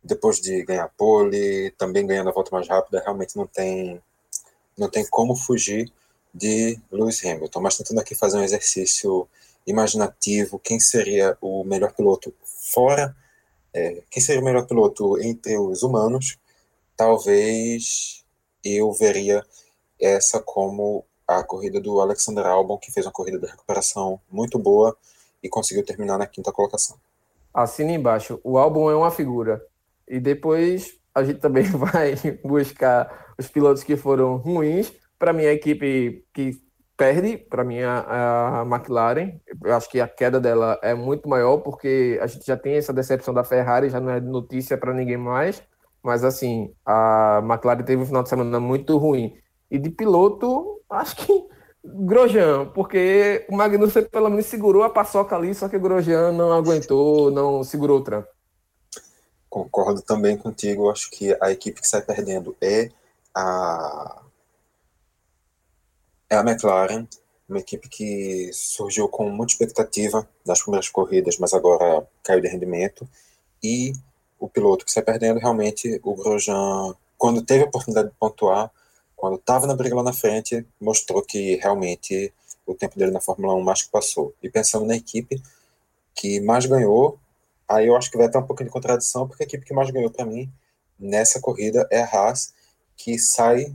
depois 0.02 0.40
de 0.40 0.64
ganhar 0.64 0.88
pole, 0.96 1.70
também 1.72 2.06
ganhando 2.06 2.30
a 2.30 2.32
volta 2.32 2.50
mais 2.52 2.68
rápida, 2.68 3.00
realmente 3.00 3.36
não 3.36 3.46
tem 3.46 4.02
não 4.76 4.88
tem 4.88 5.04
como 5.06 5.34
fugir 5.34 5.92
de 6.32 6.78
Lewis 6.90 7.24
Hamilton, 7.24 7.60
mas 7.60 7.76
tentando 7.76 8.00
aqui 8.00 8.14
fazer 8.14 8.38
um 8.38 8.44
exercício 8.44 9.28
imaginativo, 9.66 10.58
quem 10.58 10.78
seria 10.78 11.36
o 11.40 11.64
melhor 11.64 11.92
piloto 11.92 12.32
fora, 12.72 13.14
é, 13.74 14.02
quem 14.08 14.22
seria 14.22 14.40
o 14.40 14.44
melhor 14.44 14.66
piloto 14.66 15.20
entre 15.20 15.58
os 15.58 15.82
humanos, 15.82 16.38
talvez 16.96 18.24
eu 18.64 18.92
veria 18.92 19.44
essa 20.00 20.40
como 20.40 21.04
a 21.26 21.42
corrida 21.42 21.80
do 21.80 22.00
Alexander 22.00 22.46
Albon, 22.46 22.78
que 22.78 22.92
fez 22.92 23.04
uma 23.04 23.12
corrida 23.12 23.38
de 23.38 23.46
recuperação 23.46 24.20
muito 24.30 24.58
boa 24.58 24.96
e 25.42 25.48
conseguiu 25.48 25.84
terminar 25.84 26.18
na 26.18 26.26
quinta 26.26 26.52
colocação. 26.52 26.96
Assina 27.52 27.92
embaixo, 27.92 28.40
o 28.44 28.58
Albon 28.58 28.90
é 28.90 28.96
uma 28.96 29.10
figura. 29.10 29.60
E 30.06 30.20
depois 30.20 30.98
a 31.14 31.24
gente 31.24 31.40
também 31.40 31.64
vai 31.72 32.14
buscar 32.44 33.34
os 33.38 33.48
pilotos 33.48 33.82
que 33.82 33.96
foram 33.96 34.36
ruins. 34.36 34.92
Para 35.18 35.32
mim, 35.32 35.44
a 35.44 35.52
equipe 35.52 36.24
que 36.32 36.60
perde, 36.96 37.38
para 37.38 37.64
mim, 37.64 37.80
a, 37.80 38.64
McLaren. 38.66 39.40
Eu 39.64 39.74
acho 39.74 39.88
que 39.88 40.00
a 40.00 40.08
queda 40.08 40.40
dela 40.40 40.78
é 40.82 40.94
muito 40.94 41.28
maior, 41.28 41.58
porque 41.58 42.18
a 42.20 42.26
gente 42.26 42.44
já 42.44 42.56
tem 42.56 42.74
essa 42.74 42.92
decepção 42.92 43.32
da 43.32 43.44
Ferrari, 43.44 43.88
já 43.88 44.00
não 44.00 44.10
é 44.10 44.20
notícia 44.20 44.76
para 44.76 44.92
ninguém 44.92 45.16
mais. 45.16 45.62
Mas, 46.02 46.24
assim, 46.24 46.72
a 46.84 47.40
McLaren 47.42 47.82
teve 47.84 48.02
um 48.02 48.06
final 48.06 48.22
de 48.22 48.28
semana 48.28 48.60
muito 48.60 48.96
ruim. 48.98 49.36
E 49.70 49.78
de 49.78 49.90
piloto, 49.90 50.80
acho 50.90 51.16
que 51.16 51.46
Grosjean, 51.94 52.66
porque 52.74 53.46
o 53.48 53.56
Magnussen 53.56 54.04
pelo 54.04 54.28
menos 54.28 54.46
segurou 54.46 54.82
a 54.82 54.90
paçoca 54.90 55.36
ali, 55.36 55.54
só 55.54 55.68
que 55.68 55.76
o 55.76 55.80
Grosjean 55.80 56.32
não 56.32 56.52
aguentou, 56.52 57.30
não 57.30 57.64
segurou 57.64 58.00
o 58.00 58.04
tranco. 58.04 58.28
Concordo 59.48 60.02
também 60.02 60.36
contigo, 60.36 60.90
acho 60.90 61.10
que 61.10 61.36
a 61.40 61.50
equipe 61.50 61.80
que 61.80 61.88
sai 61.88 62.02
perdendo 62.02 62.56
é 62.60 62.90
a 63.34 64.22
é 66.30 66.36
a 66.36 66.40
McLaren, 66.40 67.06
uma 67.48 67.58
equipe 67.58 67.88
que 67.88 68.50
surgiu 68.52 69.08
com 69.08 69.30
muita 69.30 69.54
expectativa 69.54 70.28
nas 70.44 70.60
primeiras 70.60 70.90
corridas, 70.90 71.38
mas 71.38 71.54
agora 71.54 72.06
caiu 72.22 72.42
de 72.42 72.48
rendimento. 72.48 73.08
E 73.62 73.92
o 74.38 74.48
piloto 74.48 74.84
que 74.84 74.92
sai 74.92 75.02
perdendo, 75.02 75.40
realmente, 75.40 75.98
o 76.04 76.14
Grosjean, 76.14 76.94
quando 77.16 77.42
teve 77.42 77.64
a 77.64 77.66
oportunidade 77.66 78.10
de 78.10 78.14
pontuar, 78.16 78.70
quando 79.18 79.34
estava 79.34 79.66
na 79.66 79.74
briga 79.74 79.96
lá 79.96 80.02
na 80.04 80.12
frente, 80.12 80.64
mostrou 80.80 81.20
que 81.22 81.56
realmente 81.56 82.32
o 82.64 82.72
tempo 82.72 82.96
dele 82.96 83.10
na 83.10 83.20
Fórmula 83.20 83.52
1 83.54 83.60
mais 83.60 83.82
que 83.82 83.90
passou. 83.90 84.32
E 84.40 84.48
pensando 84.48 84.86
na 84.86 84.94
equipe 84.94 85.42
que 86.14 86.40
mais 86.40 86.66
ganhou, 86.66 87.18
aí 87.68 87.88
eu 87.88 87.96
acho 87.96 88.12
que 88.12 88.16
vai 88.16 88.28
estar 88.28 88.38
um 88.38 88.46
pouquinho 88.46 88.68
de 88.68 88.72
contradição, 88.72 89.26
porque 89.26 89.42
a 89.42 89.46
equipe 89.46 89.66
que 89.66 89.74
mais 89.74 89.90
ganhou 89.90 90.08
para 90.08 90.24
mim 90.24 90.48
nessa 90.96 91.40
corrida 91.40 91.86
é 91.90 92.00
a 92.00 92.06
Haas, 92.06 92.54
que 92.96 93.18
sai 93.18 93.74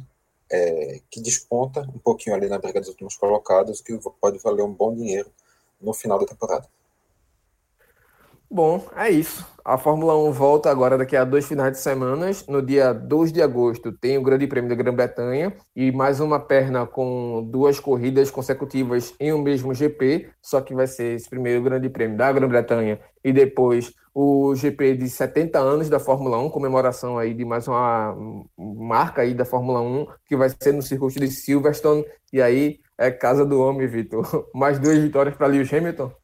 é, 0.49 1.01
que 1.09 1.19
desponta 1.19 1.81
um 1.81 1.99
pouquinho 1.99 2.37
ali 2.37 2.47
na 2.47 2.57
briga 2.57 2.79
dos 2.79 2.89
últimos 2.89 3.17
colocados, 3.17 3.81
que 3.81 3.99
pode 4.21 4.39
valer 4.39 4.63
um 4.63 4.71
bom 4.71 4.95
dinheiro 4.95 5.29
no 5.81 5.93
final 5.93 6.17
da 6.17 6.25
temporada. 6.25 6.69
Bom, 8.53 8.85
é 8.95 9.09
isso. 9.09 9.43
A 9.65 9.79
Fórmula 9.79 10.15
1 10.15 10.31
volta 10.31 10.69
agora 10.69 10.95
daqui 10.95 11.15
a 11.15 11.23
dois 11.25 11.43
finais 11.47 11.71
de 11.71 11.79
semana. 11.79 12.29
No 12.47 12.61
dia 12.61 12.93
2 12.93 13.31
de 13.31 13.41
agosto 13.41 13.91
tem 13.91 14.15
o 14.15 14.21
Grande 14.21 14.45
Prêmio 14.45 14.69
da 14.69 14.75
Grã-Bretanha 14.75 15.55
e 15.75 15.91
mais 15.91 16.19
uma 16.19 16.39
perna 16.39 16.85
com 16.85 17.49
duas 17.49 17.79
corridas 17.79 18.29
consecutivas 18.29 19.15
em 19.19 19.33
um 19.33 19.41
mesmo 19.41 19.73
GP, 19.73 20.29
só 20.39 20.61
que 20.61 20.75
vai 20.75 20.85
ser 20.85 21.15
esse 21.15 21.27
primeiro 21.27 21.63
Grande 21.63 21.89
Prêmio 21.89 22.15
da 22.15 22.31
Grã-Bretanha 22.31 22.99
e 23.23 23.33
depois 23.33 23.91
o 24.13 24.53
GP 24.53 24.97
de 24.97 25.09
70 25.09 25.57
anos 25.57 25.89
da 25.89 25.99
Fórmula 25.99 26.37
1, 26.37 26.51
comemoração 26.51 27.17
aí 27.17 27.33
de 27.33 27.43
mais 27.43 27.67
uma 27.67 28.15
marca 28.55 29.23
aí 29.23 29.33
da 29.33 29.45
Fórmula 29.45 29.81
1, 29.81 30.05
que 30.27 30.35
vai 30.35 30.49
ser 30.49 30.73
no 30.73 30.83
circuito 30.83 31.19
de 31.19 31.31
Silverstone, 31.31 32.05
e 32.31 32.39
aí 32.39 32.79
é 32.99 33.09
casa 33.09 33.43
do 33.43 33.59
homem, 33.59 33.87
Vitor. 33.87 34.23
Mais 34.53 34.77
duas 34.77 34.99
vitórias 34.99 35.35
para 35.35 35.47
Lewis 35.47 35.73
Hamilton? 35.73 36.22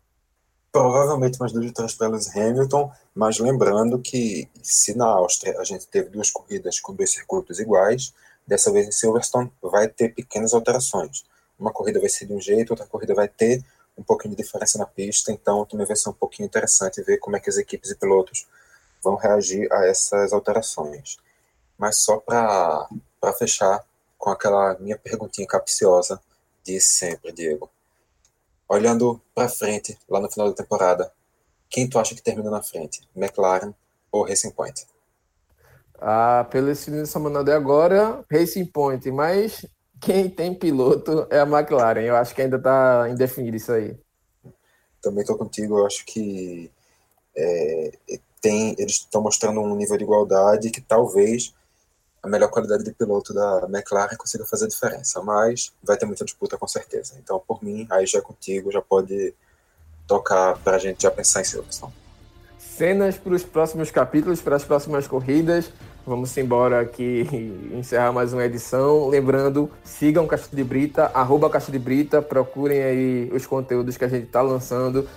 Provavelmente 0.72 1.40
mais 1.40 1.52
duas 1.52 1.66
vitórias 1.66 1.98
Lewis 1.98 2.36
Hamilton, 2.36 2.92
mas 3.16 3.40
lembrando 3.40 4.00
que 4.00 4.48
se 4.62 4.96
na 4.96 5.08
Áustria 5.08 5.60
a 5.60 5.64
gente 5.64 5.88
teve 5.88 6.10
duas 6.10 6.30
corridas 6.30 6.80
com 6.80 6.94
dois 6.94 7.12
circuitos 7.12 7.60
iguais, 7.60 8.14
dessa 8.46 8.72
vez 8.72 8.88
em 8.88 8.92
Silverstone 8.92 9.52
vai 9.62 9.88
ter 9.88 10.14
pequenas 10.14 10.54
alterações. 10.54 11.26
Uma 11.58 11.72
corrida 11.72 12.00
vai 12.00 12.10
ser 12.10 12.26
de 12.26 12.34
um 12.34 12.40
jeito, 12.40 12.72
outra 12.72 12.86
corrida 12.86 13.16
vai 13.16 13.28
ter 13.28 13.64
um 13.98 14.04
pouquinho 14.04 14.36
de 14.36 14.44
diferença 14.44 14.78
na 14.78 14.86
pista, 14.86 15.32
então 15.32 15.66
também 15.66 15.86
vai 15.86 15.96
ser 15.96 16.10
um 16.10 16.14
pouquinho 16.14 16.46
interessante 16.46 17.02
ver 17.02 17.18
como 17.18 17.36
é 17.36 17.40
que 17.40 17.50
as 17.50 17.58
equipes 17.58 17.92
e 17.92 17.96
pilotos 17.96 18.48
vão 19.04 19.16
reagir 19.16 19.72
a 19.74 19.86
essas 19.86 20.32
alterações. 20.34 21.18
Mas 21.78 21.98
só 21.98 22.18
para 22.18 22.88
fechar 23.38 23.84
com 24.18 24.30
aquela 24.30 24.78
minha 24.80 24.98
perguntinha 24.98 25.48
capciosa 25.48 26.22
de 26.64 26.80
sempre, 26.80 27.32
Diego. 27.32 27.70
Olhando 28.70 29.20
para 29.34 29.50
frente, 29.50 29.98
lá 30.08 30.20
no 30.20 30.32
final 30.32 30.48
da 30.48 30.56
temporada, 30.56 31.12
quem 31.70 31.90
tu 31.90 31.98
acha 31.98 32.14
que 32.14 32.22
termina 32.22 32.52
na 32.52 32.62
frente? 32.62 33.02
McLaren 33.16 33.74
ou 34.12 34.24
Racing 34.24 34.52
Point? 34.52 34.86
Ah, 36.00 36.48
pelo 36.50 36.70
estilo 36.70 37.02
de 37.02 37.10
semana 37.10 37.44
de 37.44 37.52
agora, 37.52 38.24
Racing 38.32 38.66
Point, 38.66 39.12
mas 39.12 39.66
quem 40.00 40.30
tem 40.30 40.54
piloto 40.54 41.28
é 41.30 41.40
a 41.40 41.48
McLaren. 41.48 42.02
Eu 42.02 42.16
acho 42.16 42.34
que 42.34 42.42
ainda 42.42 42.58
está 42.58 43.10
indefinido 43.10 43.58
isso 43.58 43.72
aí. 43.72 43.98
Também 45.02 45.22
estou 45.22 45.38
contigo. 45.38 45.80
Eu 45.80 45.86
acho 45.86 46.06
que 46.06 46.72
é, 47.36 47.92
tem, 48.40 48.76
eles 48.78 48.94
estão 48.94 49.22
mostrando 49.22 49.60
um 49.62 49.76
nível 49.76 49.98
de 49.98 50.04
igualdade 50.04 50.70
que 50.70 50.82
talvez 50.82 51.54
a 52.22 52.28
melhor 52.28 52.50
qualidade 52.50 52.84
de 52.84 52.92
piloto 52.92 53.34
da 53.34 53.68
McLaren 53.70 54.16
consiga 54.18 54.46
fazer 54.46 54.68
diferença. 54.68 55.22
Mas 55.22 55.74
vai 55.84 55.98
ter 55.98 56.06
muita 56.06 56.26
disputa 56.26 56.58
com 56.58 56.68
certeza. 56.68 57.14
Então, 57.22 57.42
por 57.48 57.64
mim, 57.64 57.88
aí 57.90 58.06
já 58.06 58.20
é 58.20 58.22
contigo, 58.22 58.72
já 58.72 58.82
pode 58.82 59.34
tocar 60.08 60.58
para 60.58 60.76
a 60.76 60.80
gente 60.80 61.04
já 61.04 61.12
pensar 61.12 61.42
em 61.42 61.46
Silverstone. 61.46 61.94
Cenas 62.58 63.18
para 63.18 63.34
os 63.34 63.44
próximos 63.44 63.92
capítulos, 63.92 64.42
para 64.42 64.56
as 64.56 64.64
próximas 64.64 65.08
corridas. 65.08 65.72
Vamos 66.06 66.36
embora 66.38 66.82
aqui 66.82 67.28
encerrar 67.78 68.12
mais 68.12 68.34
uma 68.34 68.44
edição. 68.44 69.08
Lembrando, 69.08 69.70
sigam 69.84 70.26
Caixa 70.26 70.48
de 70.52 70.64
Brita, 70.64 71.12
arroba 71.14 71.50
Caixa 71.50 71.72
de 71.72 71.78
Brita, 71.78 72.22
procurem 72.22 72.82
aí 72.82 73.30
os 73.34 73.46
conteúdos 73.46 73.98
que 73.98 74.06
a 74.06 74.08
gente 74.08 74.26
está 74.26 74.42
lançando. 74.42 75.08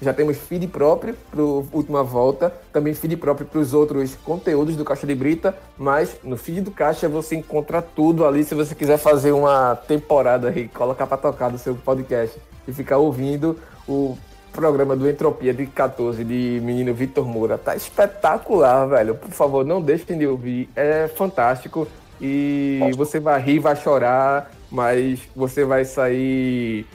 Já 0.00 0.12
temos 0.12 0.36
feed 0.36 0.66
próprio 0.66 1.16
para 1.30 1.42
última 1.42 2.02
volta, 2.02 2.52
também 2.72 2.92
feed 2.92 3.16
próprio 3.16 3.46
para 3.46 3.60
os 3.60 3.72
outros 3.72 4.14
conteúdos 4.16 4.76
do 4.76 4.84
Caixa 4.84 5.06
de 5.06 5.14
Brita, 5.14 5.56
mas 5.78 6.16
no 6.22 6.36
feed 6.36 6.60
do 6.60 6.70
Caixa 6.70 7.08
você 7.08 7.36
encontra 7.36 7.80
tudo 7.80 8.26
ali 8.26 8.44
se 8.44 8.54
você 8.54 8.74
quiser 8.74 8.98
fazer 8.98 9.32
uma 9.32 9.74
temporada 9.74 10.48
aí, 10.48 10.68
colocar 10.68 11.06
para 11.06 11.16
tocar 11.16 11.48
do 11.48 11.58
seu 11.58 11.74
podcast 11.74 12.38
e 12.68 12.72
ficar 12.72 12.98
ouvindo 12.98 13.58
o 13.88 14.18
programa 14.52 14.96
do 14.96 15.08
Entropia 15.08 15.52
de 15.52 15.66
14 15.66 16.24
de 16.24 16.60
menino 16.62 16.92
Vitor 16.92 17.26
Moura. 17.26 17.56
Tá 17.56 17.76
espetacular, 17.76 18.86
velho. 18.86 19.14
Por 19.14 19.30
favor, 19.30 19.64
não 19.64 19.82
deixem 19.82 20.18
de 20.18 20.26
ouvir. 20.26 20.68
É 20.74 21.08
fantástico. 21.08 21.86
E 22.20 22.80
você 22.96 23.20
vai 23.20 23.40
rir, 23.40 23.58
vai 23.58 23.76
chorar, 23.76 24.50
mas 24.70 25.20
você 25.36 25.64
vai 25.64 25.84
sair 25.84 26.86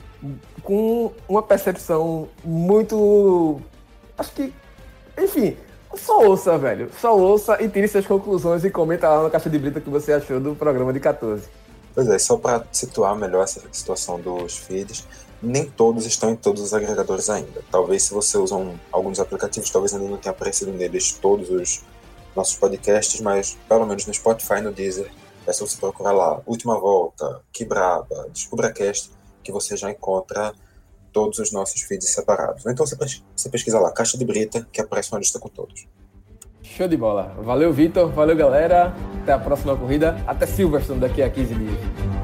com 0.62 1.12
uma 1.28 1.42
percepção 1.42 2.28
muito. 2.44 3.60
Acho 4.16 4.32
que. 4.32 4.52
Enfim, 5.18 5.56
só 5.94 6.24
ouça, 6.24 6.56
velho. 6.58 6.90
Só 7.00 7.16
ouça 7.16 7.62
e 7.62 7.68
tire 7.68 7.88
suas 7.88 8.06
conclusões 8.06 8.64
e 8.64 8.70
comenta 8.70 9.08
lá 9.08 9.22
na 9.24 9.30
caixa 9.30 9.50
de 9.50 9.58
brita 9.58 9.78
o 9.78 9.82
que 9.82 9.90
você 9.90 10.12
achou 10.12 10.40
do 10.40 10.54
programa 10.54 10.92
de 10.92 11.00
14. 11.00 11.48
Pois 11.94 12.08
é, 12.08 12.18
só 12.18 12.36
para 12.36 12.64
situar 12.72 13.14
melhor 13.14 13.44
essa 13.44 13.60
situação 13.70 14.18
dos 14.18 14.56
feeds, 14.56 15.06
nem 15.42 15.68
todos 15.68 16.06
estão 16.06 16.30
em 16.30 16.36
todos 16.36 16.62
os 16.62 16.72
agregadores 16.72 17.28
ainda. 17.28 17.62
Talvez 17.70 18.04
se 18.04 18.14
você 18.14 18.38
usa 18.38 18.56
um, 18.56 18.74
alguns 18.90 19.20
aplicativos, 19.20 19.70
talvez 19.70 19.92
ainda 19.92 20.08
não 20.08 20.16
tenha 20.16 20.32
aparecido 20.32 20.72
neles 20.72 21.12
todos 21.12 21.50
os 21.50 21.82
nossos 22.34 22.56
podcasts, 22.56 23.20
mas 23.20 23.58
pelo 23.68 23.84
menos 23.84 24.06
no 24.06 24.14
Spotify 24.14 24.62
no 24.62 24.72
Deezer, 24.72 25.10
é 25.46 25.52
só 25.52 25.66
você 25.66 25.76
procurar 25.76 26.12
lá 26.12 26.40
Última 26.46 26.78
Volta, 26.78 27.42
Que 27.52 27.64
Braba, 27.64 28.28
DescubraCast, 28.32 29.10
que 29.42 29.52
você 29.52 29.76
já 29.76 29.90
encontra 29.90 30.52
todos 31.12 31.38
os 31.38 31.52
nossos 31.52 31.82
feeds 31.82 32.08
separados. 32.08 32.64
Então 32.66 32.86
você, 32.86 32.96
você 33.36 33.48
pesquisa 33.50 33.78
lá, 33.78 33.92
Caixa 33.92 34.16
de 34.16 34.24
Brita, 34.24 34.66
que 34.72 34.80
aparece 34.80 35.12
uma 35.12 35.18
lista 35.18 35.38
com 35.38 35.48
todos. 35.48 35.86
Show 36.62 36.88
de 36.88 36.96
bola. 36.96 37.34
Valeu, 37.42 37.72
Vitor. 37.72 38.10
Valeu, 38.12 38.34
galera. 38.34 38.94
Até 39.22 39.32
a 39.32 39.38
próxima 39.38 39.76
corrida. 39.76 40.16
Até 40.26 40.46
Silverstone 40.46 41.00
daqui 41.00 41.20
a 41.20 41.28
15 41.28 41.54
dias. 41.54 42.21